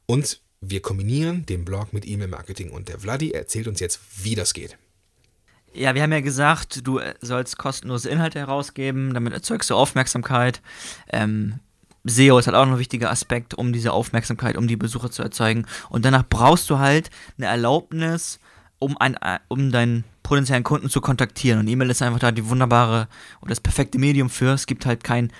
Und 0.07 0.41
wir 0.61 0.81
kombinieren 0.81 1.45
den 1.47 1.65
Blog 1.65 1.93
mit 1.93 2.07
E-Mail-Marketing 2.07 2.71
und 2.71 2.89
der 2.89 3.01
Vladi 3.01 3.33
erzählt 3.33 3.67
uns 3.67 3.81
jetzt, 3.81 4.01
wie 4.23 4.35
das 4.35 4.55
geht. 4.55 4.79
Ja, 5.73 5.97
wir 5.97 6.03
haben 6.03 6.13
ja 6.13 6.21
gesagt, 6.21 6.87
du 6.87 7.01
sollst 7.21 7.59
kostenlose 7.59 8.09
Inhalte 8.09 8.39
herausgeben, 8.39 9.13
damit 9.13 9.33
erzeugst 9.33 9.71
du 9.71 9.75
Aufmerksamkeit. 9.75 10.63
Ähm, 11.13 11.59
SEO 12.05 12.39
ist 12.39 12.47
halt 12.47 12.57
auch 12.57 12.67
noch 12.67 12.75
ein 12.75 12.79
wichtiger 12.79 13.11
Aspekt, 13.11 13.55
um 13.55 13.73
diese 13.73 13.93
Aufmerksamkeit, 13.93 14.57
um 14.57 14.69
die 14.69 14.77
Besucher 14.77 15.11
zu 15.11 15.23
erzeugen. 15.23 15.67
Und 15.89 16.05
danach 16.05 16.25
brauchst 16.29 16.69
du 16.71 16.79
halt 16.79 17.11
eine 17.39 17.47
Erlaubnis, 17.47 18.39
um, 18.79 18.97
ein, 18.99 19.15
äh, 19.15 19.39
um 19.49 19.73
deinen 19.73 20.05
potenziellen 20.23 20.65
Kunden 20.65 20.91
zu 20.91 21.01
kontaktieren. 21.01 21.61
Und 21.61 21.69
E-Mail 21.69 21.91
ist 21.91 22.03
einfach 22.03 22.19
da 22.19 22.33
die 22.33 22.49
wunderbare 22.49 23.09
oder 23.41 23.51
das 23.51 23.61
perfekte 23.61 23.99
Medium 23.99 24.29
für. 24.31 24.53
Es 24.53 24.67
gibt 24.67 24.87
halt 24.87 25.05
kein 25.05 25.33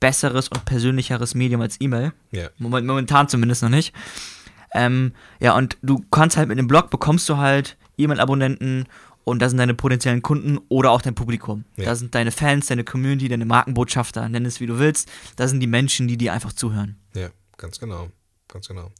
besseres 0.00 0.48
und 0.48 0.64
persönlicheres 0.64 1.34
Medium 1.34 1.60
als 1.60 1.80
E-Mail. 1.80 2.12
Moment, 2.58 2.86
momentan 2.86 3.28
zumindest 3.28 3.62
noch 3.62 3.70
nicht. 3.70 3.94
Ähm, 4.74 5.12
ja, 5.40 5.56
und 5.56 5.78
du 5.82 6.04
kannst 6.10 6.36
halt 6.36 6.48
mit 6.48 6.58
dem 6.58 6.66
Blog 6.66 6.90
bekommst 6.90 7.28
du 7.28 7.38
halt 7.38 7.76
E-Mail-Abonnenten 7.96 8.86
Und 9.24 9.40
das 9.40 9.50
sind 9.50 9.58
deine 9.58 9.74
potenziellen 9.74 10.22
Kunden 10.22 10.58
oder 10.68 10.90
auch 10.90 11.02
dein 11.02 11.14
Publikum. 11.14 11.64
Ja. 11.76 11.86
Das 11.86 11.98
sind 11.98 12.14
deine 12.14 12.30
Fans, 12.30 12.66
deine 12.66 12.84
Community, 12.84 13.28
deine 13.28 13.46
Markenbotschafter, 13.46 14.28
nenn 14.28 14.44
es 14.44 14.60
wie 14.60 14.66
du 14.66 14.78
willst. 14.78 15.10
Das 15.36 15.50
sind 15.50 15.60
die 15.60 15.66
Menschen, 15.66 16.06
die 16.08 16.18
dir 16.18 16.32
einfach 16.32 16.52
zuhören. 16.52 16.96
Ja, 17.14 17.30
ganz 17.56 17.80
genau. 17.80 18.08
Ganz 18.48 18.68
genau. 18.68 18.92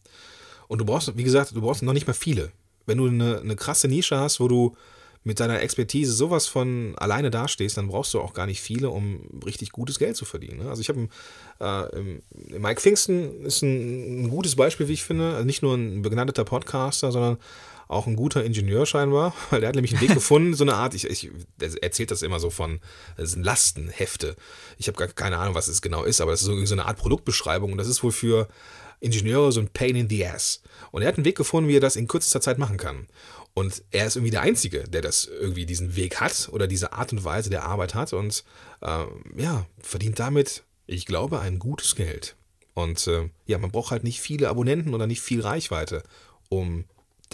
Und 0.66 0.78
du 0.78 0.84
brauchst, 0.84 1.16
wie 1.16 1.24
gesagt, 1.24 1.54
du 1.54 1.60
brauchst 1.60 1.82
noch 1.82 1.92
nicht 1.92 2.06
mal 2.06 2.14
viele. 2.14 2.52
Wenn 2.87 2.98
du 2.98 3.06
eine, 3.06 3.40
eine 3.40 3.56
krasse 3.56 3.87
Nische 3.87 4.18
hast, 4.18 4.40
wo 4.40 4.48
du 4.48 4.76
mit 5.24 5.40
deiner 5.40 5.60
Expertise 5.62 6.12
sowas 6.12 6.46
von 6.46 6.94
alleine 6.98 7.30
dastehst, 7.30 7.78
dann 7.78 7.88
brauchst 7.88 8.12
du 8.12 8.20
auch 8.20 8.34
gar 8.34 8.46
nicht 8.46 8.60
viele, 8.60 8.90
um 8.90 9.40
richtig 9.44 9.72
gutes 9.72 9.98
Geld 9.98 10.16
zu 10.16 10.26
verdienen. 10.26 10.58
ne? 10.58 10.68
Also 10.68 10.82
ich 10.82 10.90
habe 10.90 11.08
äh, 11.60 12.58
Mike 12.58 12.80
Pfingsten 12.80 13.44
ist 13.44 13.62
ein, 13.62 14.24
ein 14.24 14.30
gutes 14.30 14.54
Beispiel, 14.54 14.87
wie 14.88 14.92
ich 14.92 15.02
finde. 15.02 15.32
Also 15.32 15.46
nicht 15.46 15.62
nur 15.62 15.76
ein 15.76 16.02
begnadeter 16.02 16.44
Podcaster, 16.44 17.10
sondern 17.10 17.38
auch 17.94 18.07
ein 18.07 18.16
guter 18.16 18.44
Ingenieur 18.44 18.87
scheinbar, 18.87 19.35
weil 19.50 19.61
der 19.61 19.68
hat 19.68 19.74
nämlich 19.74 19.92
einen 19.92 20.02
Weg 20.02 20.14
gefunden, 20.14 20.54
so 20.54 20.64
eine 20.64 20.74
Art, 20.74 20.94
ich, 20.94 21.09
ich 21.09 21.30
erzählt 21.80 22.11
das 22.11 22.22
immer 22.22 22.40
so 22.40 22.50
von, 22.50 22.80
das 23.16 23.33
sind 23.33 23.44
Lastenhefte. 23.44 24.37
Ich 24.78 24.88
habe 24.88 24.98
gar 24.98 25.09
keine 25.09 25.38
Ahnung, 25.38 25.54
was 25.54 25.68
es 25.68 25.83
genau 25.83 26.04
ist, 26.04 26.20
aber 26.20 26.33
das 26.33 26.42
ist 26.42 26.46
so, 26.46 26.64
so 26.64 26.74
eine 26.74 26.87
Art 26.87 26.98
Produktbeschreibung 26.98 27.72
und 27.72 27.78
das 27.78 27.88
ist 27.88 28.02
wohl 28.02 28.12
für 28.12 28.48
Ingenieure 29.00 29.52
so 29.52 29.61
ein 29.61 29.68
Pain 29.68 29.96
in 29.96 30.09
the 30.09 30.26
Ass. 30.26 30.62
Und 30.90 31.02
er 31.02 31.09
hat 31.09 31.16
einen 31.16 31.24
Weg 31.24 31.37
gefunden, 31.37 31.68
wie 31.68 31.76
er 31.76 31.80
das 31.80 31.96
in 31.96 32.09
kürzester 32.09 32.40
Zeit 32.40 32.59
machen 32.59 32.76
kann. 32.76 33.07
Und 33.52 33.85
er 33.90 34.07
ist 34.07 34.16
irgendwie 34.16 34.33
der 34.33 34.42
Einzige, 34.42 34.85
der 34.85 35.02
das 35.02 35.26
irgendwie 35.26 35.66
diesen 35.66 35.94
Weg 35.94 36.20
hat 36.20 36.48
oder 36.50 36.66
diese 36.66 36.92
Art 36.92 37.12
und 37.12 37.24
Weise 37.24 37.50
der 37.50 37.64
Arbeit 37.64 37.94
hat 37.94 38.12
und 38.12 38.44
ähm, 38.83 39.09
ja, 39.37 39.66
verdient 39.80 40.18
damit, 40.18 40.64
ich 40.87 41.07
glaube, 41.07 41.40
ein 41.40 41.59
gutes 41.59 41.94
Geld. 41.94 42.35
Und 42.74 43.07
äh, 43.07 43.30
ja, 43.46 43.59
man 43.59 43.70
braucht 43.70 43.92
halt 43.92 44.02
nicht 44.02 44.20
viele 44.20 44.48
Abonnenten 44.48 44.94
oder 44.94 45.07
nicht 45.07 45.20
viel 45.20 45.40
Reichweite, 45.40 46.02
um 46.48 46.85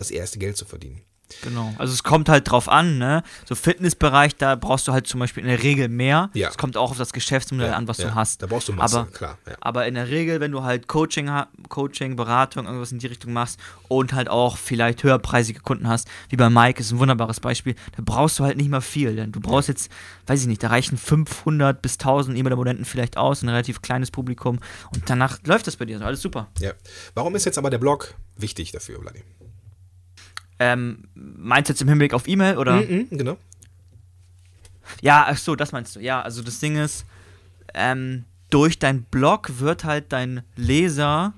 das 0.01 0.11
erste 0.11 0.39
Geld 0.39 0.57
zu 0.57 0.65
verdienen. 0.65 1.03
Genau. 1.43 1.73
Also 1.79 1.93
es 1.93 2.03
kommt 2.03 2.29
halt 2.29 2.51
drauf 2.51 2.69
an, 2.69 2.99
ne? 2.99 3.23
So 3.49 3.55
Fitnessbereich, 3.55 4.37
da 4.37 4.57
brauchst 4.57 4.89
du 4.89 4.93
halt 4.93 5.07
zum 5.07 5.21
Beispiel 5.21 5.43
in 5.43 5.49
der 5.49 5.63
Regel 5.63 5.89
mehr. 5.89 6.31
Ja. 6.35 6.49
Es 6.49 6.59
kommt 6.59 6.77
auch 6.77 6.91
auf 6.91 6.99
das 6.99 7.13
Geschäftsmodell 7.13 7.73
an, 7.73 7.89
was 7.89 7.99
ja, 7.99 8.09
du 8.09 8.15
hast. 8.15 8.43
Da 8.43 8.47
brauchst 8.47 8.69
du 8.69 8.73
Masse, 8.73 9.01
Aber 9.01 9.11
klar. 9.11 9.39
Ja. 9.47 9.55
Aber 9.61 9.87
in 9.87 9.95
der 9.95 10.09
Regel, 10.09 10.41
wenn 10.41 10.53
du 10.53 10.63
halt 10.63 10.89
Coaching, 10.89 11.31
Coaching, 11.69 12.17
Beratung, 12.17 12.67
irgendwas 12.67 12.93
in 12.93 12.99
die 12.99 13.07
Richtung 13.07 13.33
machst 13.33 13.61
und 13.89 14.13
halt 14.13 14.29
auch 14.29 14.57
vielleicht 14.57 15.03
höherpreisige 15.03 15.61
Kunden 15.61 15.87
hast, 15.87 16.09
wie 16.31 16.37
bei 16.37 16.51
Mike, 16.51 16.81
ist 16.81 16.91
ein 16.93 16.99
wunderbares 16.99 17.41
Beispiel, 17.41 17.75
da 17.97 18.03
brauchst 18.05 18.39
du 18.39 18.45
halt 18.45 18.57
nicht 18.57 18.71
mal 18.71 18.81
viel. 18.81 19.15
Denn 19.15 19.31
du 19.31 19.41
brauchst 19.41 19.69
jetzt, 19.69 19.91
weiß 20.27 20.41
ich 20.41 20.47
nicht, 20.49 20.63
da 20.63 20.69
reichen 20.69 20.99
500 20.99 21.81
bis 21.81 21.93
1000 21.93 22.37
E-Mail-Abonnenten 22.37 22.85
vielleicht 22.85 23.17
aus, 23.17 23.43
ein 23.43 23.49
relativ 23.49 23.83
kleines 23.83 24.11
Publikum 24.11 24.59
und 24.93 25.09
danach 25.09 25.39
läuft 25.45 25.67
das 25.67 25.77
bei 25.77 25.85
dir. 25.85 25.95
Also 25.97 26.07
alles 26.07 26.23
super. 26.23 26.49
ja. 26.59 26.73
Warum 27.15 27.37
ist 27.37 27.45
jetzt 27.45 27.59
aber 27.59 27.71
der 27.71 27.79
Blog 27.79 28.15
wichtig 28.37 28.73
dafür, 28.73 29.01
Vladi? 29.01 29.23
Ähm, 30.61 31.09
meinst 31.15 31.69
du 31.69 31.73
jetzt 31.73 31.81
im 31.81 31.89
Hinblick 31.89 32.13
auf 32.13 32.29
E-Mail 32.29 32.59
oder? 32.59 32.77
Mhm, 32.77 33.09
genau. 33.11 33.39
Ja, 35.01 35.27
ach 35.29 35.37
so, 35.39 35.57
das 35.57 35.73
meinst 35.73 35.97
du. 35.97 36.01
Ja, 36.01 36.21
also 36.21 36.43
das 36.43 36.61
Ding 36.61 36.77
ist, 36.77 37.07
ähm, 37.75 38.25
durch 38.51 38.79
dein 38.79 39.05
Blog 39.05 39.59
wird 39.59 39.85
halt 39.85 40.13
dein 40.13 40.43
Leser, 40.57 41.33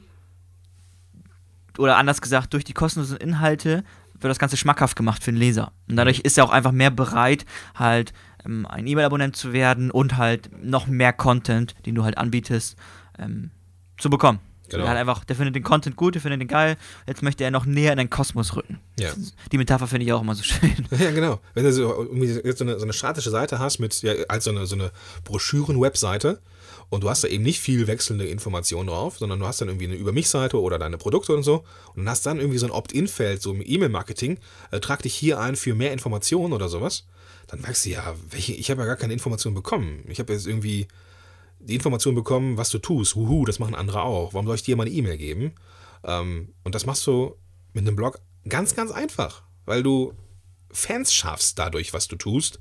oder 1.78 1.96
anders 1.96 2.20
gesagt, 2.20 2.52
durch 2.52 2.64
die 2.64 2.72
kostenlosen 2.72 3.16
Inhalte 3.18 3.84
wird 4.14 4.30
das 4.30 4.38
Ganze 4.38 4.56
schmackhaft 4.56 4.96
gemacht 4.96 5.22
für 5.22 5.32
den 5.32 5.38
Leser. 5.38 5.72
Und 5.88 5.96
dadurch 5.96 6.20
ist 6.20 6.36
er 6.36 6.44
auch 6.44 6.50
einfach 6.50 6.72
mehr 6.72 6.90
bereit, 6.90 7.44
halt 7.74 8.12
ähm, 8.44 8.66
ein 8.66 8.86
E-Mail-Abonnent 8.86 9.36
zu 9.36 9.52
werden 9.52 9.90
und 9.90 10.16
halt 10.16 10.50
noch 10.64 10.86
mehr 10.86 11.12
Content, 11.12 11.74
den 11.86 11.94
du 11.94 12.04
halt 12.04 12.18
anbietest, 12.18 12.76
ähm, 13.18 13.50
zu 13.98 14.10
bekommen. 14.10 14.40
Genau. 14.72 14.84
Der, 14.84 14.90
hat 14.90 14.98
einfach, 14.98 15.24
der 15.24 15.36
findet 15.36 15.54
den 15.54 15.62
Content 15.62 15.96
gut, 15.96 16.14
der 16.14 16.22
findet 16.22 16.40
den 16.40 16.48
geil. 16.48 16.76
Jetzt 17.06 17.22
möchte 17.22 17.44
er 17.44 17.50
noch 17.50 17.66
näher 17.66 17.92
in 17.92 17.98
den 17.98 18.10
Kosmos 18.10 18.56
rücken. 18.56 18.80
Ja. 18.98 19.12
Die 19.50 19.58
Metapher 19.58 19.86
finde 19.86 20.06
ich 20.06 20.12
auch 20.12 20.22
immer 20.22 20.34
so 20.34 20.42
schön. 20.42 20.86
Ja, 20.98 21.10
genau. 21.10 21.40
Wenn 21.54 21.64
du 21.64 21.72
so, 21.72 22.08
jetzt 22.44 22.58
so, 22.58 22.64
eine, 22.64 22.78
so 22.78 22.84
eine 22.84 22.92
statische 22.92 23.30
Seite 23.30 23.58
hast 23.58 23.78
mit, 23.78 24.02
ja, 24.02 24.12
als 24.28 24.44
so 24.44 24.50
eine, 24.50 24.66
so 24.66 24.74
eine 24.74 24.90
Broschüren-Webseite 25.24 26.40
und 26.90 27.02
du 27.02 27.10
hast 27.10 27.24
da 27.24 27.28
eben 27.28 27.42
nicht 27.42 27.60
viel 27.60 27.86
wechselnde 27.86 28.26
Informationen 28.26 28.88
drauf, 28.88 29.18
sondern 29.18 29.40
du 29.40 29.46
hast 29.46 29.60
dann 29.60 29.68
irgendwie 29.68 29.86
eine 29.86 29.94
Über 29.94 30.12
mich-Seite 30.12 30.60
oder 30.60 30.78
deine 30.78 30.98
Produkte 30.98 31.34
und 31.34 31.42
so 31.42 31.64
und 31.94 32.08
hast 32.08 32.26
dann 32.26 32.38
irgendwie 32.38 32.58
so 32.58 32.66
ein 32.66 32.72
Opt-in-Feld, 32.72 33.40
so 33.40 33.52
im 33.52 33.62
E-Mail-Marketing, 33.64 34.38
äh, 34.70 34.80
trag 34.80 35.02
dich 35.02 35.14
hier 35.14 35.40
ein 35.40 35.56
für 35.56 35.74
mehr 35.74 35.92
Informationen 35.92 36.52
oder 36.52 36.68
sowas, 36.68 37.06
dann 37.48 37.60
merkst 37.60 37.86
du 37.86 37.90
ja, 37.90 38.14
welche, 38.30 38.52
ich 38.52 38.70
habe 38.70 38.82
ja 38.82 38.86
gar 38.86 38.96
keine 38.96 39.12
Informationen 39.12 39.54
bekommen. 39.54 40.04
Ich 40.08 40.18
habe 40.18 40.32
jetzt 40.32 40.46
irgendwie 40.46 40.86
die 41.62 41.74
Information 41.74 42.14
bekommen, 42.14 42.56
was 42.56 42.70
du 42.70 42.78
tust. 42.78 43.14
Huhu, 43.14 43.44
das 43.44 43.58
machen 43.58 43.74
andere 43.74 44.02
auch. 44.02 44.34
Warum 44.34 44.46
soll 44.46 44.56
ich 44.56 44.62
dir 44.62 44.76
mal 44.76 44.86
eine 44.86 44.94
E-Mail 44.94 45.16
geben? 45.16 45.54
Ähm, 46.04 46.54
und 46.64 46.74
das 46.74 46.86
machst 46.86 47.06
du 47.06 47.36
mit 47.72 47.86
einem 47.86 47.96
Blog 47.96 48.20
ganz, 48.48 48.74
ganz 48.74 48.90
einfach, 48.90 49.44
weil 49.64 49.82
du 49.82 50.12
Fans 50.70 51.12
schaffst 51.12 51.58
dadurch, 51.58 51.92
was 51.92 52.08
du 52.08 52.16
tust. 52.16 52.58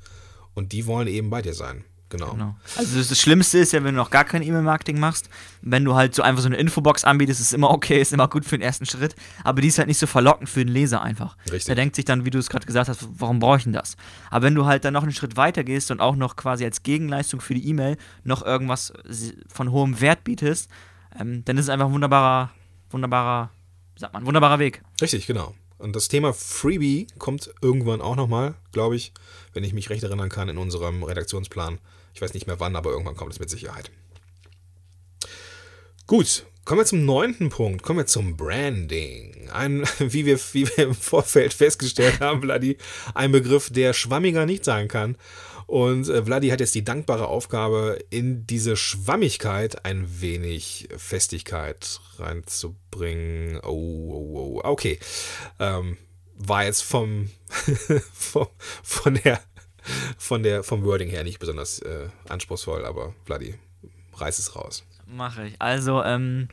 Und 0.53 0.73
die 0.73 0.85
wollen 0.85 1.07
eben 1.07 1.29
bei 1.29 1.41
dir 1.41 1.53
sein. 1.53 1.85
Genau. 2.11 2.33
Genau. 2.33 2.55
Also 2.75 2.97
das, 2.97 3.19
Schlimmste 3.19 3.59
ist 3.59 3.71
ja, 3.71 3.83
wenn 3.85 3.95
du 3.95 4.01
noch 4.01 4.09
gar 4.09 4.25
kein 4.25 4.43
E-Mail-Marketing 4.43 4.99
machst, 4.99 5.29
wenn 5.61 5.85
du 5.85 5.95
halt 5.95 6.13
so 6.13 6.21
einfach 6.21 6.41
so 6.41 6.49
eine 6.49 6.57
Infobox 6.57 7.05
anbietest, 7.05 7.39
ist 7.39 7.53
immer 7.53 7.71
okay, 7.71 8.01
ist 8.01 8.11
immer 8.11 8.27
gut 8.27 8.43
für 8.43 8.57
den 8.57 8.63
ersten 8.63 8.85
Schritt, 8.85 9.15
aber 9.45 9.61
die 9.61 9.69
ist 9.69 9.77
halt 9.77 9.87
nicht 9.87 9.97
so 9.97 10.07
verlockend 10.07 10.49
für 10.49 10.59
den 10.59 10.73
Leser 10.73 11.01
einfach. 11.01 11.37
Richtig. 11.45 11.65
Der 11.65 11.75
denkt 11.75 11.95
sich 11.95 12.03
dann, 12.03 12.25
wie 12.25 12.29
du 12.29 12.37
es 12.37 12.49
gerade 12.49 12.65
gesagt 12.65 12.89
hast, 12.89 13.07
warum 13.17 13.39
brauche 13.39 13.57
ich 13.57 13.63
denn 13.63 13.71
das? 13.71 13.95
Aber 14.29 14.43
wenn 14.45 14.55
du 14.55 14.65
halt 14.65 14.83
dann 14.83 14.93
noch 14.93 15.03
einen 15.03 15.13
Schritt 15.13 15.37
weiter 15.37 15.63
gehst 15.63 15.89
und 15.89 16.01
auch 16.01 16.17
noch 16.17 16.35
quasi 16.35 16.65
als 16.65 16.83
Gegenleistung 16.83 17.39
für 17.39 17.53
die 17.53 17.65
E-Mail 17.69 17.95
noch 18.25 18.45
irgendwas 18.45 18.91
von 19.47 19.71
hohem 19.71 20.01
Wert 20.01 20.25
bietest, 20.25 20.69
ähm, 21.17 21.45
dann 21.45 21.57
ist 21.57 21.65
es 21.65 21.69
einfach 21.69 21.85
ein 21.85 21.93
wunderbarer, 21.93 22.51
wunderbarer, 22.89 23.51
wie 23.95 23.99
sagt 24.01 24.13
man, 24.13 24.25
wunderbarer 24.25 24.59
Weg. 24.59 24.83
Richtig, 25.01 25.27
genau. 25.27 25.55
Und 25.77 25.95
das 25.95 26.09
Thema 26.09 26.33
Freebie 26.33 27.07
kommt 27.17 27.51
irgendwann 27.61 28.01
auch 28.01 28.15
nochmal, 28.15 28.53
glaube 28.71 28.95
ich, 28.95 29.13
wenn 29.53 29.63
ich 29.63 29.73
mich 29.73 29.89
recht 29.89 30.03
erinnern 30.03 30.29
kann, 30.29 30.49
in 30.49 30.57
unserem 30.57 31.03
Redaktionsplan. 31.03 31.79
Ich 32.13 32.21
weiß 32.21 32.33
nicht 32.33 32.47
mehr 32.47 32.59
wann, 32.59 32.75
aber 32.75 32.91
irgendwann 32.91 33.15
kommt 33.15 33.33
es 33.33 33.39
mit 33.39 33.49
Sicherheit. 33.49 33.91
Gut, 36.07 36.45
kommen 36.65 36.81
wir 36.81 36.85
zum 36.85 37.05
neunten 37.05 37.49
Punkt. 37.49 37.83
Kommen 37.83 37.99
wir 37.99 38.05
zum 38.05 38.35
Branding. 38.35 39.49
Ein, 39.51 39.83
wie 39.99 40.25
wir, 40.25 40.39
wie 40.51 40.67
wir 40.67 40.85
im 40.85 40.95
Vorfeld 40.95 41.53
festgestellt 41.53 42.19
haben, 42.19 42.41
Vladi, 42.41 42.77
ein 43.13 43.31
Begriff, 43.31 43.69
der 43.69 43.93
schwammiger 43.93 44.45
nicht 44.45 44.65
sein 44.65 44.87
kann. 44.87 45.17
Und 45.67 46.09
äh, 46.09 46.25
Vladi 46.25 46.49
hat 46.49 46.59
jetzt 46.59 46.75
die 46.75 46.83
dankbare 46.83 47.27
Aufgabe, 47.27 47.97
in 48.09 48.45
diese 48.45 48.75
Schwammigkeit 48.75 49.85
ein 49.85 50.19
wenig 50.19 50.89
Festigkeit 50.97 52.01
reinzubringen. 52.17 53.57
Oh, 53.63 53.69
oh, 53.69 54.33
oh. 54.33 54.61
Okay. 54.65 54.99
Ähm, 55.59 55.97
war 56.35 56.65
jetzt 56.65 56.81
vom, 56.81 57.29
vom, 58.13 58.47
von 58.83 59.17
der, 59.23 59.39
von 60.17 60.43
der, 60.43 60.63
vom 60.63 60.83
Wording 60.83 61.09
her 61.09 61.23
nicht 61.23 61.39
besonders 61.39 61.79
äh, 61.79 62.07
anspruchsvoll, 62.29 62.85
aber 62.85 63.13
Vladi, 63.25 63.55
reiß 64.15 64.39
es 64.39 64.55
raus. 64.55 64.83
Mache 65.05 65.47
ich. 65.47 65.55
Also, 65.59 66.03
ähm. 66.03 66.47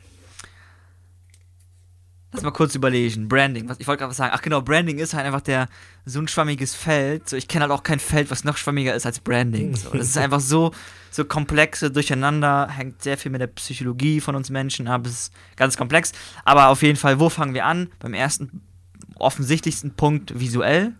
Lass 2.31 2.43
mal 2.43 2.51
kurz 2.51 2.75
überlegen. 2.75 3.27
Branding. 3.27 3.67
Was, 3.67 3.79
ich 3.79 3.87
wollte 3.87 3.99
gerade 3.99 4.11
was 4.11 4.17
sagen. 4.17 4.31
Ach 4.35 4.41
genau, 4.41 4.61
Branding 4.61 4.99
ist 4.99 5.15
halt 5.15 5.25
einfach 5.25 5.41
der 5.41 5.67
so 6.05 6.19
ein 6.19 6.27
schwammiges 6.27 6.75
Feld. 6.75 7.27
So, 7.27 7.35
ich 7.35 7.47
kenne 7.47 7.63
halt 7.63 7.71
auch 7.71 7.81
kein 7.81 7.99
Feld, 7.99 8.29
was 8.29 8.43
noch 8.43 8.55
schwammiger 8.55 8.93
ist 8.93 9.07
als 9.07 9.19
Branding. 9.19 9.75
So, 9.75 9.89
das 9.89 10.09
ist 10.09 10.17
einfach 10.19 10.39
so, 10.39 10.71
so 11.09 11.25
komplexe 11.25 11.89
Durcheinander, 11.89 12.69
hängt 12.69 13.01
sehr 13.01 13.17
viel 13.17 13.31
mit 13.31 13.41
der 13.41 13.47
Psychologie 13.47 14.21
von 14.21 14.35
uns 14.35 14.51
Menschen 14.51 14.87
ab. 14.87 15.07
Es 15.07 15.11
ist 15.11 15.33
ganz 15.55 15.75
komplex. 15.75 16.11
Aber 16.45 16.67
auf 16.67 16.83
jeden 16.83 16.97
Fall, 16.97 17.19
wo 17.19 17.29
fangen 17.29 17.55
wir 17.55 17.65
an? 17.65 17.89
Beim 17.97 18.13
ersten 18.13 18.61
offensichtlichsten 19.15 19.95
Punkt 19.95 20.39
visuell. 20.39 20.93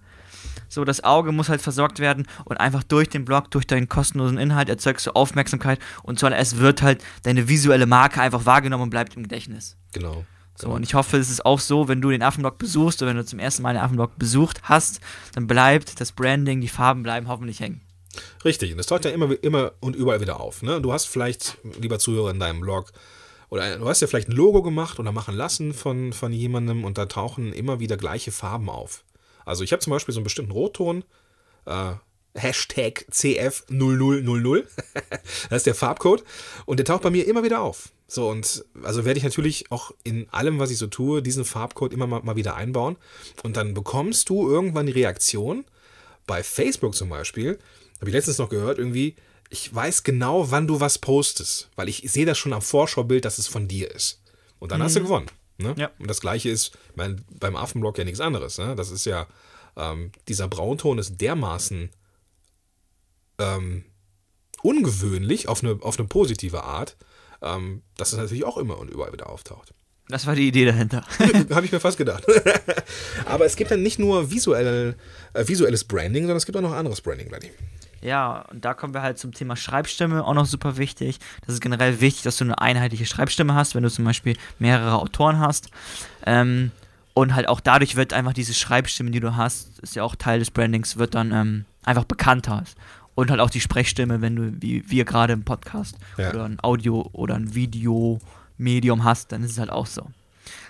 So, 0.69 0.85
das 0.85 1.03
Auge 1.03 1.31
muss 1.31 1.49
halt 1.49 1.61
versorgt 1.61 1.99
werden 1.99 2.27
und 2.45 2.57
einfach 2.57 2.83
durch 2.83 3.09
den 3.09 3.25
Blog, 3.25 3.51
durch 3.51 3.67
deinen 3.67 3.89
kostenlosen 3.89 4.37
Inhalt 4.37 4.69
erzeugst 4.69 5.05
du 5.07 5.11
Aufmerksamkeit 5.11 5.79
und 6.03 6.19
zuallererst 6.19 6.59
wird 6.59 6.81
halt 6.81 7.03
deine 7.23 7.49
visuelle 7.49 7.85
Marke 7.85 8.21
einfach 8.21 8.45
wahrgenommen 8.45 8.83
und 8.83 8.89
bleibt 8.89 9.15
im 9.17 9.23
Gedächtnis. 9.23 9.75
Genau. 9.93 10.25
So, 10.55 10.69
und 10.69 10.83
ich 10.83 10.93
hoffe, 10.93 11.17
es 11.17 11.29
ist 11.29 11.45
auch 11.45 11.59
so, 11.59 11.87
wenn 11.87 12.01
du 12.01 12.09
den 12.09 12.21
Affenblog 12.21 12.57
besuchst 12.57 13.01
oder 13.01 13.11
wenn 13.11 13.17
du 13.17 13.25
zum 13.25 13.39
ersten 13.39 13.63
Mal 13.63 13.75
den 13.75 13.81
Affenblog 13.81 14.19
besucht 14.19 14.61
hast, 14.63 14.99
dann 15.33 15.47
bleibt 15.47 16.01
das 16.01 16.11
Branding, 16.11 16.59
die 16.59 16.67
Farben 16.67 17.01
bleiben 17.01 17.29
hoffentlich 17.29 17.61
hängen. 17.61 17.81
Richtig, 18.43 18.71
und 18.71 18.77
das 18.77 18.87
taucht 18.87 19.05
ja 19.05 19.11
immer, 19.11 19.41
immer 19.41 19.71
und 19.79 19.95
überall 19.95 20.19
wieder 20.19 20.39
auf. 20.41 20.61
Ne? 20.61 20.81
Du 20.81 20.91
hast 20.91 21.05
vielleicht, 21.05 21.57
lieber 21.79 21.97
Zuhörer, 21.97 22.31
in 22.31 22.39
deinem 22.39 22.59
Blog, 22.59 22.91
oder 23.49 23.77
du 23.77 23.87
hast 23.87 24.01
ja 24.01 24.07
vielleicht 24.07 24.27
ein 24.27 24.35
Logo 24.35 24.61
gemacht 24.61 24.99
oder 24.99 25.11
machen 25.11 25.35
lassen 25.35 25.73
von, 25.73 26.13
von 26.13 26.33
jemandem 26.33 26.83
und 26.83 26.97
da 26.97 27.05
tauchen 27.05 27.53
immer 27.53 27.79
wieder 27.79 27.95
gleiche 27.97 28.31
Farben 28.31 28.69
auf. 28.69 29.03
Also 29.49 29.63
ich 29.63 29.71
habe 29.71 29.81
zum 29.81 29.91
Beispiel 29.91 30.13
so 30.13 30.19
einen 30.19 30.25
bestimmten 30.25 30.51
Rotton, 30.51 31.03
äh, 31.65 31.93
Hashtag 32.35 33.07
CF0000, 33.11 34.65
das 35.49 35.57
ist 35.57 35.65
der 35.65 35.73
Farbcode 35.73 36.23
und 36.67 36.77
der 36.77 36.85
taucht 36.85 37.01
bei 37.01 37.09
mir 37.09 37.27
immer 37.27 37.43
wieder 37.43 37.61
auf. 37.61 37.89
So 38.07 38.29
und 38.29 38.63
also 38.83 39.05
werde 39.05 39.17
ich 39.17 39.23
natürlich 39.23 39.71
auch 39.71 39.91
in 40.03 40.29
allem, 40.29 40.59
was 40.59 40.69
ich 40.69 40.77
so 40.77 40.85
tue, 40.85 41.23
diesen 41.23 41.45
Farbcode 41.45 41.93
immer 41.93 42.05
mal, 42.05 42.21
mal 42.21 42.35
wieder 42.35 42.55
einbauen 42.55 42.97
und 43.43 43.57
dann 43.57 43.73
bekommst 43.73 44.29
du 44.29 44.47
irgendwann 44.47 44.85
die 44.85 44.91
Reaktion, 44.91 45.65
bei 46.27 46.43
Facebook 46.43 46.93
zum 46.93 47.09
Beispiel, 47.09 47.57
habe 47.99 48.09
ich 48.11 48.13
letztens 48.13 48.37
noch 48.37 48.49
gehört, 48.49 48.77
irgendwie, 48.77 49.15
ich 49.49 49.73
weiß 49.73 50.03
genau, 50.03 50.51
wann 50.51 50.67
du 50.67 50.79
was 50.79 50.99
postest, 50.99 51.69
weil 51.75 51.89
ich 51.89 52.03
sehe 52.05 52.27
das 52.27 52.37
schon 52.37 52.53
am 52.53 52.61
Vorschaubild, 52.61 53.25
dass 53.25 53.39
es 53.39 53.47
von 53.47 53.67
dir 53.67 53.89
ist. 53.89 54.21
Und 54.59 54.71
dann 54.71 54.83
hast 54.83 54.95
du 54.95 55.01
gewonnen. 55.01 55.31
Ne? 55.59 55.75
Ja. 55.77 55.91
Und 55.99 56.09
das 56.09 56.21
gleiche 56.21 56.49
ist, 56.49 56.71
ich 56.89 56.95
meine, 56.95 57.17
beim 57.39 57.55
Affenblog 57.55 57.97
ja 57.97 58.03
nichts 58.03 58.21
anderes. 58.21 58.57
Ne? 58.57 58.75
Das 58.75 58.91
ist 58.91 59.05
ja 59.05 59.27
ähm, 59.75 60.11
dieser 60.27 60.47
Braunton 60.47 60.97
ist 60.97 61.19
dermaßen 61.19 61.89
ähm, 63.39 63.85
ungewöhnlich 64.61 65.47
auf 65.47 65.63
eine, 65.63 65.79
auf 65.81 65.97
eine 65.97 66.07
positive 66.07 66.63
Art, 66.63 66.97
ähm, 67.41 67.81
dass 67.97 68.11
es 68.11 68.17
natürlich 68.17 68.43
auch 68.43 68.57
immer 68.57 68.77
und 68.77 68.89
überall 68.89 69.13
wieder 69.13 69.29
auftaucht. 69.29 69.73
Das 70.09 70.25
war 70.25 70.35
die 70.35 70.47
Idee 70.47 70.65
dahinter. 70.65 71.05
Habe 71.51 71.65
ich 71.65 71.71
mir 71.71 71.79
fast 71.79 71.97
gedacht. 71.97 72.25
Aber 73.25 73.45
es 73.45 73.55
gibt 73.55 73.69
dann 73.69 73.83
nicht 73.83 73.99
nur 73.99 74.31
visuell, 74.31 74.95
äh, 75.33 75.47
visuelles 75.47 75.83
Branding, 75.83 76.23
sondern 76.23 76.37
es 76.37 76.45
gibt 76.45 76.57
auch 76.57 76.61
noch 76.61 76.73
anderes 76.73 76.99
Branding, 77.01 77.29
Vladi. 77.29 77.51
Ja, 78.01 78.45
und 78.51 78.65
da 78.65 78.73
kommen 78.73 78.93
wir 78.93 79.01
halt 79.01 79.17
zum 79.19 79.33
Thema 79.33 79.55
Schreibstimme, 79.55 80.23
auch 80.25 80.33
noch 80.33 80.45
super 80.45 80.77
wichtig. 80.77 81.19
Das 81.45 81.55
ist 81.55 81.61
generell 81.61 82.01
wichtig, 82.01 82.23
dass 82.23 82.37
du 82.37 82.45
eine 82.45 82.59
einheitliche 82.59 83.05
Schreibstimme 83.05 83.55
hast, 83.55 83.75
wenn 83.75 83.83
du 83.83 83.89
zum 83.89 84.05
Beispiel 84.05 84.37
mehrere 84.57 84.99
Autoren 84.99 85.39
hast. 85.39 85.69
Ähm, 86.25 86.71
und 87.13 87.35
halt 87.35 87.49
auch 87.49 87.59
dadurch 87.59 87.95
wird 87.95 88.13
einfach 88.13 88.33
diese 88.33 88.53
Schreibstimme, 88.53 89.11
die 89.11 89.19
du 89.19 89.35
hast, 89.35 89.79
ist 89.79 89.95
ja 89.95 90.03
auch 90.03 90.15
Teil 90.15 90.39
des 90.39 90.51
Brandings, 90.51 90.97
wird 90.97 91.15
dann 91.15 91.31
ähm, 91.31 91.65
einfach 91.83 92.05
bekannter. 92.05 92.63
Und 93.15 93.29
halt 93.29 93.41
auch 93.41 93.49
die 93.49 93.59
Sprechstimme, 93.59 94.21
wenn 94.21 94.35
du, 94.35 94.53
wie 94.61 94.89
wir 94.89 95.03
gerade 95.03 95.33
im 95.33 95.43
Podcast 95.43 95.97
ja. 96.17 96.29
oder 96.29 96.45
ein 96.45 96.59
Audio- 96.61 97.09
oder 97.11 97.35
ein 97.35 97.53
Videomedium 97.53 99.03
hast, 99.03 99.33
dann 99.33 99.43
ist 99.43 99.51
es 99.51 99.59
halt 99.59 99.71
auch 99.71 99.85
so. 99.85 100.07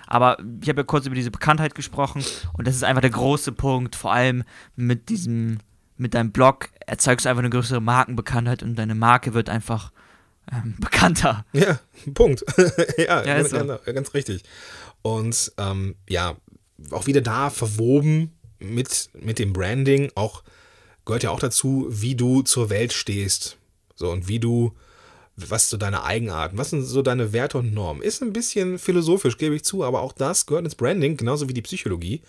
Aber 0.07 0.37
ich 0.61 0.67
habe 0.69 0.81
ja 0.81 0.85
kurz 0.85 1.05
über 1.05 1.13
diese 1.13 1.29
Bekanntheit 1.29 1.75
gesprochen 1.75 2.23
und 2.53 2.65
das 2.65 2.75
ist 2.75 2.83
einfach 2.83 3.01
der 3.01 3.11
große 3.11 3.51
Punkt, 3.51 3.95
vor 3.95 4.11
allem 4.11 4.43
mit 4.75 5.09
diesem, 5.09 5.59
mit 5.99 6.13
deinem 6.13 6.31
Blog 6.31 6.69
erzeugst 6.85 7.25
du 7.25 7.29
einfach 7.29 7.41
eine 7.41 7.49
größere 7.49 7.81
Markenbekanntheit 7.81 8.63
und 8.63 8.75
deine 8.75 8.95
Marke 8.95 9.33
wird 9.33 9.49
einfach 9.49 9.91
ähm, 10.51 10.75
bekannter. 10.79 11.45
Ja, 11.53 11.79
Punkt. 12.13 12.43
ja, 12.97 13.23
ja 13.23 13.37
ganz, 13.37 13.49
so. 13.49 13.57
ganz, 13.57 13.85
ganz, 13.85 14.13
richtig. 14.13 14.43
Und 15.01 15.51
ähm, 15.57 15.95
ja, 16.07 16.37
auch 16.91 17.05
wieder 17.05 17.21
da 17.21 17.49
verwoben 17.49 18.37
mit, 18.59 19.09
mit 19.13 19.39
dem 19.39 19.53
Branding, 19.53 20.11
auch 20.15 20.43
gehört 21.05 21.23
ja 21.23 21.31
auch 21.31 21.39
dazu, 21.39 21.87
wie 21.89 22.15
du 22.15 22.41
zur 22.41 22.69
Welt 22.69 22.93
stehst. 22.93 23.57
So, 23.95 24.11
und 24.11 24.27
wie 24.27 24.39
du, 24.39 24.73
was 25.35 25.69
so 25.69 25.77
deine 25.77 26.03
Eigenarten, 26.03 26.57
was 26.57 26.69
sind 26.69 26.83
so 26.83 27.01
deine 27.01 27.33
Werte 27.33 27.57
und 27.57 27.73
Normen. 27.73 28.01
Ist 28.01 28.21
ein 28.21 28.33
bisschen 28.33 28.79
philosophisch, 28.79 29.37
gebe 29.37 29.55
ich 29.55 29.63
zu, 29.63 29.83
aber 29.83 30.01
auch 30.01 30.13
das 30.13 30.45
gehört 30.45 30.65
ins 30.65 30.75
Branding, 30.75 31.17
genauso 31.17 31.49
wie 31.49 31.53
die 31.53 31.61
Psychologie. 31.61 32.21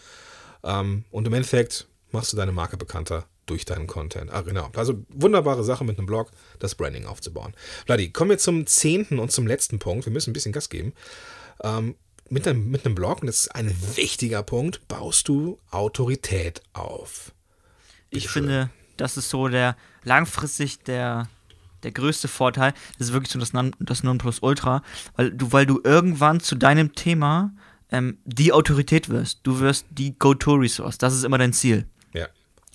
Ähm, 0.64 1.04
und 1.10 1.26
im 1.26 1.34
Endeffekt 1.34 1.86
machst 2.10 2.32
du 2.32 2.36
deine 2.36 2.52
Marke 2.52 2.76
bekannter 2.76 3.26
durch 3.46 3.64
deinen 3.64 3.86
Content. 3.86 4.32
Ah, 4.32 4.42
genau. 4.42 4.70
Also 4.76 5.04
wunderbare 5.08 5.64
Sache 5.64 5.84
mit 5.84 5.98
einem 5.98 6.06
Blog, 6.06 6.30
das 6.58 6.74
Branding 6.74 7.06
aufzubauen. 7.06 7.54
Vladi, 7.86 8.10
kommen 8.10 8.30
wir 8.30 8.38
zum 8.38 8.66
zehnten 8.66 9.18
und 9.18 9.32
zum 9.32 9.46
letzten 9.46 9.78
Punkt. 9.78 10.06
Wir 10.06 10.12
müssen 10.12 10.30
ein 10.30 10.34
bisschen 10.34 10.52
Gas 10.52 10.68
geben. 10.68 10.92
Ähm, 11.62 11.96
mit, 12.28 12.46
einem, 12.46 12.70
mit 12.70 12.86
einem 12.86 12.94
Blog, 12.94 13.22
und 13.22 13.26
das 13.26 13.42
ist 13.42 13.54
ein 13.54 13.74
wichtiger 13.96 14.42
Punkt, 14.42 14.86
baust 14.86 15.26
du 15.26 15.58
Autorität 15.70 16.62
auf 16.72 17.32
ich 18.10 18.28
finde, 18.28 18.70
das 18.96 19.16
ist 19.16 19.30
so 19.30 19.48
der 19.48 19.76
langfristig 20.04 20.80
der, 20.80 21.28
der 21.82 21.92
größte 21.92 22.28
Vorteil. 22.28 22.74
Das 22.98 23.08
ist 23.08 23.12
wirklich 23.12 23.32
so 23.32 23.38
das, 23.38 23.52
das 23.78 24.02
Nonplusultra, 24.02 24.82
weil 25.16 25.30
du, 25.32 25.52
weil 25.52 25.66
du 25.66 25.80
irgendwann 25.82 26.40
zu 26.40 26.56
deinem 26.56 26.94
Thema 26.94 27.52
ähm, 27.90 28.18
die 28.24 28.52
Autorität 28.52 29.08
wirst. 29.08 29.40
Du 29.44 29.60
wirst 29.60 29.86
die 29.90 30.18
Go-To-Resource. 30.18 30.98
Das 30.98 31.14
ist 31.14 31.24
immer 31.24 31.38
dein 31.38 31.52
Ziel. 31.52 31.86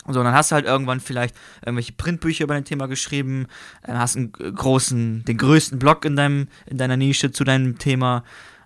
Ja. 0.07 0.13
So, 0.13 0.23
dann 0.23 0.33
hast 0.33 0.51
du 0.51 0.55
halt 0.55 0.65
irgendwann 0.65 0.99
vielleicht 0.99 1.35
irgendwelche 1.65 1.93
Printbücher 1.93 2.43
über 2.43 2.53
dein 2.53 2.65
Thema 2.65 2.87
geschrieben, 2.87 3.47
äh, 3.83 3.93
hast 3.93 4.15
einen 4.15 4.31
großen, 4.31 5.25
den 5.25 5.37
größten 5.37 5.79
Blog 5.79 6.05
in 6.05 6.15
deinem, 6.15 6.47
in 6.65 6.77
deiner 6.77 6.97
Nische 6.97 7.31
zu 7.31 7.43
deinem 7.43 7.77
Thema, 7.77 8.23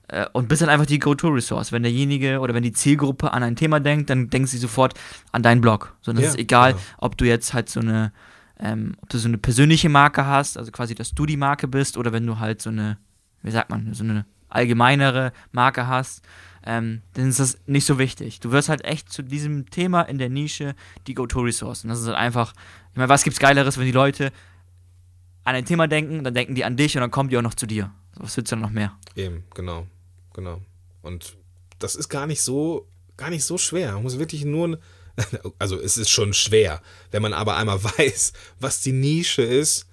äh, 0.09 0.25
und 0.33 0.47
bist 0.47 0.61
dann 0.61 0.69
einfach 0.69 0.85
die 0.85 0.99
Go-To-Resource. 0.99 1.71
Wenn 1.71 1.83
derjenige 1.83 2.39
oder 2.39 2.53
wenn 2.53 2.63
die 2.63 2.73
Zielgruppe 2.73 3.31
an 3.31 3.43
ein 3.43 3.55
Thema 3.55 3.79
denkt, 3.79 4.09
dann 4.09 4.29
denkt 4.29 4.49
sie 4.49 4.57
sofort 4.57 4.93
an 5.31 5.43
deinen 5.43 5.61
Blog. 5.61 5.95
So, 6.01 6.11
das 6.11 6.23
ja, 6.23 6.29
ist 6.29 6.39
egal, 6.39 6.73
genau. 6.73 6.83
ob 6.97 7.17
du 7.17 7.25
jetzt 7.25 7.53
halt 7.53 7.69
so 7.69 7.79
eine, 7.79 8.11
ähm, 8.59 8.95
ob 9.01 9.09
du 9.09 9.17
so 9.17 9.27
eine 9.27 9.37
persönliche 9.37 9.89
Marke 9.89 10.25
hast, 10.25 10.57
also 10.57 10.71
quasi, 10.71 10.95
dass 10.95 11.13
du 11.13 11.25
die 11.25 11.37
Marke 11.37 11.67
bist, 11.67 11.97
oder 11.97 12.11
wenn 12.11 12.25
du 12.25 12.39
halt 12.39 12.61
so 12.61 12.69
eine, 12.69 12.97
wie 13.43 13.51
sagt 13.51 13.69
man, 13.69 13.93
so 13.93 14.03
eine 14.03 14.25
allgemeinere 14.49 15.31
Marke 15.51 15.87
hast, 15.87 16.23
ähm, 16.65 17.01
dann 17.13 17.29
ist 17.29 17.39
das 17.39 17.57
nicht 17.65 17.85
so 17.85 17.99
wichtig. 17.99 18.39
Du 18.39 18.51
wirst 18.51 18.69
halt 18.69 18.83
echt 18.85 19.11
zu 19.11 19.21
diesem 19.21 19.69
Thema 19.69 20.01
in 20.03 20.17
der 20.17 20.29
Nische 20.29 20.75
die 21.07 21.13
Go-To-Resource. 21.13 21.83
Und 21.83 21.89
das 21.89 22.01
ist 22.01 22.07
halt 22.07 22.17
einfach, 22.17 22.53
ich 22.91 22.97
meine, 22.97 23.09
was 23.09 23.23
gibt's 23.23 23.39
Geileres, 23.39 23.77
wenn 23.77 23.85
die 23.85 23.91
Leute 23.91 24.31
an 25.43 25.55
ein 25.55 25.65
Thema 25.65 25.87
denken, 25.87 26.23
dann 26.23 26.33
denken 26.33 26.55
die 26.55 26.65
an 26.65 26.77
dich 26.77 26.95
und 26.95 27.01
dann 27.01 27.11
kommen 27.11 27.29
die 27.29 27.37
auch 27.37 27.41
noch 27.41 27.55
zu 27.55 27.65
dir. 27.65 27.91
Was 28.15 28.35
willst 28.35 28.51
du 28.51 28.55
dann 28.55 28.61
noch 28.61 28.71
mehr? 28.71 28.97
Eben, 29.15 29.45
genau 29.55 29.87
genau. 30.39 30.61
Und 31.01 31.37
das 31.79 31.95
ist 31.95 32.09
gar 32.09 32.27
nicht 32.27 32.41
so, 32.41 32.87
gar 33.17 33.29
nicht 33.29 33.43
so 33.43 33.57
schwer. 33.57 33.93
Man 33.93 34.03
muss 34.03 34.19
wirklich 34.19 34.45
nur, 34.45 34.79
also 35.59 35.79
es 35.79 35.97
ist 35.97 36.09
schon 36.09 36.33
schwer, 36.33 36.81
wenn 37.11 37.21
man 37.21 37.33
aber 37.33 37.57
einmal 37.57 37.83
weiß, 37.97 38.33
was 38.59 38.81
die 38.81 38.91
Nische 38.91 39.41
ist, 39.41 39.87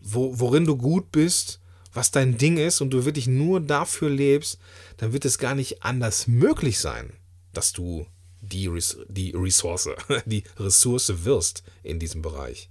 wo, 0.00 0.38
worin 0.38 0.64
du 0.64 0.76
gut 0.76 1.12
bist, 1.12 1.59
was 1.92 2.10
dein 2.10 2.38
Ding 2.38 2.56
ist 2.56 2.80
und 2.80 2.90
du 2.90 3.04
wirklich 3.04 3.26
nur 3.26 3.60
dafür 3.60 4.10
lebst, 4.10 4.58
dann 4.96 5.12
wird 5.12 5.24
es 5.24 5.38
gar 5.38 5.54
nicht 5.54 5.82
anders 5.82 6.26
möglich 6.26 6.78
sein, 6.78 7.12
dass 7.52 7.72
du 7.72 8.06
die, 8.40 8.68
Res 8.68 8.98
die 9.08 9.32
Ressource, 9.34 9.88
die 10.24 10.44
Ressource 10.58 11.24
wirst 11.24 11.62
in 11.82 11.98
diesem 11.98 12.22
Bereich. 12.22 12.68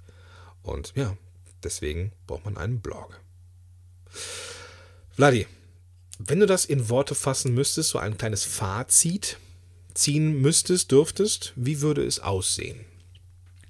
Und 0.63 0.93
ja, 0.95 1.17
deswegen 1.63 2.11
braucht 2.28 2.45
man 2.45 2.57
einen 2.57 2.80
Blog. 2.80 3.20
Vladi, 5.11 5.47
wenn 6.17 6.39
du 6.39 6.45
das 6.45 6.65
in 6.65 6.89
Worte 6.89 7.15
fassen 7.15 7.53
müsstest, 7.53 7.89
so 7.89 7.99
ein 7.99 8.17
kleines 8.17 8.43
Fazit 8.43 9.38
ziehen 9.93 10.41
müsstest, 10.41 10.91
dürftest, 10.91 11.53
wie 11.55 11.82
würde 11.82 12.05
es 12.05 12.20
aussehen? 12.20 12.86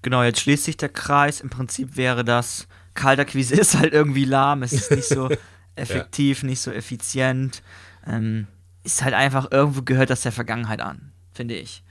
Genau, 0.02 0.24
jetzt 0.24 0.40
schließt 0.42 0.64
sich 0.64 0.78
der 0.78 0.90
Kreis. 0.90 1.42
Im 1.42 1.50
Prinzip 1.50 1.98
wäre 1.98 2.24
das, 2.24 2.68
Kalterquise 3.00 3.56
ist 3.56 3.78
halt 3.78 3.94
irgendwie 3.94 4.26
lahm, 4.26 4.64
es 4.64 4.74
ist 4.74 4.92
nicht 4.92 5.08
so 5.08 5.30
effektiv, 5.76 6.44
ja. 6.44 6.50
nicht 6.50 6.60
so 6.60 6.72
effizient. 6.72 7.64
Ähm, 8.06 8.48
ist 8.84 9.04
halt 9.04 9.14
einfach, 9.14 9.52
irgendwo 9.52 9.82
gehört 9.82 10.10
das 10.10 10.22
der 10.22 10.32
Vergangenheit 10.32 10.82
an, 10.82 11.12
finde 11.34 11.56
ich. 11.56 11.84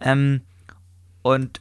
Ähm, 0.00 0.42
und 1.22 1.60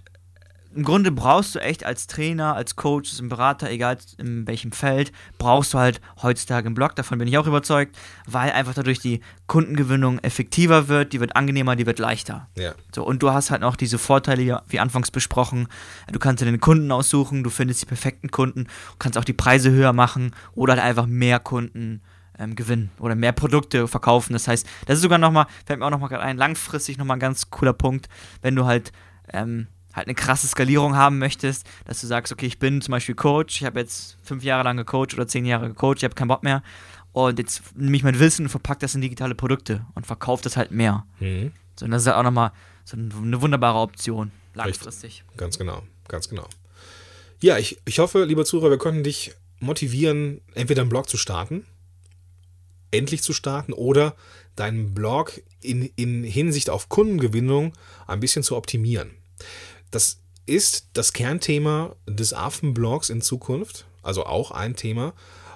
im 0.75 0.83
Grunde 0.83 1.11
brauchst 1.11 1.55
du 1.55 1.59
echt 1.59 1.85
als 1.85 2.07
Trainer, 2.07 2.55
als 2.55 2.75
Coach, 2.75 3.11
als 3.11 3.27
Berater, 3.27 3.69
egal 3.69 3.97
in 4.17 4.47
welchem 4.47 4.71
Feld, 4.71 5.11
brauchst 5.37 5.73
du 5.73 5.79
halt 5.79 6.01
heutzutage 6.21 6.65
einen 6.65 6.75
Blog, 6.75 6.95
davon 6.95 7.17
bin 7.17 7.27
ich 7.27 7.37
auch 7.37 7.47
überzeugt, 7.47 7.97
weil 8.25 8.51
einfach 8.51 8.73
dadurch 8.73 8.99
die 8.99 9.21
Kundengewinnung 9.47 10.19
effektiver 10.19 10.87
wird, 10.87 11.13
die 11.13 11.19
wird 11.19 11.35
angenehmer, 11.35 11.75
die 11.75 11.85
wird 11.85 11.99
leichter. 11.99 12.47
Ja. 12.57 12.73
So, 12.93 13.05
und 13.05 13.21
du 13.21 13.31
hast 13.31 13.51
halt 13.51 13.61
noch 13.61 13.75
diese 13.75 13.97
Vorteile, 13.97 14.61
wie 14.67 14.79
anfangs 14.79 15.11
besprochen, 15.11 15.67
du 16.11 16.19
kannst 16.19 16.41
dir 16.41 16.45
den 16.45 16.59
Kunden 16.59 16.91
aussuchen, 16.91 17.43
du 17.43 17.49
findest 17.49 17.81
die 17.81 17.85
perfekten 17.85 18.31
Kunden, 18.31 18.67
kannst 18.99 19.17
auch 19.17 19.25
die 19.25 19.33
Preise 19.33 19.71
höher 19.71 19.93
machen 19.93 20.31
oder 20.53 20.73
halt 20.73 20.83
einfach 20.83 21.05
mehr 21.05 21.39
Kunden 21.39 22.01
ähm, 22.39 22.55
gewinnen 22.55 22.91
oder 22.99 23.15
mehr 23.15 23.31
Produkte 23.31 23.87
verkaufen. 23.87 24.33
Das 24.33 24.47
heißt, 24.47 24.67
das 24.85 24.97
ist 24.97 25.01
sogar 25.03 25.17
nochmal, 25.17 25.45
fällt 25.65 25.79
mir 25.79 25.85
auch 25.85 25.91
nochmal 25.91 26.09
gerade 26.09 26.23
ein, 26.23 26.37
langfristig 26.37 26.97
nochmal 26.97 27.17
ein 27.17 27.21
ganz 27.21 27.49
cooler 27.49 27.73
Punkt, 27.73 28.09
wenn 28.41 28.55
du 28.55 28.65
halt 28.65 28.91
ähm, 29.31 29.67
halt 29.93 30.07
eine 30.07 30.15
krasse 30.15 30.47
Skalierung 30.47 30.95
haben 30.95 31.19
möchtest, 31.19 31.67
dass 31.85 32.01
du 32.01 32.07
sagst, 32.07 32.33
okay, 32.33 32.47
ich 32.47 32.59
bin 32.59 32.81
zum 32.81 32.91
Beispiel 32.91 33.15
Coach, 33.15 33.61
ich 33.61 33.65
habe 33.65 33.79
jetzt 33.79 34.17
fünf 34.23 34.43
Jahre 34.43 34.63
lang 34.63 34.77
gecoacht 34.77 35.13
oder 35.13 35.27
zehn 35.27 35.45
Jahre 35.45 35.67
gecoacht, 35.69 35.97
ich 35.97 36.03
habe 36.03 36.15
keinen 36.15 36.27
Bock 36.27 36.43
mehr 36.43 36.63
und 37.11 37.37
jetzt 37.39 37.61
nehme 37.75 37.95
ich 37.95 38.03
mein 38.03 38.19
Wissen 38.19 38.45
und 38.45 38.49
verpacke 38.49 38.79
das 38.79 38.95
in 38.95 39.01
digitale 39.01 39.35
Produkte 39.35 39.85
und 39.93 40.05
verkaufe 40.05 40.43
das 40.43 40.57
halt 40.57 40.71
mehr. 40.71 41.05
Mhm. 41.19 41.51
So, 41.79 41.85
und 41.85 41.91
das 41.91 42.01
ist 42.01 42.07
halt 42.07 42.17
auch 42.17 42.23
nochmal 42.23 42.51
so 42.85 42.97
eine 42.97 43.41
wunderbare 43.41 43.79
Option, 43.79 44.31
langfristig. 44.55 45.21
Richtig. 45.21 45.37
Ganz 45.37 45.57
genau, 45.57 45.83
ganz 46.07 46.27
genau. 46.27 46.47
Ja, 47.41 47.57
ich, 47.57 47.79
ich 47.85 47.99
hoffe, 47.99 48.23
lieber 48.23 48.45
Zuhörer, 48.45 48.71
wir 48.71 48.77
konnten 48.77 49.03
dich 49.03 49.33
motivieren, 49.59 50.41
entweder 50.55 50.81
einen 50.81 50.89
Blog 50.89 51.09
zu 51.09 51.17
starten, 51.17 51.65
endlich 52.91 53.21
zu 53.21 53.33
starten 53.33 53.73
oder 53.73 54.15
deinen 54.55 54.93
Blog 54.93 55.41
in, 55.61 55.89
in 55.95 56.23
Hinsicht 56.23 56.69
auf 56.69 56.89
Kundengewinnung 56.89 57.73
ein 58.07 58.19
bisschen 58.19 58.43
zu 58.43 58.55
optimieren. 58.55 59.11
Das 59.93 60.19
ist 60.47 60.87
das 60.93 61.13
Kernthema 61.13 61.95
des 62.07 62.33
Affenblogs 62.33 63.09
in 63.09 63.21
Zukunft, 63.21 63.85
also 64.01 64.25
auch 64.25 64.49
ein 64.49 64.75
Thema. 64.75 65.13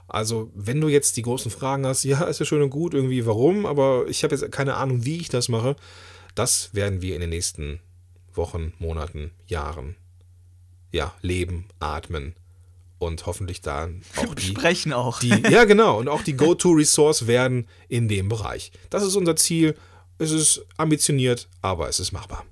Also, 0.07 0.51
wenn 0.53 0.79
du 0.79 0.87
jetzt 0.87 1.17
die 1.17 1.23
großen 1.23 1.49
Fragen 1.51 1.85
hast, 1.85 2.03
ja, 2.03 2.23
ist 2.25 2.39
ja 2.39 2.45
schön 2.45 2.61
und 2.61 2.69
gut, 2.69 2.93
irgendwie 2.93 3.25
warum, 3.25 3.65
aber 3.65 4.05
ich 4.07 4.23
habe 4.23 4.35
jetzt 4.35 4.49
keine 4.51 4.75
Ahnung, 4.75 5.05
wie 5.05 5.17
ich 5.17 5.29
das 5.29 5.49
mache, 5.49 5.75
das 6.35 6.73
werden 6.73 7.01
wir 7.01 7.15
in 7.15 7.21
den 7.21 7.31
nächsten 7.31 7.79
Wochen, 8.33 8.73
Monaten, 8.77 9.31
Jahren 9.47 9.95
ja, 10.91 11.13
leben, 11.21 11.65
atmen 11.79 12.35
und 12.99 13.25
hoffentlich 13.25 13.61
dann 13.61 14.01
auch 14.17 14.35
die 14.35 14.47
sprechen 14.47 14.93
auch. 14.93 15.19
Die, 15.19 15.29
ja, 15.29 15.65
genau, 15.65 15.97
und 15.99 16.07
auch 16.07 16.21
die 16.21 16.33
Go-To-Resource 16.33 17.25
werden 17.25 17.67
in 17.89 18.07
dem 18.07 18.29
Bereich. 18.29 18.71
Das 18.91 19.03
ist 19.03 19.15
unser 19.15 19.35
Ziel. 19.35 19.75
Es 20.19 20.31
ist 20.31 20.65
ambitioniert, 20.77 21.49
aber 21.61 21.89
es 21.89 21.99
ist 21.99 22.11
machbar. 22.11 22.45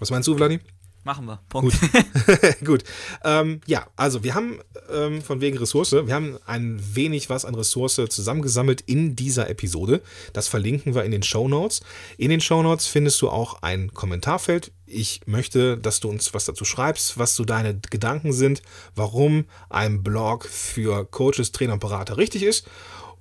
Was 0.00 0.10
meinst 0.10 0.26
du, 0.26 0.36
Vladi? 0.36 0.58
Machen 1.02 1.24
wir. 1.26 1.40
Punkt. 1.48 1.74
Gut. 1.80 2.60
Gut. 2.64 2.84
Ähm, 3.24 3.60
ja, 3.66 3.86
also 3.96 4.22
wir 4.22 4.34
haben 4.34 4.60
ähm, 4.92 5.22
von 5.22 5.40
wegen 5.40 5.56
Ressource, 5.56 5.92
wir 5.92 6.14
haben 6.14 6.38
ein 6.44 6.78
wenig 6.94 7.30
was 7.30 7.46
an 7.46 7.54
Ressource 7.54 8.00
zusammengesammelt 8.10 8.82
in 8.82 9.16
dieser 9.16 9.48
Episode. 9.48 10.02
Das 10.34 10.48
verlinken 10.48 10.94
wir 10.94 11.04
in 11.04 11.10
den 11.10 11.22
Show 11.22 11.48
Notes. 11.48 11.80
In 12.18 12.30
den 12.30 12.42
Show 12.42 12.62
Notes 12.62 12.86
findest 12.86 13.20
du 13.22 13.30
auch 13.30 13.62
ein 13.62 13.94
Kommentarfeld. 13.94 14.72
Ich 14.84 15.22
möchte, 15.26 15.78
dass 15.78 16.00
du 16.00 16.08
uns 16.08 16.34
was 16.34 16.44
dazu 16.44 16.64
schreibst, 16.64 17.16
was 17.18 17.34
so 17.34 17.44
deine 17.44 17.78
Gedanken 17.90 18.32
sind, 18.32 18.60
warum 18.94 19.46
ein 19.70 20.02
Blog 20.02 20.46
für 20.46 21.06
Coaches, 21.06 21.52
Trainer 21.52 21.74
und 21.74 21.80
Berater 21.80 22.18
richtig 22.18 22.42
ist. 22.42 22.66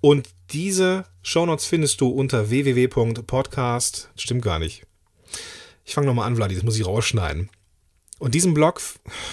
Und 0.02 0.30
diese 0.52 1.06
Show 1.22 1.46
Notes 1.46 1.66
findest 1.66 2.02
du 2.02 2.10
unter 2.10 2.50
www.podcast. 2.50 4.10
Stimmt 4.16 4.42
gar 4.42 4.60
nicht. 4.60 4.89
Ich 5.90 5.96
fange 5.96 6.06
nochmal 6.06 6.28
an, 6.28 6.36
Vladi, 6.36 6.54
das 6.54 6.64
muss 6.64 6.78
ich 6.78 6.86
rausschneiden. 6.86 7.50
Und 8.20 8.36
diesen 8.36 8.54
Blog, 8.54 8.80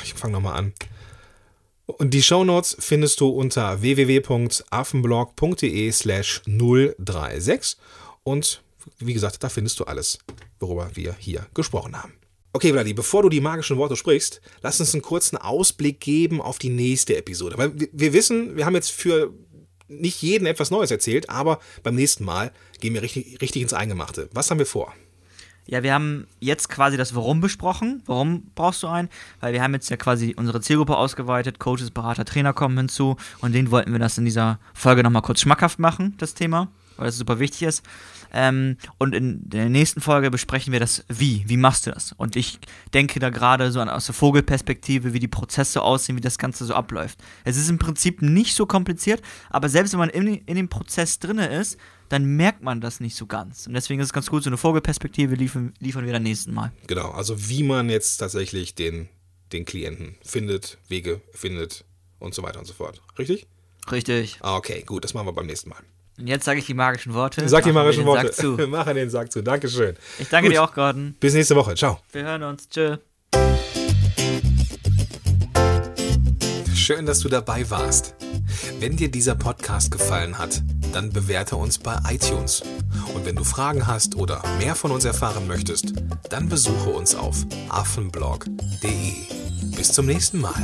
ich 0.04 0.14
fange 0.14 0.32
nochmal 0.32 0.56
an. 0.56 0.72
Und 1.84 2.14
die 2.14 2.22
Shownotes 2.22 2.78
findest 2.80 3.20
du 3.20 3.28
unter 3.28 3.82
www.affenblog.de 3.82 5.92
slash 5.92 6.40
036. 6.46 7.76
Und 8.22 8.62
wie 9.00 9.12
gesagt, 9.12 9.44
da 9.44 9.50
findest 9.50 9.80
du 9.80 9.84
alles, 9.84 10.18
worüber 10.58 10.88
wir 10.94 11.14
hier 11.18 11.46
gesprochen 11.52 12.02
haben. 12.02 12.14
Okay, 12.54 12.72
Vladi, 12.72 12.94
bevor 12.94 13.22
du 13.22 13.28
die 13.28 13.42
magischen 13.42 13.76
Worte 13.76 13.94
sprichst, 13.94 14.40
lass 14.62 14.80
uns 14.80 14.94
einen 14.94 15.02
kurzen 15.02 15.36
Ausblick 15.36 16.00
geben 16.00 16.40
auf 16.40 16.58
die 16.58 16.70
nächste 16.70 17.18
Episode. 17.18 17.58
Weil 17.58 17.72
wir 17.92 18.14
wissen, 18.14 18.56
wir 18.56 18.64
haben 18.64 18.76
jetzt 18.76 18.92
für 18.92 19.30
nicht 19.88 20.22
jeden 20.22 20.46
etwas 20.46 20.70
Neues 20.70 20.90
erzählt, 20.90 21.28
aber 21.28 21.60
beim 21.82 21.96
nächsten 21.96 22.24
Mal 22.24 22.50
gehen 22.80 22.94
wir 22.94 23.02
richtig, 23.02 23.42
richtig 23.42 23.60
ins 23.60 23.74
Eingemachte. 23.74 24.30
Was 24.32 24.50
haben 24.50 24.58
wir 24.58 24.64
vor? 24.64 24.94
Ja, 25.66 25.82
wir 25.82 25.92
haben 25.92 26.26
jetzt 26.38 26.68
quasi 26.68 26.96
das 26.96 27.14
Warum 27.14 27.40
besprochen. 27.40 28.02
Warum 28.06 28.44
brauchst 28.54 28.82
du 28.84 28.86
einen? 28.86 29.08
Weil 29.40 29.52
wir 29.52 29.62
haben 29.62 29.74
jetzt 29.74 29.90
ja 29.90 29.96
quasi 29.96 30.34
unsere 30.36 30.60
Zielgruppe 30.60 30.96
ausgeweitet. 30.96 31.58
Coaches, 31.58 31.90
Berater, 31.90 32.24
Trainer 32.24 32.52
kommen 32.52 32.76
hinzu. 32.76 33.16
Und 33.40 33.52
denen 33.52 33.70
wollten 33.72 33.92
wir 33.92 33.98
das 33.98 34.16
in 34.16 34.24
dieser 34.24 34.60
Folge 34.74 35.02
nochmal 35.02 35.22
kurz 35.22 35.40
schmackhaft 35.40 35.80
machen, 35.80 36.14
das 36.18 36.34
Thema, 36.34 36.68
weil 36.96 37.06
das 37.06 37.16
super 37.16 37.40
wichtig 37.40 37.64
ist. 37.64 37.82
Ähm, 38.32 38.76
und 38.98 39.14
in 39.14 39.48
der 39.48 39.68
nächsten 39.68 40.00
Folge 40.00 40.30
besprechen 40.30 40.72
wir 40.72 40.80
das 40.80 41.04
Wie. 41.08 41.44
Wie 41.46 41.56
machst 41.56 41.86
du 41.86 41.90
das? 41.90 42.12
Und 42.12 42.36
ich 42.36 42.60
denke 42.94 43.18
da 43.18 43.30
gerade 43.30 43.72
so 43.72 43.80
an, 43.80 43.88
aus 43.88 44.06
der 44.06 44.14
Vogelperspektive, 44.14 45.12
wie 45.12 45.20
die 45.20 45.28
Prozesse 45.28 45.82
aussehen, 45.82 46.16
wie 46.16 46.20
das 46.20 46.38
Ganze 46.38 46.64
so 46.64 46.74
abläuft. 46.74 47.18
Es 47.44 47.56
ist 47.56 47.70
im 47.70 47.78
Prinzip 47.78 48.22
nicht 48.22 48.54
so 48.54 48.66
kompliziert, 48.66 49.22
aber 49.50 49.68
selbst 49.68 49.92
wenn 49.92 50.00
man 50.00 50.10
in, 50.10 50.26
in 50.26 50.56
dem 50.56 50.68
Prozess 50.68 51.18
drin 51.18 51.38
ist, 51.38 51.78
dann 52.08 52.24
merkt 52.36 52.62
man 52.62 52.80
das 52.80 53.00
nicht 53.00 53.16
so 53.16 53.26
ganz. 53.26 53.66
Und 53.66 53.74
deswegen 53.74 54.00
ist 54.00 54.06
es 54.06 54.12
ganz 54.12 54.30
gut, 54.30 54.42
so 54.42 54.50
eine 54.50 54.56
Vogelperspektive 54.56 55.34
liefern, 55.34 55.74
liefern 55.80 56.04
wir 56.04 56.12
dann 56.12 56.22
nächsten 56.22 56.54
Mal. 56.54 56.72
Genau, 56.86 57.10
also 57.10 57.48
wie 57.48 57.62
man 57.62 57.90
jetzt 57.90 58.18
tatsächlich 58.18 58.74
den, 58.74 59.08
den 59.52 59.64
Klienten 59.64 60.16
findet, 60.22 60.78
Wege 60.88 61.20
findet 61.32 61.84
und 62.18 62.34
so 62.34 62.42
weiter 62.42 62.58
und 62.58 62.66
so 62.66 62.74
fort. 62.74 63.02
Richtig? 63.18 63.46
Richtig. 63.90 64.38
Ah, 64.40 64.56
okay, 64.56 64.82
gut, 64.84 65.04
das 65.04 65.14
machen 65.14 65.26
wir 65.26 65.32
beim 65.32 65.46
nächsten 65.46 65.70
Mal. 65.70 65.82
Und 66.18 66.28
jetzt 66.28 66.44
sage 66.44 66.58
ich 66.58 66.66
die 66.66 66.74
magischen 66.74 67.12
Worte. 67.12 67.46
Sag 67.48 67.64
die 67.64 67.72
magischen 67.72 68.06
Worte. 68.06 68.28
Sack 68.28 68.36
zu. 68.36 68.56
Wir 68.58 68.66
machen 68.66 68.94
den 68.94 69.10
Sack 69.10 69.30
zu. 69.30 69.42
Dankeschön. 69.42 69.96
Ich 70.18 70.28
danke 70.28 70.48
Gut. 70.48 70.54
dir 70.54 70.62
auch, 70.62 70.72
Gordon. 70.72 71.14
Bis 71.20 71.34
nächste 71.34 71.54
Woche. 71.56 71.74
Ciao. 71.74 72.00
Wir 72.10 72.22
hören 72.22 72.42
uns. 72.42 72.68
Tschö. 72.70 72.96
Schön, 76.74 77.04
dass 77.04 77.20
du 77.20 77.28
dabei 77.28 77.68
warst. 77.68 78.14
Wenn 78.78 78.96
dir 78.96 79.10
dieser 79.10 79.34
Podcast 79.34 79.90
gefallen 79.90 80.38
hat, 80.38 80.62
dann 80.96 81.10
bewerte 81.10 81.56
uns 81.56 81.78
bei 81.78 81.98
iTunes. 82.08 82.62
Und 83.14 83.26
wenn 83.26 83.36
du 83.36 83.44
Fragen 83.44 83.86
hast 83.86 84.16
oder 84.16 84.42
mehr 84.58 84.74
von 84.74 84.90
uns 84.90 85.04
erfahren 85.04 85.46
möchtest, 85.46 85.92
dann 86.30 86.48
besuche 86.48 86.88
uns 86.88 87.14
auf 87.14 87.36
affenblog.de. 87.68 89.12
Bis 89.76 89.92
zum 89.92 90.06
nächsten 90.06 90.40
Mal. 90.40 90.54